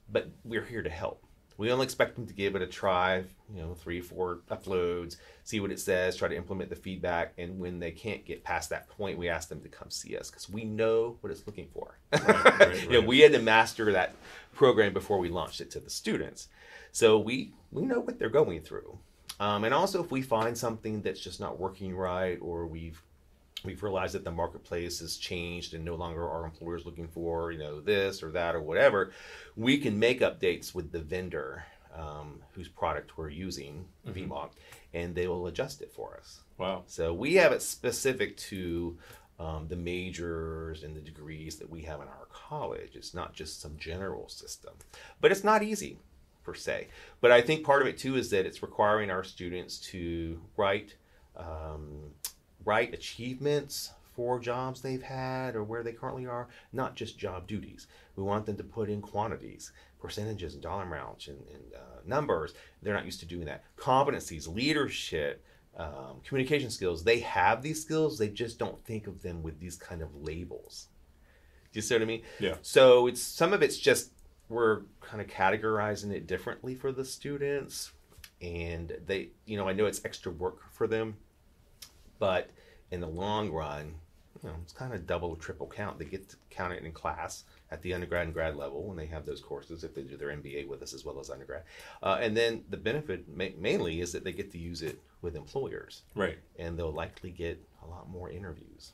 But 0.10 0.30
we're 0.44 0.66
here 0.66 0.84
to 0.84 0.90
help. 0.90 1.26
We 1.62 1.72
only 1.72 1.84
expect 1.84 2.16
them 2.16 2.26
to 2.26 2.34
give 2.34 2.56
it 2.56 2.64
a 2.64 2.66
try, 2.66 3.18
you 3.54 3.62
know, 3.62 3.76
three, 3.76 4.02
four 4.02 4.40
uploads, 4.50 5.18
see 5.44 5.60
what 5.60 5.70
it 5.70 5.80
says, 5.80 6.16
try 6.16 6.28
to 6.28 6.36
implement 6.36 6.72
the 6.72 6.76
feedback, 6.76 7.34
and 7.38 7.60
when 7.60 7.78
they 7.78 7.92
can't 7.92 8.26
get 8.26 8.44
past 8.44 8.72
that 8.72 8.90
point, 8.90 9.20
we 9.20 9.30
ask 9.30 9.48
them 9.48 9.62
to 9.62 9.70
come 9.70 9.92
see 9.92 10.18
us 10.18 10.32
because 10.32 10.50
we 10.50 10.64
know 10.64 11.18
what 11.22 11.30
it's 11.30 11.46
looking 11.46 11.68
for. 11.72 12.00
right, 12.14 12.84
You 12.90 13.00
know, 13.00 13.08
we 13.08 13.20
had 13.20 13.34
to 13.34 13.40
master 13.40 13.92
that 13.92 14.16
program 14.56 14.92
before 14.92 15.20
we 15.20 15.30
launched 15.30 15.62
it 15.62 15.70
to 15.70 15.80
the 15.80 15.92
students, 15.92 16.48
so 16.92 17.20
we 17.20 17.54
we 17.72 17.84
know 17.84 18.00
what 18.00 18.18
they're 18.18 18.30
going 18.30 18.62
through. 18.62 18.98
Um, 19.40 19.64
and 19.64 19.72
also, 19.72 20.04
if 20.04 20.10
we 20.10 20.24
find 20.24 20.58
something 20.58 21.04
that's 21.04 21.20
just 21.20 21.40
not 21.40 21.60
working 21.60 21.96
right, 21.96 22.40
or 22.42 22.66
we've 22.66 23.04
we've 23.64 23.84
realized 23.84 24.14
that 24.14 24.24
the 24.24 24.32
marketplace 24.32 25.00
has 25.00 25.18
changed 25.18 25.74
and 25.74 25.84
no 25.84 25.96
longer 25.96 26.28
are 26.28 26.46
employers 26.46 26.86
looking 26.86 27.08
for 27.08 27.52
you 27.52 27.60
know 27.60 27.80
this 27.80 28.24
or 28.24 28.32
that 28.32 28.56
or 28.56 28.62
whatever 28.62 29.12
we 29.56 29.78
can 29.78 29.98
make 29.98 30.22
updates 30.22 30.74
with 30.74 30.92
the 30.92 31.00
vendor 31.00 31.64
um, 31.96 32.42
whose 32.54 32.70
product 32.70 33.18
we're 33.18 33.30
using 33.30 33.86
VMock 34.08 34.52
and 34.94 35.14
they 35.14 35.28
will 35.28 35.48
adjust 35.48 35.82
it 35.82 35.92
for 35.92 36.18
us. 36.18 36.42
Wow. 36.58 36.84
so 36.86 37.14
we 37.14 37.36
have 37.36 37.52
it 37.52 37.62
specific 37.62 38.38
to 38.38 38.98
um, 39.40 39.68
the 39.68 39.76
majors 39.76 40.84
and 40.84 40.96
the 40.96 41.02
degrees 41.02 41.56
that 41.56 41.70
we 41.70 41.82
have 41.82 42.00
in 42.02 42.08
our 42.08 42.28
college. 42.32 42.92
It's 42.94 43.14
not 43.14 43.34
just 43.34 43.62
some 43.62 43.78
general 43.78 44.30
system 44.30 44.74
but 45.20 45.32
it's 45.32 45.44
not 45.44 45.64
easy 45.64 45.98
per 46.44 46.54
se. 46.56 46.88
But 47.20 47.32
i 47.32 47.42
think 47.42 47.66
part 47.66 47.82
of 47.82 47.88
it 47.88 47.98
too 47.98 48.16
is 48.16 48.30
that 48.32 48.46
it's 48.46 48.62
requiring 48.64 49.12
our 49.12 49.24
students 49.24 49.78
to 49.92 50.42
write 50.58 50.96
um, 51.36 52.12
write 52.66 52.94
achievements 52.94 53.92
for 54.16 54.40
jobs 54.40 54.82
they've 54.82 55.02
had 55.02 55.56
or 55.56 55.64
where 55.64 55.84
they 55.84 55.94
currently 55.94 56.26
are, 56.26 56.48
not 56.74 56.96
just 56.96 57.18
job 57.18 57.48
duties. 57.48 57.88
We 58.16 58.24
want 58.24 58.46
them 58.46 58.58
to 58.58 58.64
put 58.64 58.90
in 58.90 59.02
quantities, 59.02 59.72
percentages, 60.00 60.54
and 60.54 60.62
dollar 60.62 60.84
amounts, 60.84 61.28
and, 61.28 61.40
and 61.54 61.74
uh, 61.76 62.02
numbers. 62.06 62.54
They're 62.82 62.94
not 62.94 63.06
used 63.06 63.22
to 63.22 63.26
doing 63.26 63.46
that. 63.46 63.64
Competencies, 63.78 64.54
leadership, 64.54 65.44
um, 65.78 66.22
communication 66.26 66.70
skills. 66.70 67.04
They 67.04 67.20
have 67.20 67.62
these 67.62 67.82
skills. 67.82 68.18
They 68.18 68.28
just 68.28 68.60
don't 68.60 68.84
think 68.86 69.08
of 69.08 69.22
them 69.22 69.42
with 69.44 69.60
these 69.60 69.78
kind 69.78 70.02
of 70.02 70.14
labels. 70.16 70.88
Do 71.72 71.78
you 71.78 71.82
see 71.82 71.96
what 71.96 72.02
I 72.02 72.06
mean? 72.06 72.24
Yeah. 72.40 72.56
So 72.62 73.08
it's 73.08 73.22
some 73.22 73.54
of 73.54 73.62
it's 73.62 73.78
just 73.78 74.12
we're 74.50 74.82
kind 75.00 75.22
of 75.22 75.28
categorizing 75.28 76.12
it 76.12 76.28
differently 76.28 76.76
for 76.76 76.92
the 76.92 77.06
students, 77.06 77.92
and 78.42 78.98
they, 79.06 79.30
you 79.46 79.56
know, 79.56 79.70
I 79.70 79.74
know 79.74 79.86
it's 79.86 80.04
extra 80.04 80.32
work 80.32 80.70
for 80.74 80.88
them, 80.88 81.16
but 82.22 82.52
in 82.92 83.00
the 83.02 83.08
long 83.08 83.50
run, 83.52 83.96
you 84.44 84.50
know, 84.50 84.56
it's 84.62 84.74
kind 84.74 84.94
of 84.94 85.08
double 85.08 85.30
or 85.30 85.36
triple 85.38 85.68
count. 85.68 85.98
They 85.98 86.06
get 86.06 86.30
to 86.30 86.36
count 86.52 86.72
it 86.72 86.84
in 86.84 86.92
class 86.92 87.44
at 87.72 87.82
the 87.82 87.94
undergrad 87.96 88.26
and 88.26 88.34
grad 88.34 88.56
level 88.56 88.84
when 88.84 88.96
they 88.96 89.08
have 89.08 89.26
those 89.26 89.42
courses 89.42 89.84
if 89.84 89.96
they 89.96 90.04
do 90.04 90.18
their 90.18 90.30
MBA 90.30 90.68
with 90.68 90.84
us 90.84 90.94
as 90.94 91.04
well 91.04 91.20
as 91.20 91.30
undergrad, 91.32 91.64
uh, 92.04 92.20
and 92.22 92.38
then 92.38 92.64
the 92.70 92.78
benefit 92.78 93.26
ma- 93.28 93.56
mainly 93.58 94.02
is 94.02 94.12
that 94.14 94.24
they 94.24 94.32
get 94.34 94.52
to 94.52 94.58
use 94.60 94.82
it 94.84 95.00
with 95.22 95.36
employers, 95.36 96.04
Right. 96.16 96.38
and 96.60 96.78
they'll 96.78 96.92
likely 96.94 97.32
get 97.32 97.60
a 97.84 97.88
lot 97.88 98.08
more 98.10 98.30
interviews. 98.30 98.92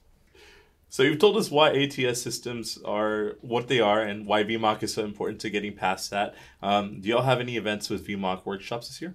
So 0.89 1.03
you've 1.03 1.19
told 1.19 1.35
us 1.35 1.51
why 1.51 1.71
ATS 1.71 2.21
systems 2.21 2.77
are 2.85 3.35
what 3.41 3.67
they 3.67 3.81
are 3.81 4.01
and 4.01 4.25
why 4.25 4.43
VMock 4.45 4.81
is 4.83 4.93
so 4.93 5.03
important 5.03 5.41
to 5.41 5.49
getting 5.49 5.73
past 5.75 6.09
that. 6.11 6.33
Um, 6.61 7.01
do 7.01 7.09
y'all 7.09 7.23
have 7.23 7.41
any 7.41 7.57
events 7.57 7.89
with 7.89 8.07
VMock 8.07 8.45
workshops 8.45 8.87
this 8.87 9.01
year? 9.01 9.13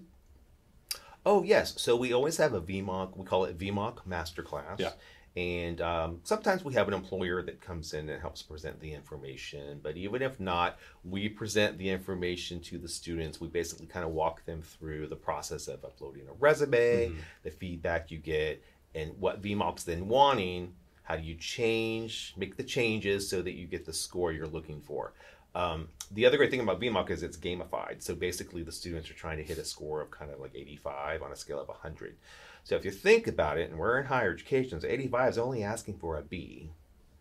Oh 1.24 1.42
yes, 1.42 1.80
so 1.80 1.96
we 1.96 2.12
always 2.12 2.36
have 2.38 2.52
a 2.54 2.60
VMock. 2.60 3.16
We 3.16 3.24
call 3.24 3.44
it 3.44 3.58
VMock 3.58 4.06
Masterclass. 4.08 4.78
Yeah. 4.78 4.92
And 5.34 5.80
um, 5.80 6.20
sometimes 6.24 6.62
we 6.62 6.74
have 6.74 6.88
an 6.88 6.94
employer 6.94 7.42
that 7.42 7.60
comes 7.62 7.94
in 7.94 8.10
and 8.10 8.20
helps 8.20 8.42
present 8.42 8.78
the 8.80 8.92
information. 8.92 9.80
But 9.82 9.96
even 9.96 10.20
if 10.20 10.38
not, 10.38 10.78
we 11.04 11.28
present 11.30 11.78
the 11.78 11.88
information 11.88 12.60
to 12.60 12.76
the 12.76 12.88
students. 12.88 13.40
We 13.40 13.48
basically 13.48 13.86
kind 13.86 14.04
of 14.04 14.12
walk 14.12 14.44
them 14.44 14.60
through 14.60 15.06
the 15.06 15.16
process 15.16 15.68
of 15.68 15.84
uploading 15.84 16.28
a 16.28 16.34
resume, 16.34 17.12
the 17.44 17.50
feedback 17.50 18.10
you 18.10 18.18
get, 18.18 18.62
and 18.94 19.18
what 19.18 19.40
VMock's 19.40 19.84
then 19.84 20.06
wanting. 20.06 20.74
How 21.04 21.16
do 21.16 21.22
you 21.22 21.34
change, 21.34 22.34
make 22.36 22.56
the 22.56 22.62
changes 22.62 23.28
so 23.28 23.40
that 23.40 23.54
you 23.54 23.66
get 23.66 23.86
the 23.86 23.92
score 23.92 24.32
you're 24.32 24.46
looking 24.46 24.82
for? 24.82 25.14
Um, 25.54 25.88
the 26.10 26.26
other 26.26 26.36
great 26.36 26.50
thing 26.50 26.60
about 26.60 26.80
VMock 26.80 27.10
is 27.10 27.22
it's 27.22 27.36
gamified. 27.36 28.02
So 28.02 28.14
basically, 28.14 28.62
the 28.62 28.72
students 28.72 29.10
are 29.10 29.14
trying 29.14 29.38
to 29.38 29.44
hit 29.44 29.58
a 29.58 29.64
score 29.64 30.00
of 30.00 30.10
kind 30.10 30.30
of 30.30 30.40
like 30.40 30.54
85 30.54 31.22
on 31.22 31.32
a 31.32 31.36
scale 31.36 31.60
of 31.60 31.68
100. 31.68 32.16
So 32.64 32.76
if 32.76 32.84
you 32.84 32.90
think 32.90 33.26
about 33.26 33.58
it, 33.58 33.70
and 33.70 33.78
we're 33.78 33.98
in 33.98 34.06
higher 34.06 34.32
education, 34.32 34.80
so 34.80 34.86
85 34.86 35.30
is 35.30 35.38
only 35.38 35.62
asking 35.62 35.98
for 35.98 36.16
a 36.16 36.22
B. 36.22 36.70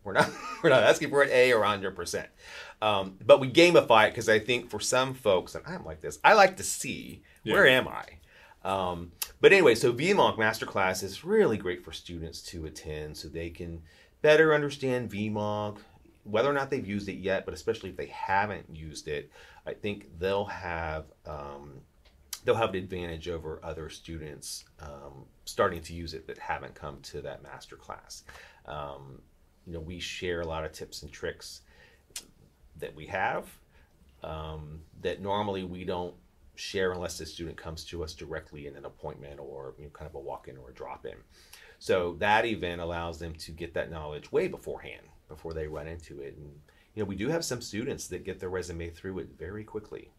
We're 0.04 0.12
not 0.12 0.30
we're 0.62 0.70
not 0.70 0.82
asking 0.82 1.10
for 1.10 1.22
an 1.22 1.30
A 1.30 1.52
or 1.52 1.60
100 1.60 1.94
percent. 1.94 2.28
Um, 2.80 3.18
but 3.24 3.40
we 3.40 3.50
gamify 3.50 4.08
it 4.08 4.10
because 4.10 4.28
I 4.28 4.38
think 4.38 4.70
for 4.70 4.80
some 4.80 5.14
folks, 5.14 5.54
and 5.54 5.64
I'm 5.66 5.84
like 5.84 6.00
this, 6.00 6.18
I 6.24 6.34
like 6.34 6.56
to 6.56 6.64
see 6.64 7.22
where 7.44 7.66
am 7.66 7.88
I. 7.88 8.04
Um, 8.64 9.12
but 9.40 9.52
anyway, 9.52 9.74
so 9.74 9.92
VMock 9.92 10.36
Masterclass 10.36 11.02
is 11.02 11.24
really 11.24 11.56
great 11.56 11.84
for 11.84 11.92
students 11.92 12.40
to 12.42 12.64
attend 12.64 13.16
so 13.16 13.28
they 13.28 13.50
can 13.50 13.82
better 14.22 14.54
understand 14.54 15.10
VMock, 15.10 15.78
whether 16.24 16.48
or 16.48 16.52
not 16.52 16.70
they've 16.70 16.86
used 16.86 17.08
it 17.08 17.16
yet, 17.18 17.44
but 17.44 17.54
especially 17.54 17.90
if 17.90 17.96
they 17.96 18.06
haven't 18.06 18.66
used 18.74 19.08
it, 19.08 19.30
I 19.66 19.74
think 19.74 20.18
they'll 20.18 20.44
have 20.44 21.06
um, 21.26 21.80
they'll 22.44 22.54
have 22.54 22.70
an 22.70 22.76
advantage 22.76 23.28
over 23.28 23.60
other 23.62 23.88
students 23.88 24.64
um, 24.80 25.26
starting 25.44 25.80
to 25.82 25.94
use 25.94 26.14
it 26.14 26.26
that 26.26 26.38
haven't 26.38 26.74
come 26.74 27.00
to 27.02 27.20
that 27.22 27.42
master 27.42 27.76
class. 27.76 28.24
Um, 28.66 29.20
you 29.66 29.72
know, 29.72 29.80
we 29.80 29.98
share 30.00 30.40
a 30.40 30.46
lot 30.46 30.64
of 30.64 30.72
tips 30.72 31.02
and 31.02 31.12
tricks 31.12 31.60
that 32.78 32.94
we 32.94 33.06
have 33.06 33.46
um, 34.22 34.80
that 35.00 35.20
normally 35.20 35.64
we 35.64 35.84
don't 35.84 36.14
share 36.54 36.92
unless 36.92 37.18
the 37.18 37.26
student 37.26 37.56
comes 37.56 37.84
to 37.84 38.02
us 38.04 38.12
directly 38.12 38.66
in 38.66 38.76
an 38.76 38.84
appointment 38.84 39.40
or 39.40 39.74
you 39.78 39.84
know, 39.84 39.90
kind 39.90 40.08
of 40.08 40.14
a 40.14 40.20
walk-in 40.20 40.56
or 40.56 40.70
a 40.70 40.74
drop-in. 40.74 41.16
So 41.78 42.14
that 42.18 42.44
event 42.44 42.80
allows 42.80 43.18
them 43.18 43.34
to 43.34 43.50
get 43.50 43.74
that 43.74 43.90
knowledge 43.90 44.30
way 44.30 44.48
beforehand, 44.48 45.02
before 45.28 45.52
they 45.52 45.66
run 45.66 45.86
into 45.86 46.20
it. 46.20 46.36
And 46.36 46.60
you 46.94 47.02
know, 47.02 47.06
we 47.06 47.16
do 47.16 47.28
have 47.28 47.44
some 47.44 47.60
students 47.60 48.06
that 48.08 48.24
get 48.24 48.40
their 48.40 48.48
resume 48.48 48.90
through 48.90 49.18
it 49.20 49.28
very 49.38 49.64
quickly. 49.64 50.10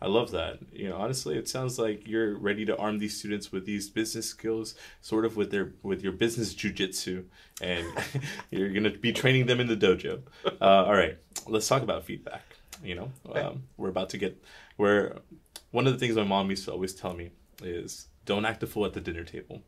I 0.00 0.08
love 0.08 0.30
that. 0.32 0.58
You 0.72 0.90
know, 0.90 0.96
honestly, 0.96 1.38
it 1.38 1.48
sounds 1.48 1.78
like 1.78 2.06
you're 2.06 2.36
ready 2.36 2.66
to 2.66 2.76
arm 2.76 2.98
these 2.98 3.16
students 3.16 3.50
with 3.50 3.64
these 3.64 3.88
business 3.88 4.26
skills, 4.26 4.74
sort 5.00 5.24
of 5.24 5.36
with 5.36 5.50
their 5.50 5.72
with 5.82 6.02
your 6.02 6.12
business 6.12 6.54
jujitsu, 6.54 7.24
and 7.62 7.86
you're 8.50 8.68
gonna 8.70 8.90
be 8.90 9.12
training 9.12 9.46
them 9.46 9.58
in 9.58 9.68
the 9.68 9.76
dojo. 9.76 10.20
Uh, 10.44 10.84
all 10.84 10.92
right, 10.92 11.16
let's 11.46 11.66
talk 11.66 11.82
about 11.82 12.04
feedback. 12.04 12.42
You 12.84 12.94
know, 12.94 13.12
um, 13.34 13.62
we're 13.78 13.88
about 13.88 14.10
to 14.10 14.18
get 14.18 14.42
where 14.76 15.16
one 15.70 15.86
of 15.86 15.94
the 15.94 15.98
things 15.98 16.14
my 16.14 16.24
mom 16.24 16.50
used 16.50 16.66
to 16.66 16.72
always 16.72 16.94
tell 16.94 17.14
me 17.14 17.30
is 17.62 18.08
don't 18.24 18.44
act 18.44 18.62
a 18.62 18.66
fool 18.66 18.84
at 18.84 18.92
the 18.92 19.00
dinner 19.00 19.24
table. 19.24 19.62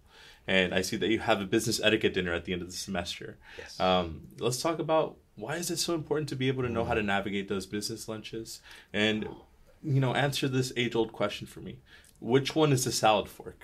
And 0.46 0.74
I 0.74 0.80
see 0.80 0.96
that 0.96 1.08
you 1.08 1.18
have 1.20 1.40
a 1.40 1.44
business 1.44 1.80
etiquette 1.82 2.14
dinner 2.14 2.32
at 2.32 2.44
the 2.46 2.52
end 2.52 2.62
of 2.62 2.68
the 2.70 2.76
semester. 2.76 3.36
Yes. 3.58 3.78
Um, 3.78 4.28
let's 4.38 4.60
talk 4.62 4.78
about 4.78 5.16
why 5.36 5.56
is 5.56 5.70
it 5.70 5.76
so 5.78 5.94
important 5.94 6.28
to 6.30 6.36
be 6.36 6.48
able 6.48 6.62
to 6.64 6.68
know 6.68 6.84
how 6.84 6.94
to 6.94 7.02
navigate 7.02 7.48
those 7.48 7.66
business 7.66 8.08
lunches 8.08 8.60
and 8.92 9.28
you 9.82 10.00
know 10.00 10.12
answer 10.14 10.48
this 10.48 10.72
age 10.76 10.94
old 10.96 11.12
question 11.12 11.46
for 11.46 11.60
me. 11.60 11.78
Which 12.20 12.56
one 12.56 12.72
is 12.72 12.84
the 12.84 12.90
salad 12.92 13.28
fork? 13.28 13.62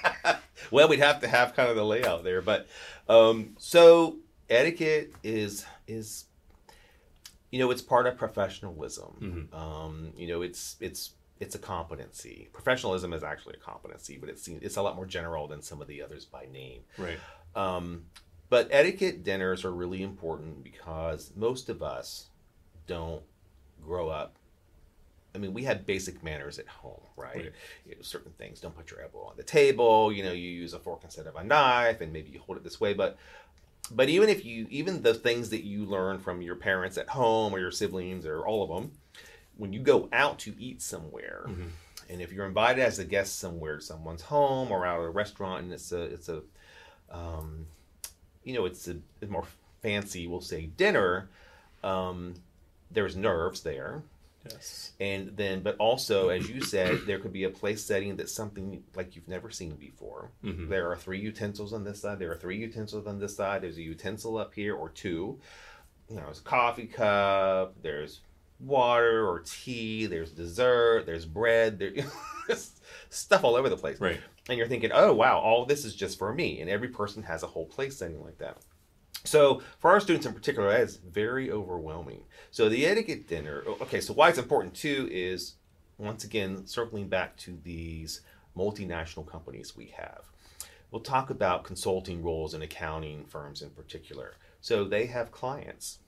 well, 0.70 0.88
we'd 0.88 1.00
have 1.00 1.20
to 1.20 1.28
have 1.28 1.54
kind 1.56 1.68
of 1.68 1.74
the 1.74 1.84
layout 1.84 2.22
there, 2.22 2.40
but 2.40 2.68
um, 3.08 3.56
so 3.58 4.18
etiquette 4.48 5.12
is 5.24 5.64
is 5.88 6.26
you 7.50 7.58
know 7.58 7.70
it's 7.70 7.82
part 7.82 8.06
of 8.06 8.16
professionalism. 8.16 9.48
Mhm. 9.52 9.58
Um, 9.58 10.12
you 10.16 10.28
know, 10.28 10.42
it's 10.42 10.76
it's 10.78 11.10
it's 11.42 11.56
a 11.56 11.58
competency. 11.58 12.48
Professionalism 12.52 13.12
is 13.12 13.24
actually 13.24 13.54
a 13.54 13.58
competency, 13.58 14.16
but 14.16 14.28
it's 14.28 14.46
it's 14.46 14.76
a 14.76 14.82
lot 14.82 14.94
more 14.94 15.06
general 15.06 15.48
than 15.48 15.60
some 15.60 15.82
of 15.82 15.88
the 15.88 16.00
others 16.00 16.24
by 16.24 16.46
name. 16.52 16.82
Right. 16.96 17.18
Um, 17.56 18.04
but 18.48 18.68
etiquette 18.70 19.24
dinners 19.24 19.64
are 19.64 19.72
really 19.72 20.02
important 20.02 20.62
because 20.62 21.32
most 21.34 21.68
of 21.68 21.82
us 21.82 22.28
don't 22.86 23.22
grow 23.84 24.08
up. 24.08 24.36
I 25.34 25.38
mean, 25.38 25.52
we 25.52 25.64
have 25.64 25.84
basic 25.84 26.22
manners 26.22 26.60
at 26.60 26.68
home, 26.68 27.00
right? 27.16 27.34
Right. 27.34 27.52
You 27.86 27.96
know, 27.96 28.02
certain 28.02 28.32
things. 28.38 28.60
Don't 28.60 28.76
put 28.76 28.90
your 28.92 29.00
elbow 29.00 29.24
on 29.24 29.36
the 29.36 29.42
table. 29.42 30.12
You 30.12 30.22
know, 30.22 30.32
you 30.32 30.48
use 30.48 30.74
a 30.74 30.78
fork 30.78 31.00
instead 31.02 31.26
of 31.26 31.34
a 31.34 31.42
knife, 31.42 32.00
and 32.00 32.12
maybe 32.12 32.30
you 32.30 32.38
hold 32.38 32.56
it 32.56 32.62
this 32.62 32.80
way. 32.80 32.94
But, 32.94 33.16
but 33.90 34.08
even 34.10 34.28
if 34.28 34.44
you, 34.44 34.68
even 34.70 35.02
the 35.02 35.14
things 35.14 35.50
that 35.50 35.64
you 35.64 35.86
learn 35.86 36.18
from 36.18 36.40
your 36.40 36.54
parents 36.54 36.98
at 36.98 37.08
home 37.08 37.52
or 37.52 37.58
your 37.58 37.70
siblings 37.72 38.26
or 38.26 38.46
all 38.46 38.62
of 38.62 38.68
them, 38.68 38.92
when 39.56 39.72
you 39.72 39.80
go 39.80 40.08
out 40.12 40.38
to 40.40 40.54
eat 40.58 40.80
somewhere, 40.82 41.44
Mhm. 41.48 41.68
and 42.08 42.20
if 42.22 42.32
you're 42.32 42.46
invited 42.46 42.82
as 42.82 42.98
a 42.98 43.04
guest 43.04 43.38
somewhere, 43.38 43.80
someone's 43.80 44.22
home 44.22 44.70
or 44.72 44.86
out 44.86 45.00
at 45.00 45.06
a 45.06 45.10
restaurant, 45.10 45.64
and 45.64 45.72
it's 45.72 45.92
a, 45.92 46.02
it's 46.02 46.28
a, 46.28 46.42
um, 47.10 47.66
you 48.44 48.54
know, 48.54 48.64
it's 48.64 48.88
a, 48.88 48.96
a 49.22 49.26
more 49.26 49.44
fancy, 49.82 50.26
we'll 50.26 50.40
say 50.40 50.66
dinner. 50.66 51.28
Um, 51.84 52.34
there's 52.90 53.16
nerves 53.16 53.62
there, 53.62 54.02
Yes. 54.48 54.92
and 55.00 55.36
then, 55.36 55.62
but 55.62 55.76
also, 55.78 56.28
as 56.30 56.48
you 56.48 56.60
said, 56.62 57.00
there 57.06 57.18
could 57.18 57.32
be 57.32 57.44
a 57.44 57.50
place 57.50 57.82
setting 57.84 58.16
that's 58.16 58.32
something 58.32 58.82
like 58.94 59.14
you've 59.16 59.28
never 59.28 59.50
seen 59.50 59.76
before. 59.76 60.30
Mhm. 60.44 60.68
There 60.68 60.90
are 60.90 60.96
three 60.96 61.20
utensils 61.20 61.72
on 61.72 61.84
this 61.84 62.00
side. 62.00 62.18
There 62.18 62.30
are 62.32 62.36
three 62.36 62.56
utensils 62.58 63.06
on 63.06 63.18
this 63.18 63.36
side. 63.36 63.62
There's 63.62 63.78
a 63.78 63.82
utensil 63.82 64.36
up 64.38 64.54
here 64.54 64.74
or 64.74 64.88
two. 64.90 65.38
You 66.08 66.16
know, 66.16 66.22
there's 66.24 66.40
a 66.40 66.44
coffee 66.44 66.86
cup. 66.86 67.74
There's 67.82 68.20
water 68.62 69.28
or 69.28 69.40
tea. 69.44 70.06
There's 70.06 70.30
dessert. 70.30 71.04
There's 71.06 71.26
bread. 71.26 71.78
There's 72.48 72.80
stuff 73.10 73.44
all 73.44 73.56
over 73.56 73.68
the 73.68 73.76
place 73.76 74.00
Right. 74.00 74.20
and 74.48 74.58
you're 74.58 74.66
thinking, 74.66 74.90
oh 74.92 75.12
wow, 75.12 75.38
all 75.38 75.66
this 75.66 75.84
is 75.84 75.94
just 75.94 76.18
for 76.18 76.32
me, 76.32 76.60
and 76.60 76.70
every 76.70 76.88
person 76.88 77.22
has 77.24 77.42
a 77.42 77.46
whole 77.46 77.66
place 77.66 77.96
setting 77.98 78.22
like 78.22 78.38
that. 78.38 78.58
So 79.24 79.62
for 79.78 79.90
our 79.92 80.00
students 80.00 80.26
in 80.26 80.32
particular, 80.34 80.70
that 80.70 80.80
is 80.80 80.96
very 80.96 81.50
overwhelming. 81.52 82.24
So 82.50 82.68
the 82.68 82.86
etiquette 82.86 83.28
dinner, 83.28 83.62
okay, 83.82 84.00
so 84.00 84.12
why 84.14 84.30
it's 84.30 84.38
important 84.38 84.74
too 84.74 85.08
is 85.12 85.54
once 85.98 86.24
again 86.24 86.66
circling 86.66 87.08
back 87.08 87.36
to 87.38 87.58
these 87.62 88.22
multinational 88.56 89.26
companies 89.26 89.76
we 89.76 89.94
have. 89.96 90.22
We'll 90.90 91.02
talk 91.02 91.30
about 91.30 91.64
consulting 91.64 92.22
roles 92.22 92.52
and 92.54 92.62
accounting 92.62 93.24
firms 93.26 93.62
in 93.62 93.70
particular. 93.70 94.34
So 94.60 94.84
they 94.84 95.06
have 95.06 95.30
clients, 95.32 95.98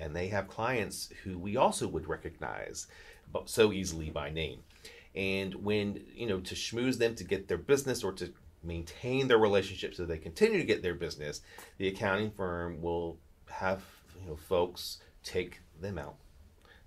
and 0.00 0.14
they 0.14 0.28
have 0.28 0.48
clients 0.48 1.10
who 1.24 1.38
we 1.38 1.56
also 1.56 1.86
would 1.88 2.08
recognize 2.08 2.86
but 3.32 3.48
so 3.48 3.72
easily 3.72 4.10
by 4.10 4.30
name. 4.30 4.60
And 5.14 5.54
when, 5.56 6.04
you 6.14 6.26
know, 6.26 6.40
to 6.40 6.54
schmooze 6.54 6.98
them 6.98 7.14
to 7.16 7.24
get 7.24 7.48
their 7.48 7.58
business 7.58 8.04
or 8.04 8.12
to 8.12 8.32
maintain 8.62 9.28
their 9.28 9.38
relationship 9.38 9.94
so 9.94 10.04
they 10.04 10.18
continue 10.18 10.58
to 10.58 10.64
get 10.64 10.82
their 10.82 10.94
business, 10.94 11.40
the 11.78 11.88
accounting 11.88 12.30
firm 12.30 12.80
will 12.80 13.18
have, 13.46 13.82
you 14.20 14.28
know, 14.28 14.36
folks 14.36 14.98
take 15.22 15.60
them 15.80 15.98
out 15.98 16.16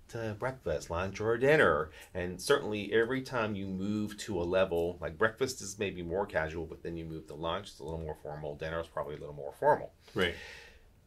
to 0.08 0.36
breakfast, 0.38 0.88
lunch, 0.88 1.20
or 1.20 1.36
dinner. 1.36 1.90
And 2.14 2.40
certainly 2.40 2.92
every 2.92 3.22
time 3.22 3.54
you 3.54 3.66
move 3.66 4.16
to 4.18 4.40
a 4.40 4.44
level, 4.44 4.98
like 5.00 5.18
breakfast 5.18 5.60
is 5.60 5.78
maybe 5.78 6.02
more 6.02 6.26
casual, 6.26 6.64
but 6.64 6.82
then 6.82 6.96
you 6.96 7.04
move 7.04 7.26
to 7.28 7.34
lunch, 7.34 7.70
it's 7.70 7.80
a 7.80 7.84
little 7.84 8.00
more 8.00 8.16
formal. 8.22 8.54
Dinner 8.54 8.80
is 8.80 8.86
probably 8.86 9.16
a 9.16 9.18
little 9.18 9.34
more 9.34 9.52
formal. 9.58 9.92
Right. 10.14 10.34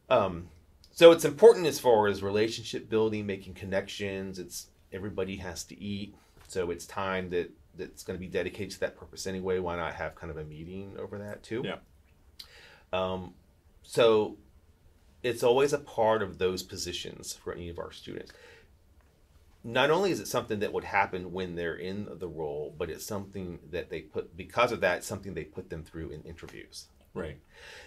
Um, 0.08 0.48
so 0.92 1.12
it's 1.12 1.24
important 1.24 1.66
as 1.66 1.78
far 1.78 2.08
as 2.08 2.22
relationship 2.22 2.88
building, 2.88 3.26
making 3.26 3.54
connections. 3.54 4.38
It's 4.38 4.66
everybody 4.92 5.36
has 5.36 5.64
to 5.64 5.80
eat, 5.80 6.14
so 6.48 6.70
it's 6.70 6.86
time 6.86 7.30
that 7.30 7.50
that's 7.76 8.02
going 8.02 8.18
to 8.18 8.20
be 8.20 8.26
dedicated 8.26 8.72
to 8.72 8.80
that 8.80 8.96
purpose 8.96 9.26
anyway. 9.26 9.58
Why 9.58 9.76
not 9.76 9.94
have 9.94 10.14
kind 10.14 10.30
of 10.30 10.36
a 10.36 10.44
meeting 10.44 10.96
over 10.98 11.18
that 11.18 11.42
too? 11.42 11.62
Yeah. 11.64 11.76
Um, 12.92 13.34
so 13.82 14.36
it's 15.22 15.42
always 15.42 15.72
a 15.72 15.78
part 15.78 16.22
of 16.22 16.38
those 16.38 16.62
positions 16.62 17.32
for 17.32 17.52
any 17.52 17.68
of 17.68 17.78
our 17.78 17.92
students. 17.92 18.32
Not 19.62 19.90
only 19.90 20.10
is 20.10 20.20
it 20.20 20.26
something 20.26 20.60
that 20.60 20.72
would 20.72 20.84
happen 20.84 21.32
when 21.32 21.54
they're 21.54 21.74
in 21.74 22.08
the 22.18 22.28
role, 22.28 22.74
but 22.76 22.88
it's 22.88 23.04
something 23.04 23.58
that 23.70 23.90
they 23.90 24.00
put 24.00 24.34
because 24.36 24.72
of 24.72 24.80
that. 24.80 25.04
Something 25.04 25.34
they 25.34 25.44
put 25.44 25.68
them 25.68 25.84
through 25.84 26.10
in 26.10 26.22
interviews. 26.22 26.86
Right. 27.14 27.38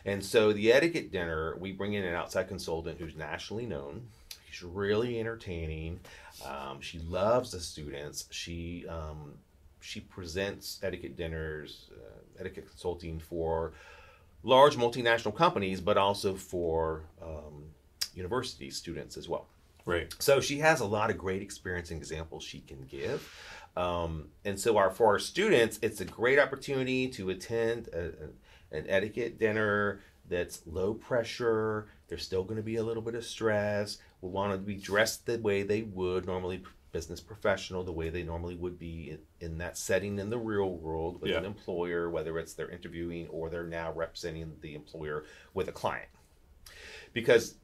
And 0.05 0.24
so 0.24 0.51
the 0.53 0.71
etiquette 0.71 1.11
dinner, 1.11 1.55
we 1.57 1.71
bring 1.71 1.93
in 1.93 2.03
an 2.03 2.13
outside 2.13 2.47
consultant 2.47 2.99
who's 2.99 3.15
nationally 3.15 3.65
known. 3.65 4.07
She's 4.49 4.63
really 4.63 5.19
entertaining. 5.19 5.99
Um, 6.45 6.82
she 6.82 6.99
loves 6.99 7.51
the 7.51 7.59
students. 7.59 8.26
She 8.30 8.86
um, 8.88 9.34
she 9.80 9.99
presents 9.99 10.80
etiquette 10.84 11.15
dinners, 11.15 11.89
uh, 11.91 12.39
etiquette 12.39 12.69
consulting 12.69 13.19
for 13.19 13.74
large 14.43 14.76
multinational 14.76 15.36
companies, 15.36 15.82
but 15.82 15.97
also 15.97 16.36
for 16.36 17.03
um, 17.21 17.63
university 18.13 18.69
students 18.69 19.17
as 19.17 19.28
well. 19.28 19.47
Right. 19.86 20.13
So 20.19 20.39
she 20.39 20.59
has 20.59 20.80
a 20.80 20.86
lot 20.86 21.09
of 21.09 21.17
great 21.17 21.41
experience 21.41 21.91
and 21.91 21.99
examples 21.99 22.43
she 22.43 22.61
can 22.61 22.86
give. 22.89 23.30
Um, 23.76 24.30
and 24.45 24.59
so 24.59 24.78
our 24.78 24.91
for 24.91 25.07
our 25.07 25.19
students, 25.19 25.80
it's 25.82 25.99
a 25.99 26.05
great 26.05 26.39
opportunity 26.39 27.07
to 27.09 27.32
attend 27.32 27.89
a, 27.89 28.05
a, 28.05 28.30
an 28.74 28.86
etiquette 28.89 29.39
dinner 29.39 30.01
that's 30.30 30.61
low 30.65 30.93
pressure. 30.93 31.88
There's 32.07 32.24
still 32.26 32.43
going 32.43 32.57
to 32.57 32.63
be 32.63 32.78
a 32.78 32.84
little 32.84 33.03
bit 33.03 33.15
of 33.15 33.26
stress. 33.26 33.99
We 34.21 34.30
want 34.30 34.51
to 34.53 34.57
be 34.57 34.76
dressed 34.76 35.26
the 35.26 35.38
way 35.38 35.63
they 35.63 35.84
would 35.84 36.26
normally 36.26 36.63
business 36.91 37.19
professional, 37.19 37.84
the 37.84 37.91
way 37.91 38.09
they 38.09 38.24
normally 38.24 38.55
would 38.55 38.78
be 38.78 39.09
in, 39.11 39.19
in 39.39 39.57
that 39.57 39.78
setting 39.78 40.19
in 40.19 40.30
the 40.30 40.38
real 40.38 40.76
world 40.76 41.19
with 41.21 41.32
Yeah. 41.32 41.39
an 41.39 41.45
employer, 41.45 42.09
whether 42.09 42.38
it's 42.38 42.53
they're 42.53 42.69
interviewing 42.69 43.28
or 43.30 43.49
they're 43.49 43.63
now 43.63 43.91
representing 43.91 44.53
the 44.61 44.76
employer 44.76 45.26
with 45.53 45.67
a 45.67 45.71
client. 45.71 46.09
Because 47.13 47.55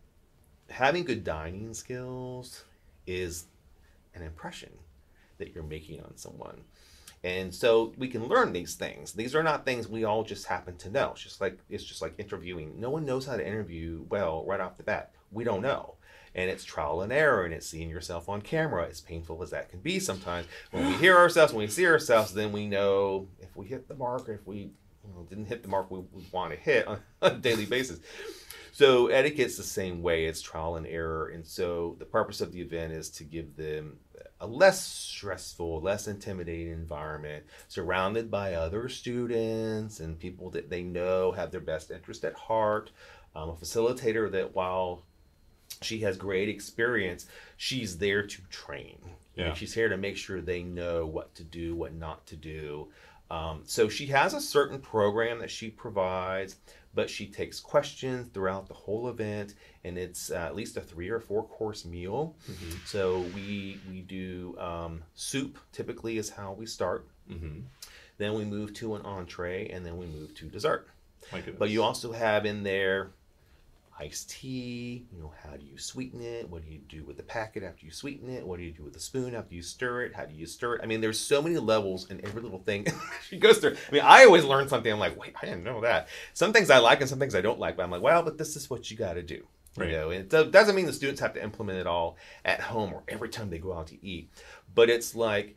having 0.69 1.03
good 1.03 1.23
dining 1.23 1.73
skills 1.73 2.65
is 3.07 3.45
an 4.15 4.23
impression 4.23 4.71
that 5.37 5.53
you're 5.53 5.63
making 5.63 6.01
on 6.01 6.17
someone. 6.17 6.61
And 7.23 7.53
so 7.53 7.93
we 7.97 8.07
can 8.07 8.27
learn 8.27 8.53
these 8.53 8.75
things. 8.75 9.11
These 9.11 9.35
are 9.35 9.43
not 9.43 9.65
things 9.65 9.87
we 9.87 10.05
all 10.05 10.23
just 10.23 10.45
happen 10.45 10.77
to 10.77 10.89
know. 10.89 11.11
It's 11.11 11.21
just 11.21 11.41
like 11.41 11.59
it's 11.69 11.83
just 11.83 12.01
like 12.01 12.13
interviewing. 12.17 12.79
No 12.79 12.89
one 12.89 13.05
knows 13.05 13.25
how 13.25 13.35
to 13.35 13.45
interview 13.45 14.05
well 14.09 14.45
right 14.45 14.61
off 14.61 14.77
the 14.77 14.83
bat. 14.83 15.11
We 15.31 15.43
don't 15.43 15.61
know. 15.61 15.95
And 16.35 16.49
it's 16.49 16.63
trial 16.63 17.01
and 17.01 17.11
error 17.11 17.43
and 17.43 17.53
it's 17.53 17.67
seeing 17.67 17.89
yourself 17.89 18.29
on 18.29 18.41
camera, 18.41 18.87
as 18.87 19.01
painful 19.01 19.41
as 19.43 19.49
that 19.49 19.69
can 19.69 19.79
be 19.79 19.99
sometimes. 19.99 20.47
When 20.71 20.87
we 20.87 20.93
hear 20.93 21.17
ourselves, 21.17 21.51
when 21.51 21.65
we 21.65 21.71
see 21.71 21.87
ourselves, 21.87 22.33
then 22.33 22.51
we 22.51 22.67
know 22.67 23.27
if 23.39 23.55
we 23.57 23.65
hit 23.65 23.87
the 23.87 23.95
mark 23.95 24.29
or 24.29 24.33
if 24.33 24.47
we 24.47 24.57
you 24.57 25.13
know, 25.13 25.25
didn't 25.27 25.45
hit 25.45 25.63
the 25.63 25.69
mark 25.69 25.89
we, 25.91 25.99
we 26.13 26.25
want 26.31 26.53
to 26.53 26.57
hit 26.57 26.87
on 26.87 26.99
a 27.21 27.31
daily 27.31 27.65
basis. 27.65 27.99
So 28.71 29.07
etiquette's 29.07 29.57
the 29.57 29.63
same 29.63 30.01
way. 30.01 30.25
It's 30.25 30.41
trial 30.41 30.77
and 30.77 30.87
error, 30.87 31.29
and 31.29 31.45
so 31.45 31.97
the 31.99 32.05
purpose 32.05 32.39
of 32.39 32.53
the 32.53 32.61
event 32.61 32.93
is 32.93 33.09
to 33.11 33.25
give 33.25 33.57
them 33.57 33.97
a 34.41 34.47
less 34.47 34.83
stressful, 34.83 35.81
less 35.81 36.07
intimidating 36.07 36.71
environment, 36.71 37.43
surrounded 37.67 38.31
by 38.31 38.53
other 38.53 38.87
students 38.89 39.99
and 39.99 40.19
people 40.19 40.49
that 40.51 40.69
they 40.69 40.81
know 40.81 41.31
have 41.31 41.51
their 41.51 41.59
best 41.59 41.91
interest 41.91 42.23
at 42.23 42.33
heart. 42.33 42.91
Um, 43.35 43.49
a 43.49 43.53
facilitator 43.53 44.31
that, 44.31 44.55
while 44.55 45.03
she 45.81 45.99
has 45.99 46.17
great 46.17 46.49
experience, 46.49 47.27
she's 47.57 47.97
there 47.97 48.25
to 48.25 48.41
train. 48.49 48.99
Yeah. 49.35 49.53
She's 49.53 49.73
here 49.73 49.89
to 49.89 49.97
make 49.97 50.17
sure 50.17 50.41
they 50.41 50.63
know 50.63 51.05
what 51.05 51.35
to 51.35 51.43
do, 51.43 51.75
what 51.75 51.93
not 51.93 52.25
to 52.27 52.35
do. 52.35 52.89
Um, 53.31 53.61
so 53.65 53.87
she 53.87 54.07
has 54.07 54.33
a 54.33 54.41
certain 54.41 54.79
program 54.79 55.39
that 55.39 55.51
she 55.51 55.69
provides, 55.69 56.55
but 56.93 57.09
she 57.09 57.27
takes 57.27 57.59
questions 57.59 58.29
throughout 58.33 58.67
the 58.67 58.73
whole 58.73 59.07
event, 59.09 59.53
and 59.83 59.97
it's 59.97 60.31
uh, 60.31 60.35
at 60.35 60.55
least 60.55 60.77
a 60.77 60.81
three 60.81 61.09
or 61.09 61.19
four 61.19 61.43
course 61.43 61.85
meal. 61.85 62.35
Mm-hmm. 62.49 62.77
So 62.85 63.19
we 63.35 63.79
we 63.89 64.01
do 64.01 64.55
um, 64.59 65.03
soup. 65.13 65.57
Typically, 65.71 66.17
is 66.17 66.29
how 66.29 66.53
we 66.53 66.65
start. 66.65 67.07
Mm-hmm. 67.29 67.61
Then 68.17 68.33
we 68.33 68.43
move 68.45 68.73
to 68.75 68.95
an 68.95 69.03
entree, 69.03 69.69
and 69.69 69.85
then 69.85 69.97
we 69.97 70.05
move 70.05 70.35
to 70.35 70.45
dessert. 70.45 70.87
But 71.57 71.69
you 71.69 71.83
also 71.83 72.11
have 72.11 72.45
in 72.45 72.63
there 72.63 73.11
iced 73.99 74.29
tea. 74.29 75.05
You 75.11 75.19
know, 75.19 75.33
how 75.43 75.57
do 75.57 75.65
you 75.65 75.77
sweeten 75.77 76.21
it? 76.21 76.49
What 76.49 76.63
do 76.63 76.71
you 76.71 76.79
do 76.87 77.03
with 77.03 77.17
the 77.17 77.23
packet 77.23 77.63
after 77.63 77.85
you 77.85 77.91
sweeten 77.91 78.29
it? 78.29 78.45
What 78.45 78.57
do 78.57 78.63
you 78.63 78.71
do 78.71 78.83
with 78.83 78.93
the 78.93 78.99
spoon 78.99 79.35
after 79.35 79.53
you 79.53 79.61
stir 79.61 80.03
it? 80.03 80.15
How 80.15 80.25
do 80.25 80.33
you 80.33 80.45
stir 80.45 80.75
it? 80.75 80.81
I 80.83 80.85
mean, 80.85 81.01
there's 81.01 81.19
so 81.19 81.41
many 81.41 81.57
levels 81.57 82.09
in 82.09 82.23
every 82.25 82.41
little 82.41 82.59
thing 82.59 82.87
she 83.29 83.37
goes 83.37 83.57
through. 83.57 83.75
I 83.89 83.91
mean, 83.91 84.01
I 84.03 84.25
always 84.25 84.45
learn 84.45 84.69
something. 84.69 84.91
I'm 84.91 84.99
like, 84.99 85.19
wait, 85.19 85.35
I 85.41 85.45
didn't 85.45 85.63
know 85.63 85.81
that. 85.81 86.07
Some 86.33 86.53
things 86.53 86.69
I 86.69 86.77
like 86.77 87.01
and 87.01 87.09
some 87.09 87.19
things 87.19 87.35
I 87.35 87.41
don't 87.41 87.59
like. 87.59 87.77
But 87.77 87.83
I'm 87.83 87.91
like, 87.91 88.01
well, 88.01 88.23
but 88.23 88.37
this 88.37 88.55
is 88.55 88.69
what 88.69 88.89
you 88.89 88.97
got 88.97 89.13
to 89.13 89.23
do. 89.23 89.45
You 89.77 89.91
know, 89.91 90.09
and 90.09 90.33
it 90.33 90.51
doesn't 90.51 90.75
mean 90.75 90.87
the 90.87 90.93
students 90.93 91.21
have 91.21 91.33
to 91.35 91.43
implement 91.43 91.79
it 91.79 91.87
all 91.87 92.17
at 92.43 92.59
home 92.59 92.91
or 92.91 93.03
every 93.07 93.29
time 93.29 93.49
they 93.49 93.59
go 93.59 93.71
out 93.71 93.87
to 93.87 94.05
eat. 94.05 94.29
But 94.75 94.89
it's 94.89 95.15
like 95.15 95.55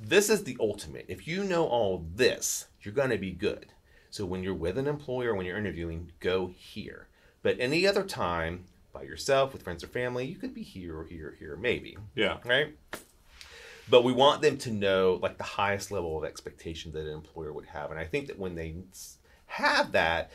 this 0.00 0.30
is 0.30 0.44
the 0.44 0.56
ultimate. 0.60 1.06
If 1.08 1.26
you 1.26 1.44
know 1.44 1.66
all 1.66 2.06
this, 2.14 2.66
you're 2.82 2.94
going 2.94 3.10
to 3.10 3.18
be 3.18 3.32
good. 3.32 3.72
So 4.10 4.24
when 4.24 4.42
you're 4.42 4.54
with 4.54 4.78
an 4.78 4.86
employer, 4.86 5.34
when 5.34 5.46
you're 5.46 5.58
interviewing, 5.58 6.12
go 6.20 6.52
here. 6.56 7.08
But 7.42 7.56
any 7.60 7.86
other 7.86 8.02
time, 8.02 8.64
by 8.92 9.02
yourself, 9.02 9.52
with 9.52 9.62
friends 9.62 9.84
or 9.84 9.88
family, 9.88 10.24
you 10.26 10.36
could 10.36 10.54
be 10.54 10.62
here 10.62 10.98
or 10.98 11.04
here 11.04 11.28
or 11.28 11.34
here, 11.38 11.56
maybe, 11.56 11.96
yeah. 12.14 12.38
right? 12.44 12.74
But 13.88 14.04
we 14.04 14.12
want 14.12 14.42
them 14.42 14.58
to 14.58 14.70
know 14.70 15.18
like 15.22 15.38
the 15.38 15.44
highest 15.44 15.90
level 15.90 16.18
of 16.18 16.24
expectation 16.24 16.92
that 16.92 17.06
an 17.06 17.12
employer 17.12 17.52
would 17.52 17.66
have. 17.66 17.90
And 17.90 18.00
I 18.00 18.04
think 18.04 18.26
that 18.26 18.38
when 18.38 18.54
they 18.54 18.74
have 19.46 19.92
that, 19.92 20.30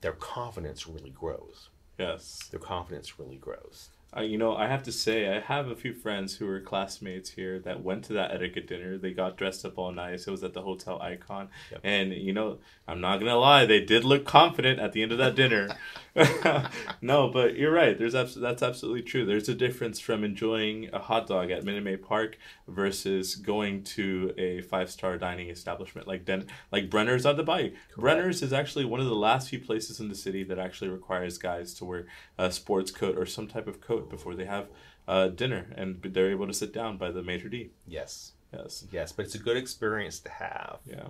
their 0.00 0.12
confidence 0.12 0.86
really 0.86 1.10
grows. 1.10 1.68
Yes. 1.98 2.48
Their 2.50 2.60
confidence 2.60 3.18
really 3.18 3.36
grows. 3.36 3.88
Uh, 4.16 4.20
you 4.22 4.38
know, 4.38 4.56
I 4.56 4.66
have 4.66 4.82
to 4.84 4.92
say, 4.92 5.28
I 5.34 5.40
have 5.40 5.68
a 5.68 5.76
few 5.76 5.92
friends 5.92 6.36
who 6.36 6.46
were 6.46 6.60
classmates 6.60 7.30
here 7.30 7.58
that 7.60 7.82
went 7.82 8.04
to 8.04 8.12
that 8.14 8.30
etiquette 8.30 8.66
dinner. 8.66 8.96
They 8.96 9.12
got 9.12 9.36
dressed 9.36 9.64
up 9.64 9.78
all 9.78 9.92
nice. 9.92 10.26
It 10.26 10.30
was 10.30 10.44
at 10.44 10.52
the 10.54 10.62
Hotel 10.62 11.00
Icon. 11.02 11.48
Yep. 11.70 11.80
And, 11.84 12.12
you 12.12 12.32
know, 12.32 12.58
I'm 12.88 13.00
not 13.00 13.18
going 13.18 13.30
to 13.30 13.38
lie, 13.38 13.66
they 13.66 13.80
did 13.80 14.04
look 14.04 14.24
confident 14.24 14.78
at 14.78 14.92
the 14.92 15.02
end 15.02 15.12
of 15.12 15.18
that 15.18 15.34
dinner. 15.34 15.68
no, 17.02 17.28
but 17.28 17.56
you're 17.56 17.72
right. 17.72 17.98
There's 17.98 18.14
abs- 18.14 18.36
That's 18.36 18.62
absolutely 18.62 19.02
true. 19.02 19.26
There's 19.26 19.48
a 19.48 19.54
difference 19.54 20.00
from 20.00 20.24
enjoying 20.24 20.88
a 20.92 20.98
hot 20.98 21.26
dog 21.26 21.50
at 21.50 21.64
Minute 21.64 21.84
Maid 21.84 22.02
Park 22.02 22.38
versus 22.68 23.34
going 23.34 23.82
to 23.82 24.32
a 24.38 24.62
five 24.62 24.90
star 24.90 25.18
dining 25.18 25.50
establishment 25.50 26.06
like 26.06 26.24
Den- 26.24 26.46
like 26.72 26.88
Brenner's 26.88 27.26
on 27.26 27.36
the 27.36 27.42
Bayou. 27.42 27.72
Brenner's 27.98 28.42
is 28.42 28.52
actually 28.52 28.84
one 28.84 29.00
of 29.00 29.06
the 29.06 29.14
last 29.14 29.50
few 29.50 29.60
places 29.60 30.00
in 30.00 30.08
the 30.08 30.14
city 30.14 30.42
that 30.44 30.58
actually 30.58 30.88
requires 30.88 31.38
guys 31.38 31.74
to 31.74 31.84
wear 31.84 32.06
a 32.38 32.50
sports 32.50 32.90
coat 32.90 33.18
or 33.18 33.26
some 33.26 33.46
type 33.46 33.66
of 33.66 33.80
coat 33.80 33.95
before 34.00 34.34
they 34.34 34.44
have 34.46 34.66
uh, 35.08 35.28
dinner 35.28 35.66
and 35.76 36.00
they're 36.02 36.30
able 36.30 36.46
to 36.46 36.52
sit 36.54 36.72
down 36.72 36.96
by 36.98 37.10
the 37.10 37.22
maitre 37.22 37.48
d. 37.50 37.70
Yes. 37.86 38.32
Yes. 38.52 38.86
Yes. 38.90 39.12
But 39.12 39.26
it's 39.26 39.34
a 39.34 39.38
good 39.38 39.56
experience 39.56 40.20
to 40.20 40.30
have. 40.30 40.78
Yeah. 40.86 41.08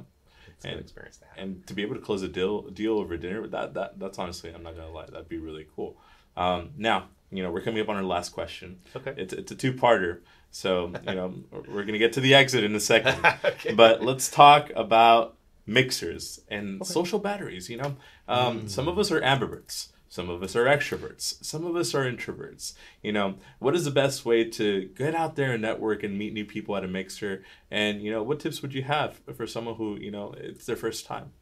It's 0.49 0.65
a 0.65 0.69
And- 0.69 0.77
good 0.77 0.85
experience 0.85 1.17
to 1.19 1.25
have. 1.27 1.39
And 1.39 1.67
to 1.67 1.75
be 1.75 1.83
able 1.83 1.95
to 1.97 2.01
close 2.01 2.23
a 2.23 2.29
deal 2.29 2.63
deal 2.63 2.99
over 2.99 3.17
dinner, 3.17 3.47
that 3.49 3.75
that 3.75 3.99
that's 3.99 4.19
honestly, 4.19 4.53
I'm 4.55 4.63
not 4.63 4.75
gonna 4.77 4.91
lie, 4.91 5.07
that'd 5.07 5.29
be 5.29 5.39
really 5.39 5.67
cool. 5.75 5.97
Um, 6.37 6.71
now, 6.77 7.09
you 7.31 7.43
know, 7.43 7.51
we're 7.51 7.63
coming 7.63 7.81
up 7.81 7.89
on 7.89 7.97
our 7.97 8.03
last 8.03 8.31
question. 8.31 8.81
Okay. 8.95 9.15
It's 9.17 9.33
it's 9.33 9.51
a 9.53 9.55
two 9.57 9.73
parter, 9.73 10.21
so 10.51 10.93
you 11.07 11.15
know 11.15 11.35
we're 11.69 11.85
gonna 11.85 11.99
get 11.99 12.13
to 12.15 12.21
the 12.21 12.35
exit 12.35 12.65
in 12.65 12.75
a 12.75 12.81
second. 12.81 13.17
Okay. 13.45 13.73
But 13.75 14.03
let's 14.03 14.31
talk 14.31 14.71
about 14.77 15.37
mixers 15.67 16.41
and 16.49 16.87
social 16.87 17.19
batteries. 17.19 17.69
You 17.69 17.79
know, 17.79 17.97
um, 18.29 18.69
some 18.69 18.87
of 18.89 18.99
us 18.99 19.11
are 19.11 19.21
ambiverts. 19.21 19.89
Some 20.17 20.31
of 20.31 20.43
us 20.43 20.57
are 20.57 20.65
extroverts. 20.65 21.45
Some 21.45 21.67
of 21.67 21.77
us 21.77 21.95
are 21.95 22.11
introverts. 22.11 22.73
You 23.03 23.13
know, 23.13 23.35
what 23.59 23.75
is 23.75 23.85
the 23.85 23.91
best 23.91 24.25
way 24.25 24.45
to 24.45 24.87
get 24.97 25.15
out 25.15 25.37
there 25.37 25.53
and 25.53 25.61
network 25.61 26.03
and 26.03 26.17
meet 26.17 26.33
new 26.33 26.47
people 26.47 26.75
at 26.75 26.85
a 26.85 26.89
mixer? 26.89 27.45
And 27.71 28.01
you 28.01 28.11
know, 28.11 28.23
what 28.23 28.41
tips 28.41 28.63
would 28.63 28.73
you 28.73 28.83
have 28.85 29.21
for 29.37 29.47
someone 29.47 29.75
who 29.75 29.97
you 29.97 30.11
know 30.11 30.35
it's 30.35 30.65
their 30.65 30.75
first 30.75 31.05
time? 31.05 31.33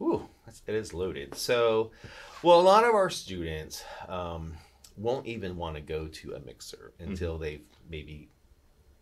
Ooh, 0.00 0.28
it 0.68 0.76
is 0.76 0.94
loaded. 0.94 1.34
So, 1.34 1.90
well, 2.44 2.60
a 2.60 2.62
lot 2.62 2.84
of 2.84 2.94
our 2.94 3.10
students 3.10 3.82
um, 4.06 4.54
won't 4.96 5.26
even 5.26 5.56
want 5.56 5.74
to 5.74 5.80
go 5.80 6.06
to 6.06 6.34
a 6.34 6.38
mixer 6.38 6.92
until 7.00 7.36
they've 7.36 7.66
maybe 7.90 8.28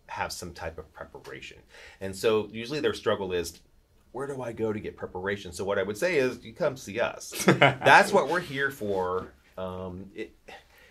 have 0.07 0.33
some 0.33 0.55
type 0.55 0.79
of 0.79 0.91
preparation. 0.95 1.59
And 2.01 2.17
so, 2.17 2.49
usually 2.51 2.81
their 2.81 2.95
struggle 2.95 3.35
is, 3.35 3.61
where 4.19 4.27
do 4.27 4.43
I 4.43 4.51
go 4.51 4.73
to 4.73 4.81
get 4.81 4.97
preparation? 4.97 5.53
So, 5.53 5.65
what 5.65 5.79
I 5.79 5.85
would 5.85 5.97
say 5.97 6.17
is, 6.19 6.45
you 6.45 6.53
come 6.53 6.77
see 6.77 6.99
us. 6.99 7.31
That's 7.47 8.13
what 8.13 8.29
we're 8.29 8.41
here 8.41 8.69
for. 8.73 9.33
Um, 9.57 10.11
it, 10.13 10.35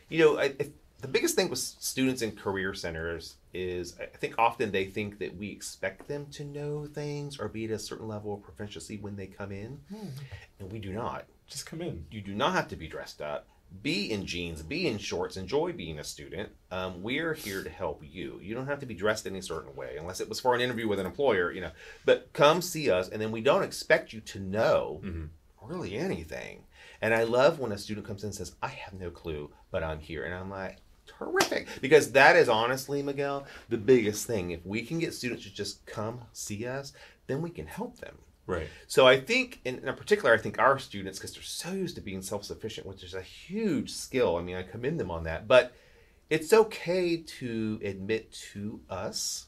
you 0.07 0.19
know, 0.19 0.39
I, 0.39 0.45
I, 0.45 0.71
the 1.01 1.09
biggest 1.09 1.35
thing 1.35 1.49
with 1.49 1.59
students 1.59 2.21
in 2.21 2.31
career 2.37 2.73
centers 2.73 3.35
is 3.53 3.97
I 3.99 4.05
think 4.05 4.35
often 4.37 4.71
they 4.71 4.85
think 4.85 5.19
that 5.19 5.35
we 5.35 5.49
expect 5.49 6.07
them 6.07 6.27
to 6.31 6.45
know 6.45 6.85
things 6.85 7.37
or 7.37 7.49
be 7.49 7.65
at 7.65 7.71
a 7.71 7.79
certain 7.79 8.07
level 8.07 8.33
of 8.33 8.43
proficiency 8.43 8.95
when 8.95 9.17
they 9.17 9.27
come 9.27 9.51
in, 9.51 9.81
and 10.61 10.71
we 10.71 10.79
do 10.79 10.93
not. 10.93 11.25
Just 11.47 11.65
come 11.65 11.81
in. 11.81 12.05
You 12.09 12.21
do 12.21 12.33
not 12.33 12.53
have 12.53 12.69
to 12.69 12.77
be 12.77 12.87
dressed 12.87 13.21
up. 13.21 13.45
Be 13.81 14.11
in 14.11 14.25
jeans, 14.25 14.63
be 14.63 14.87
in 14.87 14.97
shorts, 14.97 15.37
enjoy 15.37 15.71
being 15.73 15.99
a 15.99 16.03
student. 16.03 16.49
Um, 16.71 17.03
we're 17.03 17.33
here 17.33 17.63
to 17.63 17.69
help 17.69 18.01
you. 18.03 18.39
You 18.41 18.55
don't 18.55 18.67
have 18.67 18.79
to 18.79 18.85
be 18.85 18.93
dressed 18.95 19.27
any 19.27 19.41
certain 19.41 19.75
way, 19.75 19.97
unless 19.97 20.19
it 20.19 20.29
was 20.29 20.39
for 20.39 20.55
an 20.55 20.61
interview 20.61 20.87
with 20.87 20.99
an 20.99 21.05
employer, 21.05 21.51
you 21.51 21.61
know. 21.61 21.71
But 22.05 22.31
come 22.33 22.61
see 22.61 22.89
us, 22.89 23.09
and 23.09 23.21
then 23.21 23.31
we 23.31 23.41
don't 23.41 23.63
expect 23.63 24.13
you 24.13 24.21
to 24.21 24.39
know 24.39 25.01
Mhm. 25.03 25.29
really 25.61 25.95
anything. 25.95 26.63
And 27.01 27.13
I 27.13 27.23
love 27.23 27.59
when 27.59 27.71
a 27.71 27.77
student 27.77 28.07
comes 28.07 28.23
in 28.23 28.27
and 28.29 28.35
says, 28.35 28.55
I 28.61 28.69
have 28.69 28.93
no 28.93 29.11
clue, 29.11 29.51
but 29.69 29.83
I'm 29.83 29.99
here. 29.99 30.23
And 30.23 30.33
I'm 30.33 30.49
like, 30.49 30.77
terrific. 31.05 31.67
Because 31.81 32.13
that 32.13 32.35
is 32.35 32.49
honestly, 32.49 33.03
Miguel, 33.03 33.45
the 33.69 33.77
biggest 33.77 34.25
thing. 34.25 34.51
If 34.51 34.65
we 34.65 34.81
can 34.83 34.97
get 34.97 35.13
students 35.13 35.43
to 35.43 35.53
just 35.53 35.85
come 35.85 36.21
see 36.33 36.65
us, 36.65 36.93
then 37.27 37.41
we 37.41 37.49
can 37.49 37.67
help 37.67 37.99
them. 37.99 38.17
Right. 38.47 38.69
So 38.87 39.05
I 39.05 39.19
think, 39.19 39.59
in, 39.65 39.79
in 39.85 39.95
particular, 39.95 40.33
I 40.33 40.37
think 40.37 40.57
our 40.57 40.79
students, 40.79 41.19
because 41.19 41.33
they're 41.33 41.43
so 41.43 41.73
used 41.73 41.95
to 41.95 42.01
being 42.01 42.21
self-sufficient, 42.21 42.87
which 42.87 43.03
is 43.03 43.13
a 43.13 43.21
huge 43.21 43.91
skill. 43.91 44.37
I 44.37 44.41
mean, 44.41 44.55
I 44.55 44.63
commend 44.63 44.99
them 44.99 45.11
on 45.11 45.25
that. 45.25 45.49
But 45.49 45.73
it's 46.29 46.53
okay 46.53 47.17
to 47.17 47.79
admit 47.83 48.31
to 48.53 48.79
us, 48.89 49.47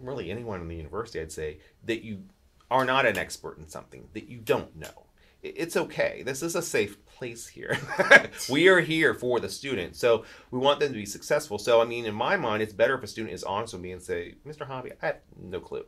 really 0.00 0.30
anyone 0.30 0.60
in 0.60 0.66
the 0.66 0.74
university, 0.74 1.20
I'd 1.20 1.30
say, 1.30 1.60
that 1.84 2.04
you 2.04 2.24
are 2.68 2.84
not 2.84 3.06
an 3.06 3.16
expert 3.16 3.58
in 3.58 3.68
something 3.68 4.08
that 4.14 4.28
you 4.28 4.38
don't 4.38 4.74
know. 4.76 5.06
It's 5.42 5.76
okay. 5.76 6.24
This 6.26 6.42
is 6.42 6.56
a 6.56 6.62
safe 6.62 7.04
place 7.06 7.46
here. 7.46 7.78
we 8.50 8.66
are 8.66 8.80
here 8.80 9.14
for 9.14 9.38
the 9.38 9.48
student. 9.48 9.94
So 9.94 10.24
we 10.50 10.58
want 10.58 10.80
them 10.80 10.88
to 10.88 10.98
be 10.98 11.06
successful. 11.06 11.58
So, 11.58 11.80
I 11.80 11.84
mean, 11.84 12.04
in 12.04 12.14
my 12.14 12.36
mind, 12.36 12.64
it's 12.64 12.72
better 12.72 12.96
if 12.96 13.04
a 13.04 13.06
student 13.06 13.34
is 13.34 13.44
honest 13.44 13.72
with 13.72 13.82
me 13.82 13.92
and 13.92 14.02
say, 14.02 14.34
Mr. 14.44 14.66
Hobby, 14.66 14.90
I 15.00 15.06
have 15.06 15.20
no 15.40 15.60
clue. 15.60 15.84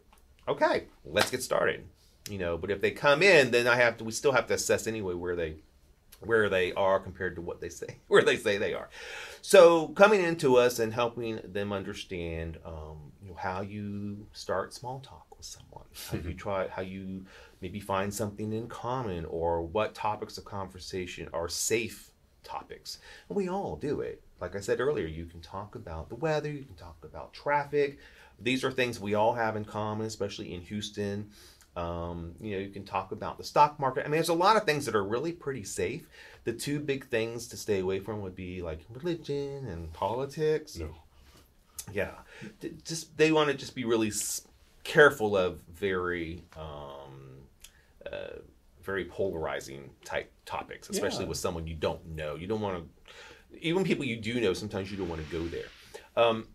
Okay, 0.46 0.84
let's 1.04 1.32
get 1.32 1.42
started 1.42 1.84
you 2.28 2.38
know 2.38 2.58
but 2.58 2.70
if 2.70 2.80
they 2.80 2.90
come 2.90 3.22
in 3.22 3.50
then 3.50 3.66
i 3.66 3.76
have 3.76 3.96
to 3.96 4.04
we 4.04 4.12
still 4.12 4.32
have 4.32 4.46
to 4.46 4.54
assess 4.54 4.86
anyway 4.86 5.14
where 5.14 5.36
they 5.36 5.56
where 6.20 6.48
they 6.48 6.72
are 6.72 6.98
compared 6.98 7.36
to 7.36 7.42
what 7.42 7.60
they 7.60 7.68
say 7.68 7.96
where 8.08 8.22
they 8.22 8.36
say 8.36 8.58
they 8.58 8.74
are. 8.74 8.88
So 9.42 9.88
coming 9.88 10.22
into 10.22 10.56
us 10.56 10.78
and 10.78 10.92
helping 10.92 11.40
them 11.44 11.72
understand 11.72 12.58
um, 12.64 13.12
you 13.22 13.30
know 13.30 13.36
how 13.36 13.60
you 13.60 14.26
start 14.32 14.74
small 14.74 15.00
talk 15.00 15.26
with 15.36 15.46
someone 15.46 15.84
how 16.10 16.28
you 16.28 16.34
try 16.34 16.68
how 16.68 16.82
you 16.82 17.24
maybe 17.60 17.80
find 17.80 18.12
something 18.12 18.52
in 18.52 18.66
common 18.68 19.24
or 19.26 19.62
what 19.62 19.94
topics 19.94 20.38
of 20.38 20.44
conversation 20.44 21.28
are 21.32 21.48
safe 21.48 22.10
topics. 22.44 22.98
And 23.28 23.36
we 23.36 23.48
all 23.48 23.76
do 23.76 24.00
it. 24.00 24.22
Like 24.40 24.56
i 24.56 24.60
said 24.60 24.80
earlier 24.80 25.06
you 25.06 25.26
can 25.26 25.40
talk 25.40 25.74
about 25.74 26.08
the 26.08 26.16
weather 26.16 26.50
you 26.50 26.64
can 26.64 26.76
talk 26.76 26.96
about 27.04 27.32
traffic. 27.32 27.98
These 28.40 28.62
are 28.62 28.70
things 28.70 29.00
we 29.00 29.14
all 29.14 29.34
have 29.34 29.56
in 29.56 29.64
common 29.64 30.06
especially 30.06 30.54
in 30.54 30.60
houston 30.62 31.30
um, 31.78 32.34
you 32.40 32.52
know, 32.52 32.58
you 32.58 32.70
can 32.70 32.84
talk 32.84 33.12
about 33.12 33.38
the 33.38 33.44
stock 33.44 33.78
market. 33.78 34.00
I 34.00 34.04
mean, 34.04 34.12
there's 34.12 34.28
a 34.28 34.34
lot 34.34 34.56
of 34.56 34.64
things 34.64 34.84
that 34.86 34.96
are 34.96 35.04
really 35.04 35.32
pretty 35.32 35.62
safe. 35.62 36.08
The 36.44 36.52
two 36.52 36.80
big 36.80 37.06
things 37.06 37.46
to 37.48 37.56
stay 37.56 37.78
away 37.78 38.00
from 38.00 38.20
would 38.22 38.34
be 38.34 38.62
like 38.62 38.80
religion 38.90 39.66
and 39.68 39.92
politics. 39.92 40.76
No. 40.76 40.88
Yeah, 41.92 42.10
just 42.84 43.16
they 43.16 43.32
want 43.32 43.48
to 43.50 43.54
just 43.56 43.74
be 43.74 43.84
really 43.84 44.12
careful 44.84 45.36
of 45.36 45.60
very, 45.72 46.42
um, 46.56 47.38
uh, 48.10 48.40
very 48.82 49.04
polarizing 49.04 49.90
type 50.04 50.30
topics, 50.44 50.90
especially 50.90 51.24
Yeah. 51.24 51.28
with 51.30 51.38
someone 51.38 51.66
you 51.66 51.74
don't 51.76 52.04
know. 52.08 52.34
You 52.34 52.46
don't 52.46 52.60
want 52.60 52.82
to, 52.82 53.58
even 53.66 53.84
people 53.84 54.04
you 54.04 54.16
do 54.16 54.40
know, 54.40 54.52
sometimes 54.52 54.90
you 54.90 54.98
don't 54.98 55.08
want 55.08 55.24
to 55.24 55.32
go 55.32 55.46
there. 55.46 55.68
Um, 56.16 56.48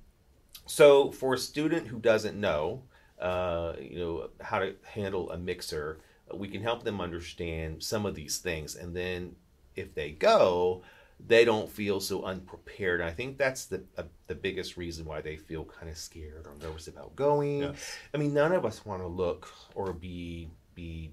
so 0.67 1.11
for 1.11 1.34
a 1.34 1.38
student 1.38 1.88
who 1.88 1.97
doesn't 1.99 2.39
know, 2.39 2.84
uh, 3.24 3.74
you 3.80 3.97
know, 3.97 4.30
how 4.41 4.59
to 4.59 4.76
handle 4.84 5.32
a 5.32 5.38
mixer, 5.38 5.99
we 6.34 6.47
can 6.47 6.61
help 6.61 6.84
them 6.84 7.01
understand 7.01 7.82
some 7.82 8.05
of 8.05 8.15
these 8.15 8.38
things, 8.38 8.76
and 8.76 8.95
then 8.95 9.36
if 9.76 9.95
they 9.95 10.11
go, 10.11 10.84
they 11.26 11.45
don't 11.45 11.69
feel 11.69 11.99
so 11.99 12.24
unprepared. 12.24 12.99
And 12.99 13.09
I 13.09 13.13
think 13.13 13.38
that's 13.38 13.65
the 13.65 13.84
uh, 13.97 14.03
the 14.28 14.36
biggest 14.36 14.78
reason 14.78 15.05
why 15.05 15.21
they 15.21 15.38
feel 15.38 15.63
kind 15.63 15.89
of 15.89 15.97
scared 15.97 16.45
or 16.45 16.53
nervous 16.61 16.88
about 16.88 17.15
going. 17.15 17.61
Yes. 17.61 17.97
I 18.13 18.17
mean, 18.17 18.34
none 18.34 18.51
of 18.51 18.65
us 18.65 18.86
want 18.86 19.01
to 19.01 19.07
look 19.07 19.49
or 19.74 19.93
be 19.93 20.49
be 20.76 21.11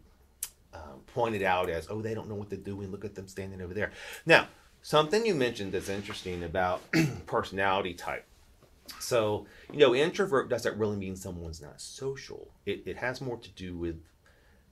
um, 0.73 1.01
pointed 1.07 1.43
out 1.43 1.69
as, 1.69 1.89
oh, 1.91 2.01
they 2.01 2.15
don't 2.15 2.29
know 2.29 2.35
what 2.35 2.51
they're 2.51 2.59
doing. 2.59 2.91
Look 2.91 3.05
at 3.05 3.15
them 3.15 3.29
standing 3.29 3.61
over 3.61 3.75
there. 3.75 3.93
Now, 4.27 4.49
something 4.83 5.27
you 5.27 5.35
mentioned 5.35 5.73
that's 5.73 5.89
interesting 5.89 6.45
about 6.45 6.83
personality 7.27 7.95
type. 7.95 8.25
So, 8.99 9.47
you 9.73 9.79
know, 9.79 9.95
introvert 9.95 10.49
doesn't 10.49 10.79
really 10.79 10.97
mean 10.97 11.17
someone's 11.17 11.63
not 11.63 11.81
social. 11.81 12.53
It, 12.67 12.83
it 12.87 12.97
has 12.97 13.21
more 13.21 13.37
to 13.39 13.51
do 13.51 13.77
with 13.77 14.03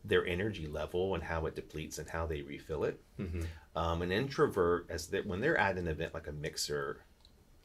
their 0.04 0.26
energy 0.26 0.66
level 0.66 1.14
and 1.14 1.22
how 1.22 1.46
it 1.46 1.54
depletes 1.54 1.98
and 1.98 2.08
how 2.08 2.26
they 2.26 2.42
refill 2.42 2.84
it. 2.84 3.00
Mhm. 3.18 3.46
Um, 3.76 4.02
an 4.02 4.10
introvert, 4.12 4.86
as 4.88 5.08
they, 5.08 5.20
when 5.20 5.40
they're 5.40 5.58
at 5.58 5.76
an 5.76 5.86
event 5.86 6.14
like 6.14 6.26
a 6.26 6.32
mixer, 6.32 7.02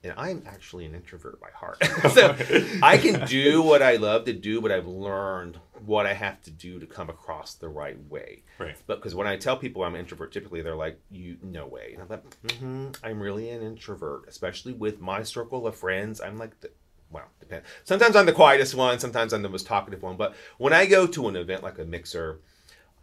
and 0.03 0.13
I'm 0.17 0.43
actually 0.45 0.85
an 0.85 0.95
introvert 0.95 1.39
by 1.39 1.49
heart, 1.53 1.83
so 2.13 2.35
I 2.81 2.97
can 2.97 3.25
do 3.25 3.61
what 3.61 3.81
I 3.81 3.95
love 3.95 4.25
to 4.25 4.33
do, 4.33 4.61
but 4.61 4.71
I've 4.71 4.87
learned 4.87 5.59
what 5.85 6.05
I 6.05 6.13
have 6.13 6.41
to 6.43 6.51
do 6.51 6.79
to 6.79 6.85
come 6.85 7.09
across 7.09 7.53
the 7.53 7.69
right 7.69 7.97
way. 8.09 8.43
Right. 8.59 8.75
But 8.85 8.97
because 8.97 9.15
when 9.15 9.27
I 9.27 9.37
tell 9.37 9.57
people 9.57 9.83
I'm 9.83 9.95
an 9.95 10.01
introvert, 10.01 10.33
typically 10.33 10.61
they're 10.61 10.75
like, 10.75 10.99
"You 11.09 11.37
no 11.41 11.67
way," 11.67 11.91
and 11.93 12.01
I'm 12.01 12.09
like, 12.09 12.41
mm-hmm, 12.41 12.89
"I'm 13.03 13.19
really 13.19 13.49
an 13.49 13.61
introvert, 13.61 14.25
especially 14.27 14.73
with 14.73 14.99
my 14.99 15.23
circle 15.23 15.67
of 15.67 15.75
friends. 15.75 16.21
I'm 16.21 16.37
like 16.37 16.59
the 16.61 16.71
well, 17.13 17.29
depend. 17.39 17.63
Sometimes 17.83 18.15
I'm 18.15 18.25
the 18.25 18.33
quietest 18.33 18.73
one, 18.75 18.99
sometimes 18.99 19.33
I'm 19.33 19.43
the 19.43 19.49
most 19.49 19.67
talkative 19.67 20.01
one. 20.01 20.17
But 20.17 20.35
when 20.57 20.73
I 20.73 20.87
go 20.87 21.05
to 21.07 21.27
an 21.27 21.35
event 21.35 21.63
like 21.63 21.77
a 21.77 21.85
mixer, 21.85 22.39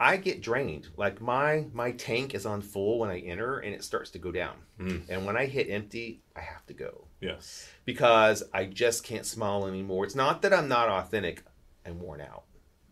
I 0.02 0.16
get 0.16 0.40
drained. 0.40 0.88
Like 0.96 1.20
my 1.20 1.66
my 1.74 1.92
tank 1.92 2.34
is 2.34 2.46
on 2.46 2.62
full 2.62 2.98
when 3.00 3.10
I 3.10 3.18
enter, 3.20 3.58
and 3.58 3.74
it 3.74 3.84
starts 3.84 4.10
to 4.12 4.18
go 4.18 4.32
down. 4.32 4.54
Mm. 4.80 5.02
And 5.10 5.26
when 5.26 5.36
I 5.36 5.44
hit 5.44 5.68
empty, 5.68 6.22
I 6.34 6.40
have 6.40 6.64
to 6.66 6.72
go 6.72 7.04
Yes. 7.20 7.68
because 7.84 8.42
I 8.54 8.64
just 8.64 9.04
can't 9.04 9.26
smile 9.26 9.66
anymore. 9.66 10.04
It's 10.06 10.14
not 10.14 10.40
that 10.42 10.54
I'm 10.54 10.68
not 10.68 10.88
authentic. 10.88 11.42
I'm 11.84 12.00
worn 12.00 12.22
out. 12.22 12.44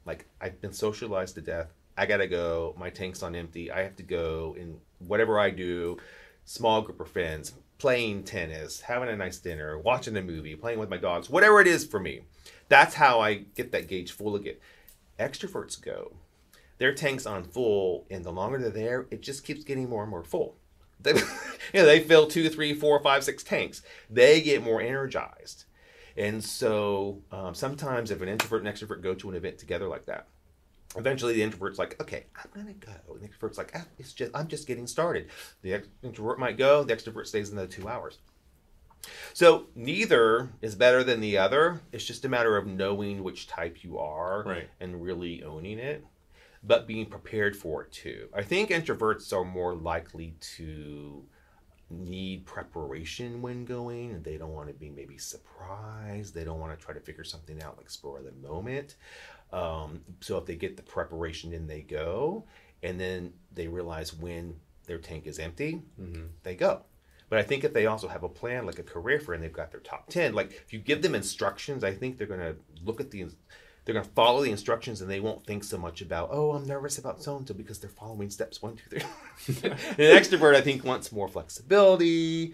Like 0.05 0.27
I've 0.41 0.61
been 0.61 0.73
socialized 0.75 1.35
to 1.37 1.41
death. 1.41 1.73
I 1.97 2.05
gotta 2.05 2.27
go. 2.29 2.75
My 2.79 2.91
tank's 2.91 3.23
on 3.23 3.35
empty. 3.35 3.73
I 3.73 3.83
have 3.83 3.97
to 3.97 4.03
go. 4.03 4.55
And 4.61 4.79
whatever 4.99 5.39
I 5.41 5.49
do, 5.51 5.97
small 6.45 6.83
group 6.83 7.01
of 7.01 7.09
friends, 7.11 7.55
playing 7.79 8.25
tennis, 8.25 8.81
having 8.83 9.09
a 9.09 9.17
nice 9.17 9.39
dinner, 9.39 9.79
watching 9.79 10.17
a 10.17 10.23
movie, 10.23 10.57
playing 10.57 10.79
with 10.79 10.91
my 10.91 10.99
dogs, 10.99 11.31
whatever 11.31 11.61
it 11.61 11.67
is 11.67 11.87
for 11.87 12.01
me. 12.01 12.21
That's 12.69 12.95
how 12.95 13.21
I 13.21 13.35
get 13.35 13.73
that 13.73 13.89
gauge 13.89 14.13
full 14.13 14.37
again. 14.37 14.57
Extroverts 15.19 15.81
go. 15.81 16.13
Their 16.79 16.95
tank's 16.95 17.27
on 17.27 17.45
full, 17.45 18.07
and 18.11 18.25
the 18.25 18.31
longer 18.33 18.59
they're 18.59 18.71
there, 18.71 19.07
it 19.11 19.21
just 19.21 19.45
keeps 19.45 19.65
getting 19.65 19.89
more 19.89 20.03
and 20.03 20.11
more 20.11 20.25
full. 20.25 20.57
They, 21.01 21.13
you 21.13 21.21
know, 21.75 21.85
they 21.87 22.01
fill 22.01 22.27
two, 22.27 22.49
three, 22.49 22.75
four, 22.75 23.01
five, 23.01 23.23
six 23.23 23.45
tanks. 23.45 23.83
They 24.11 24.41
get 24.41 24.65
more 24.65 24.81
energized. 24.81 25.65
And 26.17 26.43
so 26.43 27.23
um, 27.31 27.55
sometimes 27.55 28.11
if 28.11 28.21
an 28.21 28.29
introvert 28.29 28.65
and 28.65 28.75
extrovert 28.75 29.01
go 29.01 29.15
to 29.15 29.31
an 29.31 29.37
event 29.37 29.59
together 29.59 29.87
like 29.87 30.07
that, 30.07 30.27
eventually 30.97 31.35
the 31.35 31.43
introvert's 31.43 31.79
like, 31.79 32.01
okay, 32.03 32.25
I'm 32.37 32.51
gonna 32.53 32.73
go. 32.75 33.15
And 33.15 33.21
the 33.23 33.29
extrovert's 33.29 33.59
like, 33.59 33.71
ah, 33.77 33.85
it's 33.99 34.13
just 34.13 34.33
I'm 34.35 34.49
just 34.49 34.67
getting 34.67 34.89
started. 34.89 35.29
The 35.63 35.85
introvert 36.03 36.41
might 36.41 36.59
go, 36.59 36.83
the 36.83 36.97
extrovert 36.97 37.27
stays 37.29 37.51
another 37.51 37.69
two 37.69 37.87
hours. 37.87 38.19
So 39.35 39.69
neither 39.77 40.49
is 40.61 40.75
better 40.75 41.05
than 41.05 41.21
the 41.21 41.39
other. 41.39 41.81
It's 41.93 42.05
just 42.05 42.25
a 42.25 42.29
matter 42.29 42.57
of 42.57 42.67
knowing 42.67 43.23
which 43.23 43.47
type 43.47 43.85
you 43.85 43.99
are 43.99 44.43
Right. 44.45 44.69
and 44.81 45.01
really 45.01 45.45
owning 45.45 45.79
it, 45.79 46.05
but 46.63 46.87
being 46.87 47.07
prepared 47.07 47.57
for 47.57 47.83
it 47.85 47.93
too. 47.93 48.29
I 48.35 48.43
think 48.43 48.71
introverts 48.71 49.33
are 49.33 49.45
more 49.45 49.75
likely 49.75 50.35
to 50.57 51.25
need 51.91 52.45
preparation 52.45 53.41
when 53.41 53.65
going 53.65 54.21
they 54.23 54.37
don't 54.37 54.53
want 54.53 54.69
to 54.69 54.75
be 54.75 54.91
maybe 54.91 55.17
surprised 55.17 56.35
they 56.35 56.45
don't 56.45 56.61
want 56.61 56.79
to 56.79 56.85
try 56.85 56.93
to 56.93 57.01
figure 57.01 57.25
something 57.25 57.63
out 57.63 57.79
like 57.79 57.89
spur 57.89 58.19
of 58.19 58.25
the 58.25 58.33
moment 58.47 58.97
um, 59.55 60.03
so 60.21 60.37
if 60.37 60.45
they 60.45 60.55
get 60.55 60.77
the 60.77 60.83
preparation 60.83 61.53
in 61.55 61.67
they 61.67 61.81
go 61.81 62.45
and 62.83 63.01
then 63.01 63.33
they 63.55 63.67
realize 63.69 64.13
when 64.13 64.55
their 64.87 64.99
tank 64.99 65.27
is 65.27 65.39
empty 65.39 65.81
Mhm. 65.99 66.29
they 66.43 66.55
go 66.55 66.83
but 67.31 67.39
i 67.39 67.43
think 67.43 67.65
if 67.65 67.73
they 67.73 67.87
also 67.87 68.07
have 68.09 68.23
a 68.23 68.29
plan 68.29 68.67
like 68.67 68.79
a 68.79 68.83
career 68.83 69.19
fair 69.19 69.35
and 69.35 69.43
they've 69.43 69.51
got 69.51 69.71
their 69.71 69.81
top 69.81 70.11
10 70.11 70.35
like 70.35 70.53
if 70.53 70.75
you 70.75 70.79
give 70.81 71.01
them 71.01 71.15
instructions 71.15 71.83
i 71.85 71.95
think 71.95 72.19
they're 72.19 72.27
going 72.27 72.39
to 72.41 72.57
look 72.85 73.01
at 73.01 73.11
the 73.11 73.25
they're 73.89 73.95
going 73.95 74.05
to 74.05 74.13
follow 74.13 74.43
the 74.45 74.51
instructions 74.51 75.01
and 75.01 75.11
they 75.11 75.19
won't 75.19 75.47
think 75.47 75.65
so 75.65 75.79
much 75.79 76.03
about 76.03 76.29
oh 76.31 76.53
i'm 76.53 76.67
nervous 76.67 76.99
about 76.99 77.23
so 77.23 77.39
and 77.39 77.49
so 77.49 77.55
because 77.55 77.79
they're 77.79 77.89
following 77.89 78.29
steps 78.29 78.61
one 78.61 78.77
two 78.77 78.91
three. 78.91 79.63
An 79.71 80.15
extrovert 80.23 80.55
i 80.55 80.61
think 80.61 80.85
wants 80.85 81.11
more 81.11 81.27
flexibility. 81.29 82.53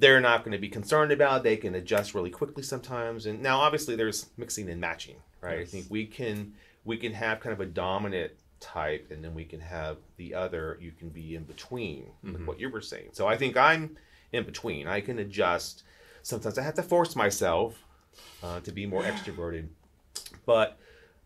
They're 0.00 0.20
not 0.20 0.44
going 0.44 0.52
to 0.52 0.58
be 0.58 0.68
concerned 0.68 1.10
about 1.12 1.40
it. 1.40 1.42
they 1.42 1.56
can 1.56 1.74
adjust 1.74 2.14
really 2.14 2.30
quickly 2.30 2.62
sometimes. 2.62 3.26
And 3.26 3.42
now 3.42 3.58
obviously 3.58 3.96
there's 3.96 4.26
mixing 4.36 4.68
and 4.70 4.80
matching 4.80 5.16
right? 5.42 5.58
Yes. 5.58 5.68
i 5.68 5.70
think 5.70 5.86
we 5.90 6.06
can 6.06 6.54
we 6.84 6.96
can 6.96 7.12
have 7.12 7.40
kind 7.40 7.52
of 7.52 7.60
a 7.60 7.66
dominant 7.66 8.32
type 8.60 9.08
and 9.10 9.22
then 9.22 9.34
we 9.34 9.44
can 9.44 9.60
have 9.60 9.98
the 10.16 10.34
other 10.34 10.78
you 10.80 10.92
can 10.92 11.10
be 11.10 11.34
in 11.36 11.44
between 11.44 12.06
like 12.24 12.34
Mhm. 12.36 12.46
what 12.46 12.58
you 12.58 12.70
were 12.70 12.80
saying. 12.80 13.10
So 13.12 13.26
i 13.28 13.36
think 13.36 13.56
i'm 13.56 13.96
in 14.32 14.44
between. 14.44 14.86
I 14.86 15.00
can 15.00 15.18
adjust. 15.18 15.82
Sometimes 16.22 16.58
i 16.58 16.62
have 16.62 16.74
to 16.74 16.82
force 16.82 17.14
myself 17.16 17.84
uh, 18.42 18.60
to 18.60 18.72
be 18.72 18.84
more 18.86 19.02
extroverted 19.02 19.68
but 20.48 20.78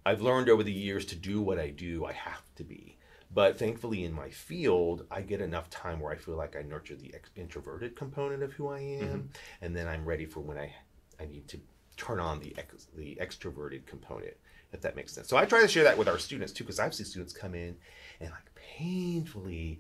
I've 0.05 0.21
learned 0.21 0.49
over 0.49 0.65
the 0.65 0.73
years 0.73 1.07
to 1.07 1.15
do 1.15 1.41
what 1.41 1.57
I 1.57 1.71
do, 1.71 2.05
I 2.05 2.13
have 2.13 2.43
to 2.57 2.65
be. 2.65 2.99
But 3.33 3.57
thankfully, 3.57 4.03
in 4.03 4.13
my 4.13 4.31
field, 4.31 5.07
I 5.13 5.21
get 5.23 5.41
enough 5.41 5.71
time 5.71 6.01
where 6.01 6.13
I 6.13 6.17
feel 6.17 6.35
like 6.35 6.57
I 6.57 6.63
nurture 6.63 6.97
the 6.97 7.15
ex- 7.15 7.31
introverted 7.37 7.95
component 7.95 8.43
of 8.43 8.53
who 8.55 8.67
I 8.67 8.81
am, 8.81 9.05
mm-hmm. 9.05 9.65
and 9.65 9.77
then 9.77 9.87
I'm 9.87 10.05
ready 10.05 10.27
for 10.27 10.41
when 10.41 10.59
I, 10.59 10.75
I 11.21 11.27
need 11.27 11.47
to 11.49 11.61
turn 11.97 12.19
on 12.19 12.41
the 12.41 12.53
ex- 12.59 12.89
the 12.97 13.17
extroverted 13.23 13.87
component, 13.87 14.35
if 14.73 14.81
that 14.81 14.97
makes 14.97 15.13
sense. 15.13 15.29
So 15.29 15.37
I 15.37 15.45
try 15.45 15.61
to 15.61 15.69
share 15.69 15.85
that 15.85 15.97
with 15.97 16.09
our 16.09 16.19
students 16.19 16.53
too, 16.53 16.65
because 16.65 16.81
I've 16.81 16.93
seen 16.93 17.07
students 17.07 17.33
come 17.33 17.55
in 17.55 17.77
and 18.19 18.31
like 18.31 18.53
painfully 18.57 19.79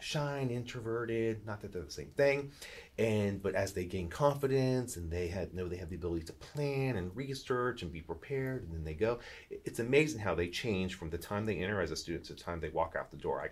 shine, 0.00 0.50
introverted. 0.50 1.46
Not 1.46 1.60
that 1.60 1.72
they're 1.72 1.82
the 1.82 1.90
same 1.90 2.10
thing, 2.16 2.50
and 2.98 3.42
but 3.42 3.54
as 3.54 3.72
they 3.72 3.84
gain 3.84 4.08
confidence 4.08 4.96
and 4.96 5.10
they 5.10 5.28
had 5.28 5.54
know 5.54 5.68
they 5.68 5.76
have 5.76 5.90
the 5.90 5.96
ability 5.96 6.24
to 6.26 6.32
plan 6.32 6.96
and 6.96 7.14
research 7.16 7.82
and 7.82 7.92
be 7.92 8.00
prepared, 8.00 8.64
and 8.64 8.72
then 8.72 8.84
they 8.84 8.94
go. 8.94 9.18
It's 9.50 9.78
amazing 9.78 10.20
how 10.20 10.34
they 10.34 10.48
change 10.48 10.94
from 10.94 11.10
the 11.10 11.18
time 11.18 11.46
they 11.46 11.56
enter 11.56 11.80
as 11.80 11.90
a 11.90 11.96
student 11.96 12.24
to 12.26 12.34
the 12.34 12.40
time 12.40 12.60
they 12.60 12.70
walk 12.70 12.94
out 12.98 13.10
the 13.10 13.16
door. 13.16 13.42
I, 13.42 13.48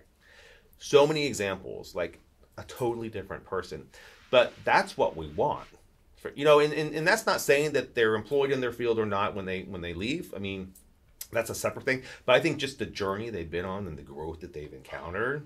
so 0.77 1.07
many 1.07 1.25
examples, 1.25 1.95
like 1.95 2.19
a 2.57 2.63
totally 2.63 3.09
different 3.09 3.45
person, 3.45 3.87
but 4.31 4.53
that's 4.63 4.97
what 4.97 5.15
we 5.15 5.27
want. 5.27 5.67
For, 6.17 6.31
you 6.35 6.45
know, 6.45 6.59
and, 6.59 6.73
and, 6.73 6.95
and 6.95 7.07
that's 7.07 7.25
not 7.25 7.41
saying 7.41 7.73
that 7.73 7.95
they're 7.95 8.15
employed 8.15 8.51
in 8.51 8.61
their 8.61 8.71
field 8.71 8.97
or 8.97 9.05
not 9.05 9.35
when 9.35 9.45
they 9.45 9.63
when 9.63 9.81
they 9.81 9.93
leave. 9.93 10.33
I 10.33 10.39
mean, 10.39 10.73
that's 11.33 11.49
a 11.49 11.55
separate 11.55 11.85
thing. 11.85 12.03
But 12.25 12.35
I 12.35 12.39
think 12.39 12.57
just 12.57 12.79
the 12.79 12.85
journey 12.85 13.29
they've 13.29 13.49
been 13.49 13.65
on 13.65 13.87
and 13.87 13.97
the 13.97 14.03
growth 14.03 14.39
that 14.41 14.53
they've 14.53 14.73
encountered, 14.73 15.45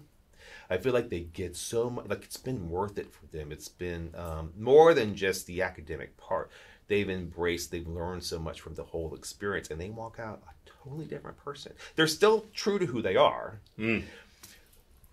I 0.70 0.78
feel 0.78 0.94
like 0.94 1.10
they 1.10 1.22
get 1.22 1.56
so 1.56 1.90
much. 1.90 2.08
Like 2.08 2.24
it's 2.24 2.38
been 2.38 2.70
worth 2.70 2.98
it 2.98 3.12
for 3.14 3.26
them. 3.36 3.52
It's 3.52 3.70
been 3.70 4.14
um, 4.16 4.52
more 4.58 4.94
than 4.94 5.16
just 5.16 5.46
the 5.48 5.62
academic 5.62 6.18
part. 6.18 6.50
They've 6.88 7.10
embraced. 7.10 7.72
They've 7.72 7.88
learned 7.88 8.24
so 8.24 8.40
much 8.40 8.62
from 8.62 8.76
the 8.76 8.84
whole 8.84 9.14
experience, 9.16 9.70
and 9.70 9.80
they 9.80 9.90
walk 9.90 10.20
out 10.20 10.42
a 10.48 10.70
totally 10.84 11.06
different 11.06 11.38
person. 11.38 11.74
They're 11.96 12.08
still 12.08 12.46
true 12.54 12.80
to 12.80 12.86
who 12.86 13.02
they 13.02 13.16
are, 13.16 13.60
Mm. 13.78 14.04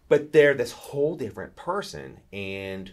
but 0.08 0.32
they're 0.32 0.54
this 0.54 0.72
whole 0.72 1.16
different 1.16 1.56
person 1.56 2.20
and 2.32 2.92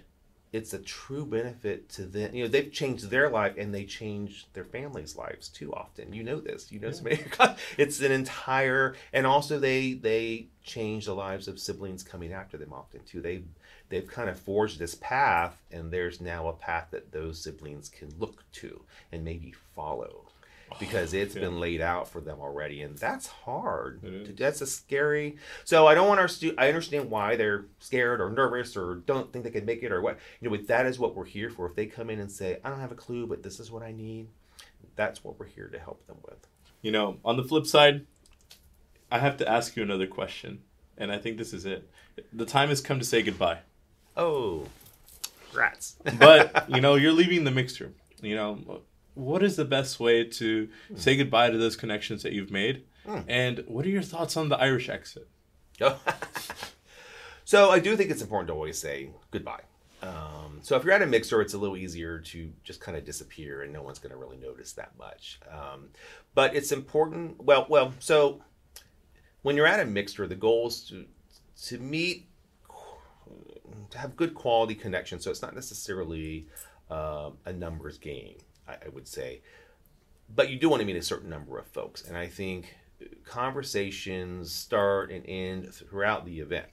it's 0.54 0.74
a 0.74 0.80
true 0.80 1.26
benefit 1.26 1.88
to 1.90 2.04
them. 2.04 2.36
You 2.36 2.44
know 2.44 2.50
they've 2.50 2.72
changed 2.72 3.10
their 3.10 3.30
life 3.30 3.56
and 3.58 3.74
they 3.74 3.86
change 3.86 4.48
their 4.54 4.66
families 4.66 5.16
lives 5.16 5.48
too 5.48 5.74
often. 5.74 6.14
You 6.14 6.24
know 6.24 6.40
this. 6.40 6.72
You 6.72 6.80
know 6.80 6.92
many 7.02 7.24
it's 7.78 8.02
an 8.02 8.12
entire 8.12 8.96
and 9.14 9.26
also 9.26 9.60
they 9.60 9.94
they 9.94 10.48
change 10.64 11.06
the 11.06 11.16
lives 11.16 11.48
of 11.48 11.60
siblings 11.60 12.04
coming 12.04 12.34
after 12.34 12.58
them 12.58 12.74
often 12.74 13.02
too. 13.06 13.22
They 13.22 13.44
they've 13.90 14.08
kind 14.08 14.30
of 14.30 14.40
forged 14.40 14.78
this 14.78 14.96
path 14.96 15.62
and 15.72 15.92
there's 15.92 16.20
now 16.20 16.48
a 16.48 16.54
path 16.54 16.88
that 16.92 17.12
those 17.12 17.42
siblings 17.42 17.88
can 17.88 18.10
look 18.20 18.44
to 18.54 18.82
and 19.12 19.24
maybe 19.24 19.54
follow 19.76 20.26
because 20.80 21.14
it's 21.14 21.36
yeah. 21.36 21.42
been 21.42 21.60
laid 21.60 21.82
out 21.82 22.08
for 22.08 22.22
them 22.22 22.40
already 22.40 22.82
and 22.82 22.98
that's 22.98 23.28
hard 23.28 24.00
It 24.04 24.14
is. 24.14 24.28
to- 24.28 24.34
that's 24.34 24.62
a 24.62 24.68
scary 24.68 25.38
so 25.66 25.86
i 25.88 25.94
don't 25.94 26.08
want 26.08 26.20
our 26.20 26.28
stu- 26.28 26.56
i 26.58 26.68
understand 26.68 27.10
why 27.10 27.36
they're 27.36 27.66
scared 27.80 28.22
or 28.22 28.30
nervous 28.30 28.76
or 28.78 28.96
don't 29.06 29.32
think 29.34 29.44
they 29.46 29.52
can 29.52 29.66
make 29.66 29.84
it 29.84 29.92
or 29.92 30.02
what 30.02 30.18
you 30.40 30.50
know 30.50 30.56
but 30.56 30.68
that 30.68 30.86
is 30.86 30.98
what 31.00 31.16
we're 31.16 31.26
here 31.26 31.50
for 31.50 31.68
if 31.68 31.76
they 31.76 31.86
come 31.86 32.10
in 32.10 32.20
and 32.20 32.32
say 32.32 32.60
i 32.64 32.70
don't 32.70 32.80
have 32.80 32.92
a 32.92 32.96
clue 32.96 33.28
but 33.28 33.44
this 33.44 33.60
is 33.60 33.70
what 33.72 33.84
i 33.84 33.92
need 33.92 34.28
that's 34.96 35.24
what 35.24 35.38
we're 35.40 35.46
here 35.46 35.68
to 35.68 35.80
help 35.80 36.06
them 36.08 36.18
with 36.24 36.48
You 36.82 36.92
know, 36.92 37.18
on 37.24 37.38
the 37.38 37.44
flip 37.44 37.66
side, 37.68 38.06
I 39.12 39.20
have 39.20 39.38
to 39.38 39.48
ask 39.48 39.76
you 39.76 39.84
another 39.84 40.08
question. 40.08 40.62
and 40.98 41.12
I 41.12 41.18
think 41.18 41.38
this 41.38 41.54
is 41.54 41.66
it. 41.66 41.90
The 42.34 42.46
time 42.46 42.70
has 42.70 42.82
come 42.82 42.98
to 43.00 43.06
say 43.06 43.22
goodbye. 43.22 43.60
Oh, 44.18 44.66
rats. 45.54 45.96
But 46.20 46.70
you 46.74 46.82
know, 46.82 46.96
you're 46.96 47.12
leaving 47.14 47.44
the 47.44 47.52
mixer. 47.52 47.94
You 48.22 48.36
know, 48.36 48.82
what 49.16 49.44
is 49.44 49.56
the 49.56 49.66
best 49.66 50.00
way 50.00 50.24
to 50.24 50.70
say 50.96 51.16
goodbye 51.18 51.50
to 51.50 51.58
those 51.58 51.76
connections 51.76 52.24
that 52.24 52.34
you've 52.34 52.52
made? 52.52 52.84
And 53.28 53.64
what 53.68 53.86
are 53.86 53.90
your 53.90 54.02
thoughts 54.02 54.38
on 54.38 54.50
the 54.50 54.58
Irish 54.58 54.90
exit? 54.90 55.28
so 57.46 57.70
I 57.72 57.80
do 57.80 57.96
think 57.98 58.12
it's 58.12 58.22
important 58.22 58.48
to 58.48 58.54
always 58.54 58.78
say 58.78 59.10
goodbye. 59.32 59.62
Um, 60.04 60.60
so 60.62 60.76
if 60.76 60.84
you're 60.84 60.94
at 60.94 61.02
a 61.02 61.08
mixer, 61.08 61.42
it's 61.42 61.54
a 61.54 61.58
little 61.58 61.78
easier 61.78 62.20
to 62.20 62.52
just 62.64 62.80
kind 62.80 62.98
of 62.98 63.06
disappear, 63.06 63.62
and 63.64 63.72
no 63.72 63.82
one's 63.84 64.00
going 64.00 64.12
to 64.12 64.18
really 64.18 64.38
notice 64.38 64.74
that 64.74 64.92
much. 64.98 65.40
Um, 65.50 65.90
but 66.34 66.56
it's 66.56 66.72
important. 66.72 67.44
Well, 67.44 67.66
well. 67.70 67.94
So 68.00 68.42
when 69.44 69.56
you're 69.56 69.68
at 69.68 69.80
a 69.80 69.86
mixer, 69.86 70.28
the 70.28 70.36
goal 70.36 70.68
is 70.68 70.82
to 70.90 71.06
to 71.68 71.78
meet, 71.78 72.28
to 73.92 73.98
have 73.98 74.16
good 74.16 74.34
quality 74.34 74.74
connection. 74.74 75.20
So 75.20 75.30
it's 75.30 75.42
not 75.42 75.54
necessarily 75.54 76.48
um, 76.90 77.38
a 77.46 77.54
numbers 77.54 77.98
game, 77.98 78.38
I, 78.68 78.74
I 78.74 78.90
would 78.94 79.08
say, 79.08 79.42
but 80.34 80.50
you 80.50 80.58
do 80.58 80.70
want 80.70 80.82
to 80.82 80.86
meet 80.86 80.96
a 80.96 81.02
certain 81.02 81.30
number 81.30 81.58
of 81.58 81.68
folks, 81.68 82.04
and 82.04 82.18
I 82.18 82.28
think 82.28 82.76
conversations 83.26 84.52
start 84.54 85.12
and 85.12 85.26
end 85.28 85.74
throughout 85.74 86.26
the 86.26 86.40
event. 86.40 86.68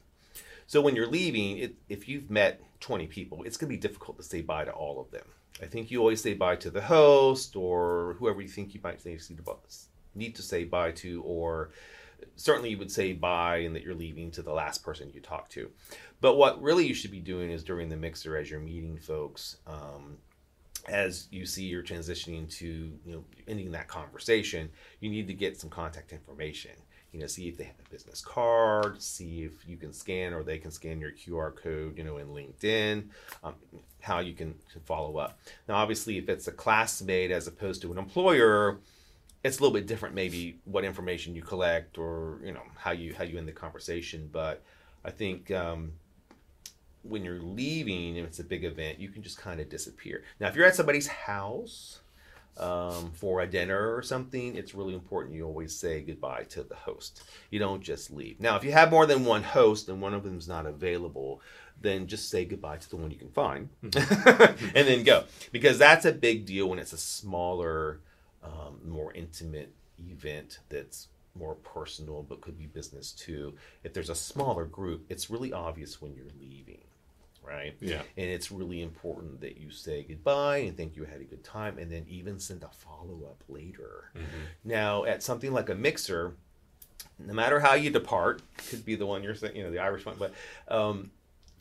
So 0.67 0.81
when 0.81 0.95
you're 0.95 1.07
leaving, 1.09 1.59
it, 1.59 1.75
if 1.89 2.09
you've 2.09 2.31
met 2.31 2.61
20 2.81 3.07
people, 3.07 3.43
it's 3.45 3.57
going 3.57 3.71
to 3.71 3.77
be 3.77 3.81
difficult 3.81 4.19
to 4.19 4.23
say 4.23 4.43
bye 4.43 4.65
to 4.65 4.73
all 4.73 5.01
of 5.01 5.11
them. 5.11 5.25
I 5.63 5.67
think 5.67 5.91
you 5.91 6.01
always 6.01 6.23
say 6.23 6.35
bye 6.35 6.57
to 6.57 6.71
the 6.71 6.83
host 6.83 7.57
or 7.57 8.17
whoever 8.19 8.41
you 8.41 8.49
think 8.49 8.75
you 8.75 8.81
might 8.85 9.05
need 10.15 10.35
to 10.37 10.43
say 10.43 10.65
bye 10.65 10.93
to, 10.93 11.23
or 11.23 11.71
certainly 12.37 12.71
you 12.71 12.79
would 12.79 12.93
say 12.93 13.13
bye 13.13 13.59
and 13.59 13.75
that 13.75 13.83
you're 13.83 13.95
leaving 13.95 14.31
to 14.33 14.43
the 14.43 14.53
last 14.53 14.83
person 14.83 15.11
you 15.13 15.21
talk 15.21 15.49
to. 15.51 15.71
But 16.21 16.37
what 16.37 16.61
really 16.61 16.87
you 16.87 16.95
should 16.95 17.11
be 17.11 17.21
doing 17.21 17.51
is 17.51 17.65
during 17.65 17.89
the 17.89 17.97
mixer 17.97 18.37
as 18.37 18.51
you're 18.51 18.61
meeting 18.61 18.99
folks, 18.99 19.57
um, 19.67 20.19
as 20.87 21.29
you 21.31 21.47
see 21.47 21.65
you're 21.65 21.83
transitioning 21.83 22.51
to 22.51 22.67
you 23.05 23.13
know 23.13 23.25
ending 23.47 23.73
that 23.73 23.89
conversation 23.89 24.69
you 25.01 25.11
need 25.11 25.27
to 25.27 25.35
get 25.35 25.59
some 25.59 25.71
contact 25.71 26.13
information. 26.13 26.73
You 27.13 27.21
know 27.21 27.27
see 27.27 27.49
if 27.49 27.57
they 27.57 27.65
have 27.65 27.79
a 27.85 27.91
business 27.91 28.21
card 28.21 29.01
see 29.03 29.43
if 29.43 29.67
you 29.67 29.77
can 29.77 29.93
scan 29.93 30.33
or 30.33 30.43
they 30.43 30.59
can 30.59 30.71
scan 30.71 31.01
your 31.01 31.13
qr 31.13 31.57
code 31.57 31.97
you 31.97 32.05
know 32.05 32.19
in 32.19 32.29
linkedin 32.29 33.05
um, 33.43 33.55
how 34.01 34.21
you 34.21 34.35
can, 34.35 34.55
follow 34.85 35.17
up. 35.17 35.39
Now 35.69 35.77
obviously 35.77 36.19
if 36.19 36.29
it's 36.29 36.47
a 36.49 36.53
classmate 36.53 37.31
as 37.31 37.47
opposed 37.47 37.83
to 37.83 37.93
an 37.93 37.99
employer 37.99 38.79
it's 39.45 39.59
a 39.59 39.63
little 39.63 39.75
bit 39.75 39.87
different 39.87 40.15
maybe 40.15 40.59
what 40.65 40.85
information 40.85 41.35
you 41.35 41.43
collect 41.43 41.97
or 41.97 42.39
you 42.45 42.53
know 42.53 42.63
how 42.77 42.91
you 42.91 43.15
how 43.15 43.25
you 43.25 43.39
end 43.39 43.49
the 43.49 43.53
conversation. 43.53 44.29
But 44.33 44.63
i 45.05 45.11
think 45.11 45.51
um, 45.51 45.93
when 47.03 47.25
you're 47.25 47.41
leaving, 47.41 48.17
if 48.17 48.27
it's 48.27 48.39
a 48.39 48.45
big 48.45 48.65
event, 48.65 48.99
you 48.99 49.09
can 49.09 49.23
just 49.23 49.39
kind 49.39 49.61
of 49.61 49.69
disappear. 49.69 50.23
Now, 50.41 50.49
if 50.49 50.57
you're 50.57 50.67
at 50.67 50.75
somebody's 50.75 51.07
house 51.07 52.01
um, 52.59 53.13
for 53.13 53.41
a 53.41 53.47
dinner 53.47 53.95
or 53.95 54.03
something, 54.03 54.57
it's 54.57 54.75
really 54.75 54.95
important 54.95 55.35
you 55.35 55.47
always 55.47 55.75
say 55.75 56.01
goodbye 56.01 56.45
to 56.51 56.63
the 56.63 56.75
host. 56.75 57.23
You 57.51 57.59
don't 57.59 57.83
just 57.83 58.11
leave. 58.11 58.41
Now, 58.41 58.57
if 58.57 58.65
you 58.65 58.73
have 58.73 58.91
more 58.91 59.07
than 59.07 59.25
one 59.25 59.43
host 59.43 59.89
and 59.89 60.01
one 60.01 60.15
of 60.15 60.25
them 60.25 60.39
is 60.39 60.49
not 60.49 60.67
available, 60.67 61.41
then 61.81 62.07
just 62.07 62.29
say 62.29 62.45
goodbye 62.45 62.79
to 62.79 62.91
the 62.91 62.97
one 62.97 63.11
you 63.11 63.17
can 63.17 63.31
find 63.31 63.69
mm-hmm. 63.85 64.67
and 64.77 64.89
then 64.89 65.05
go. 65.05 65.25
Because 65.53 65.79
that's 65.79 66.05
a 66.05 66.13
big 66.13 66.47
deal 66.47 66.69
when 66.69 66.79
it's 66.79 66.93
a 66.93 66.99
smaller, 66.99 68.01
um, 68.43 68.81
more 68.85 69.13
intimate 69.13 69.73
event 70.11 70.59
that's 70.69 71.09
more 71.35 71.55
personal 71.57 72.25
but 72.29 72.41
could 72.41 72.59
be 72.59 72.67
business 72.67 73.13
too. 73.13 73.55
If 73.85 73.93
there's 73.95 74.11
a 74.11 74.15
smaller 74.15 74.65
group, 74.65 75.07
it's 75.09 75.31
really 75.31 75.53
obvious 75.53 76.03
when 76.03 76.15
you're 76.15 76.27
leaving 76.41 76.81
right? 77.49 77.75
Yeah. 77.81 78.03
And 78.17 78.27
it's 78.27 78.51
really 78.51 78.83
important 78.83 79.41
that 79.41 79.57
you 79.59 79.71
say 79.71 80.05
goodbye 80.05 80.59
and 80.59 80.77
think 80.77 80.97
you 80.97 81.05
had 81.05 81.21
a 81.21 81.25
good 81.25 81.45
time 81.45 81.79
and 81.79 81.91
then 81.91 82.05
even 82.09 82.39
send 82.39 82.63
a 82.63 82.69
follow 82.69 83.21
up 83.25 83.43
later. 83.49 84.11
Mm-hmm. 84.15 84.43
Now, 84.65 85.05
at 85.05 85.23
something 85.23 85.53
like 85.53 85.69
a 85.71 85.75
mixer, 85.75 86.35
no 87.19 87.33
matter 87.33 87.61
how 87.61 87.75
you 87.75 87.91
depart, 87.91 88.43
could 88.69 88.85
be 88.85 88.95
the 88.95 89.07
one 89.07 89.23
you're 89.23 89.35
saying, 89.35 89.57
you 89.57 89.63
know, 89.63 89.71
the 89.71 89.79
Irish 89.79 90.05
one, 90.05 90.17
but 90.19 90.35
um, 90.69 91.11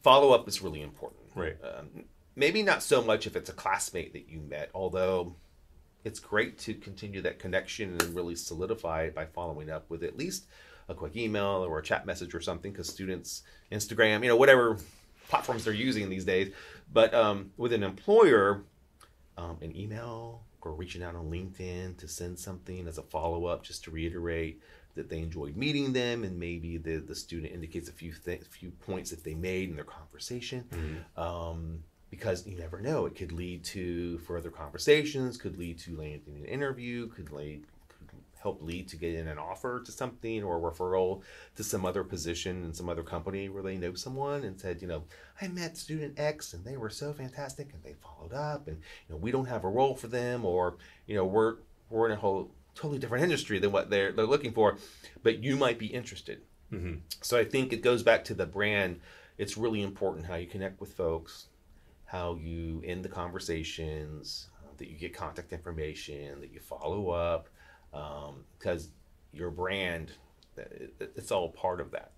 follow 0.03 0.31
up 0.31 0.47
is 0.47 0.61
really 0.61 0.81
important. 0.81 1.21
Right. 1.35 1.57
Um, 1.63 2.05
maybe 2.35 2.63
not 2.63 2.83
so 2.83 3.01
much 3.01 3.25
if 3.27 3.35
it's 3.35 3.49
a 3.49 3.53
classmate 3.53 4.13
that 4.13 4.29
you 4.29 4.39
met, 4.39 4.69
although 4.73 5.35
it's 6.03 6.19
great 6.19 6.57
to 6.59 6.73
continue 6.73 7.21
that 7.21 7.39
connection 7.39 7.89
and 7.99 8.15
really 8.15 8.35
solidify 8.35 9.03
it 9.03 9.15
by 9.15 9.25
following 9.25 9.69
up 9.69 9.89
with 9.89 10.03
at 10.03 10.17
least 10.17 10.45
a 10.89 10.93
quick 10.93 11.15
email 11.17 11.65
or 11.67 11.79
a 11.79 11.83
chat 11.83 12.05
message 12.05 12.33
or 12.33 12.39
something 12.39 12.71
because 12.71 12.87
students 12.87 13.43
instagram 13.73 14.23
you 14.23 14.29
know 14.29 14.37
whatever 14.37 14.77
platforms 15.29 15.63
they're 15.63 15.73
using 15.73 16.09
these 16.09 16.25
days. 16.25 16.53
But 16.91 17.13
um, 17.13 17.51
with 17.57 17.73
an 17.73 17.83
employer, 17.83 18.63
um, 19.37 19.57
an 19.61 19.75
email 19.75 20.43
or 20.61 20.73
reaching 20.73 21.03
out 21.03 21.15
on 21.15 21.29
LinkedIn 21.29 21.97
to 21.97 22.07
send 22.07 22.39
something 22.39 22.87
as 22.87 22.97
a 22.97 23.03
follow 23.03 23.45
up, 23.45 23.63
just 23.63 23.83
to 23.85 23.91
reiterate 23.91 24.61
that 24.95 25.09
they 25.09 25.19
enjoyed 25.19 25.55
meeting 25.55 25.93
them, 25.93 26.23
and 26.23 26.39
maybe 26.39 26.77
the 26.77 26.97
the 26.97 27.15
student 27.15 27.53
indicates 27.53 27.87
a 27.87 27.91
few 27.91 28.13
th- 28.13 28.41
few 28.43 28.71
points 28.71 29.11
that 29.11 29.23
they 29.23 29.35
made 29.35 29.69
in 29.69 29.75
their 29.75 29.85
conversation. 29.85 30.65
Mm-hmm. 30.71 31.21
Um, 31.21 31.83
because 32.09 32.47
you 32.47 32.57
never 32.57 32.79
know, 32.79 33.05
it 33.05 33.15
could 33.15 33.31
lead 33.31 33.63
to 33.65 34.17
further 34.19 34.49
conversations, 34.49 35.37
could 35.37 35.57
lead 35.57 35.77
to 35.79 35.95
landing 35.97 36.37
an 36.37 36.45
interview, 36.45 37.07
could 37.07 37.31
lead 37.31 37.65
help 38.47 38.61
lead 38.61 38.87
to 38.87 38.95
get 38.95 39.13
in 39.13 39.27
an 39.27 39.37
offer 39.37 39.81
to 39.81 39.91
something 39.91 40.41
or 40.41 40.57
a 40.57 40.71
referral 40.71 41.21
to 41.55 41.63
some 41.65 41.85
other 41.85 42.03
position 42.03 42.63
in 42.63 42.73
some 42.73 42.87
other 42.87 43.03
company 43.03 43.49
where 43.49 43.61
they 43.61 43.75
know 43.75 43.93
someone 43.93 44.45
and 44.45 44.57
said, 44.57 44.81
you 44.81 44.87
know, 44.87 45.03
I 45.41 45.49
met 45.49 45.75
student 45.75 46.17
X 46.17 46.53
and 46.53 46.63
they 46.63 46.77
were 46.77 46.89
so 46.89 47.11
fantastic 47.11 47.73
and 47.73 47.83
they 47.83 47.93
followed 47.93 48.33
up 48.33 48.67
and 48.67 48.77
you 48.77 49.13
know 49.13 49.17
we 49.17 49.31
don't 49.31 49.47
have 49.47 49.65
a 49.65 49.69
role 49.69 49.95
for 49.95 50.07
them 50.07 50.45
or 50.45 50.77
you 51.07 51.15
know 51.15 51.25
we're 51.25 51.55
we're 51.89 52.05
in 52.05 52.13
a 52.13 52.21
whole 52.21 52.51
totally 52.73 52.99
different 52.99 53.25
industry 53.25 53.59
than 53.59 53.73
what 53.73 53.89
they're 53.89 54.13
they're 54.13 54.25
looking 54.25 54.53
for, 54.53 54.77
but 55.23 55.43
you 55.43 55.57
might 55.57 55.77
be 55.77 55.87
interested. 55.87 56.41
Mm-hmm. 56.71 56.95
So 57.21 57.37
I 57.37 57.43
think 57.43 57.73
it 57.73 57.81
goes 57.81 58.01
back 58.01 58.23
to 58.25 58.33
the 58.33 58.45
brand. 58.45 59.01
It's 59.37 59.57
really 59.57 59.81
important 59.81 60.25
how 60.25 60.35
you 60.35 60.47
connect 60.47 60.79
with 60.79 60.93
folks, 60.93 61.47
how 62.05 62.35
you 62.35 62.81
end 62.85 63.03
the 63.03 63.09
conversations, 63.09 64.47
that 64.77 64.89
you 64.89 64.97
get 64.97 65.13
contact 65.13 65.51
information, 65.51 66.39
that 66.39 66.53
you 66.53 66.59
follow 66.59 67.09
up, 67.09 67.49
because 68.57 68.85
um, 68.85 68.91
your 69.33 69.51
brand, 69.51 70.11
it, 70.57 70.93
it's 71.15 71.31
all 71.31 71.49
part 71.49 71.79
of 71.79 71.91
that. 71.91 72.11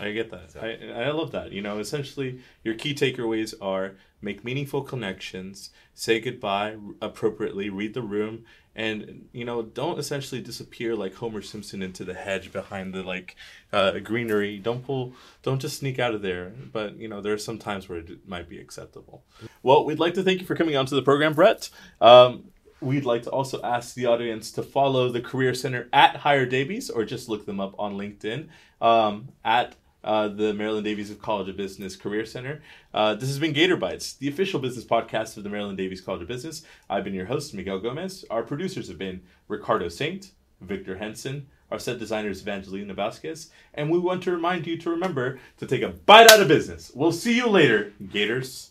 I 0.00 0.12
get 0.12 0.30
that. 0.30 0.52
So. 0.52 0.60
I, 0.60 1.06
I 1.06 1.10
love 1.10 1.32
that. 1.32 1.52
You 1.52 1.62
know, 1.62 1.78
essentially, 1.78 2.40
your 2.62 2.74
key 2.74 2.94
takeaways 2.94 3.54
are 3.60 3.96
make 4.20 4.44
meaningful 4.44 4.82
connections, 4.82 5.70
say 5.94 6.20
goodbye 6.20 6.76
appropriately, 7.00 7.70
read 7.70 7.94
the 7.94 8.02
room, 8.02 8.44
and 8.74 9.28
you 9.32 9.44
know, 9.44 9.62
don't 9.62 9.98
essentially 9.98 10.40
disappear 10.40 10.94
like 10.94 11.14
Homer 11.14 11.42
Simpson 11.42 11.82
into 11.82 12.04
the 12.04 12.14
hedge 12.14 12.52
behind 12.52 12.94
the 12.94 13.02
like 13.02 13.34
uh, 13.72 13.98
greenery. 13.98 14.58
Don't 14.58 14.84
pull. 14.84 15.14
Don't 15.42 15.60
just 15.60 15.78
sneak 15.78 15.98
out 15.98 16.14
of 16.14 16.22
there. 16.22 16.52
But 16.72 16.96
you 16.96 17.08
know, 17.08 17.20
there 17.20 17.32
are 17.32 17.38
some 17.38 17.58
times 17.58 17.88
where 17.88 17.98
it 17.98 18.28
might 18.28 18.48
be 18.48 18.58
acceptable. 18.60 19.24
Well, 19.62 19.84
we'd 19.84 19.98
like 19.98 20.14
to 20.14 20.22
thank 20.22 20.40
you 20.40 20.46
for 20.46 20.54
coming 20.54 20.76
onto 20.76 20.94
the 20.94 21.02
program, 21.02 21.34
Brett. 21.34 21.70
Um, 22.00 22.44
we'd 22.80 23.04
like 23.04 23.22
to 23.24 23.30
also 23.30 23.60
ask 23.62 23.94
the 23.94 24.06
audience 24.06 24.52
to 24.52 24.62
follow 24.62 25.10
the 25.10 25.20
Career 25.20 25.54
Center 25.54 25.88
at 25.92 26.16
Higher 26.16 26.46
Davies 26.46 26.90
or 26.90 27.04
just 27.04 27.28
look 27.28 27.46
them 27.46 27.60
up 27.60 27.74
on 27.78 27.96
LinkedIn 27.96 28.48
um, 28.80 29.28
at 29.44 29.74
uh, 30.04 30.28
the 30.28 30.54
Marilyn 30.54 30.84
Davies 30.84 31.14
College 31.20 31.48
of 31.48 31.56
Business 31.56 31.96
Career 31.96 32.24
Center. 32.24 32.62
Uh, 32.94 33.14
this 33.14 33.28
has 33.28 33.38
been 33.38 33.52
Gator 33.52 33.76
Bites, 33.76 34.14
the 34.14 34.28
official 34.28 34.60
business 34.60 34.84
podcast 34.84 35.36
of 35.36 35.42
the 35.42 35.50
Marilyn 35.50 35.76
Davies 35.76 36.00
College 36.00 36.22
of 36.22 36.28
Business. 36.28 36.62
I've 36.88 37.04
been 37.04 37.14
your 37.14 37.26
host, 37.26 37.52
Miguel 37.52 37.80
Gomez. 37.80 38.24
Our 38.30 38.42
producers 38.42 38.88
have 38.88 38.98
been 38.98 39.22
Ricardo 39.48 39.88
Saint, 39.88 40.32
Victor 40.60 40.98
Henson, 40.98 41.48
our 41.70 41.78
set 41.78 41.98
designers, 41.98 42.40
Evangelina 42.40 42.94
Vasquez, 42.94 43.50
and 43.74 43.90
we 43.90 43.98
want 43.98 44.22
to 44.22 44.32
remind 44.32 44.66
you 44.66 44.78
to 44.78 44.90
remember 44.90 45.38
to 45.58 45.66
take 45.66 45.82
a 45.82 45.88
bite 45.88 46.30
out 46.30 46.40
of 46.40 46.48
business. 46.48 46.90
We'll 46.94 47.12
see 47.12 47.36
you 47.36 47.48
later, 47.48 47.92
Gators. 48.10 48.70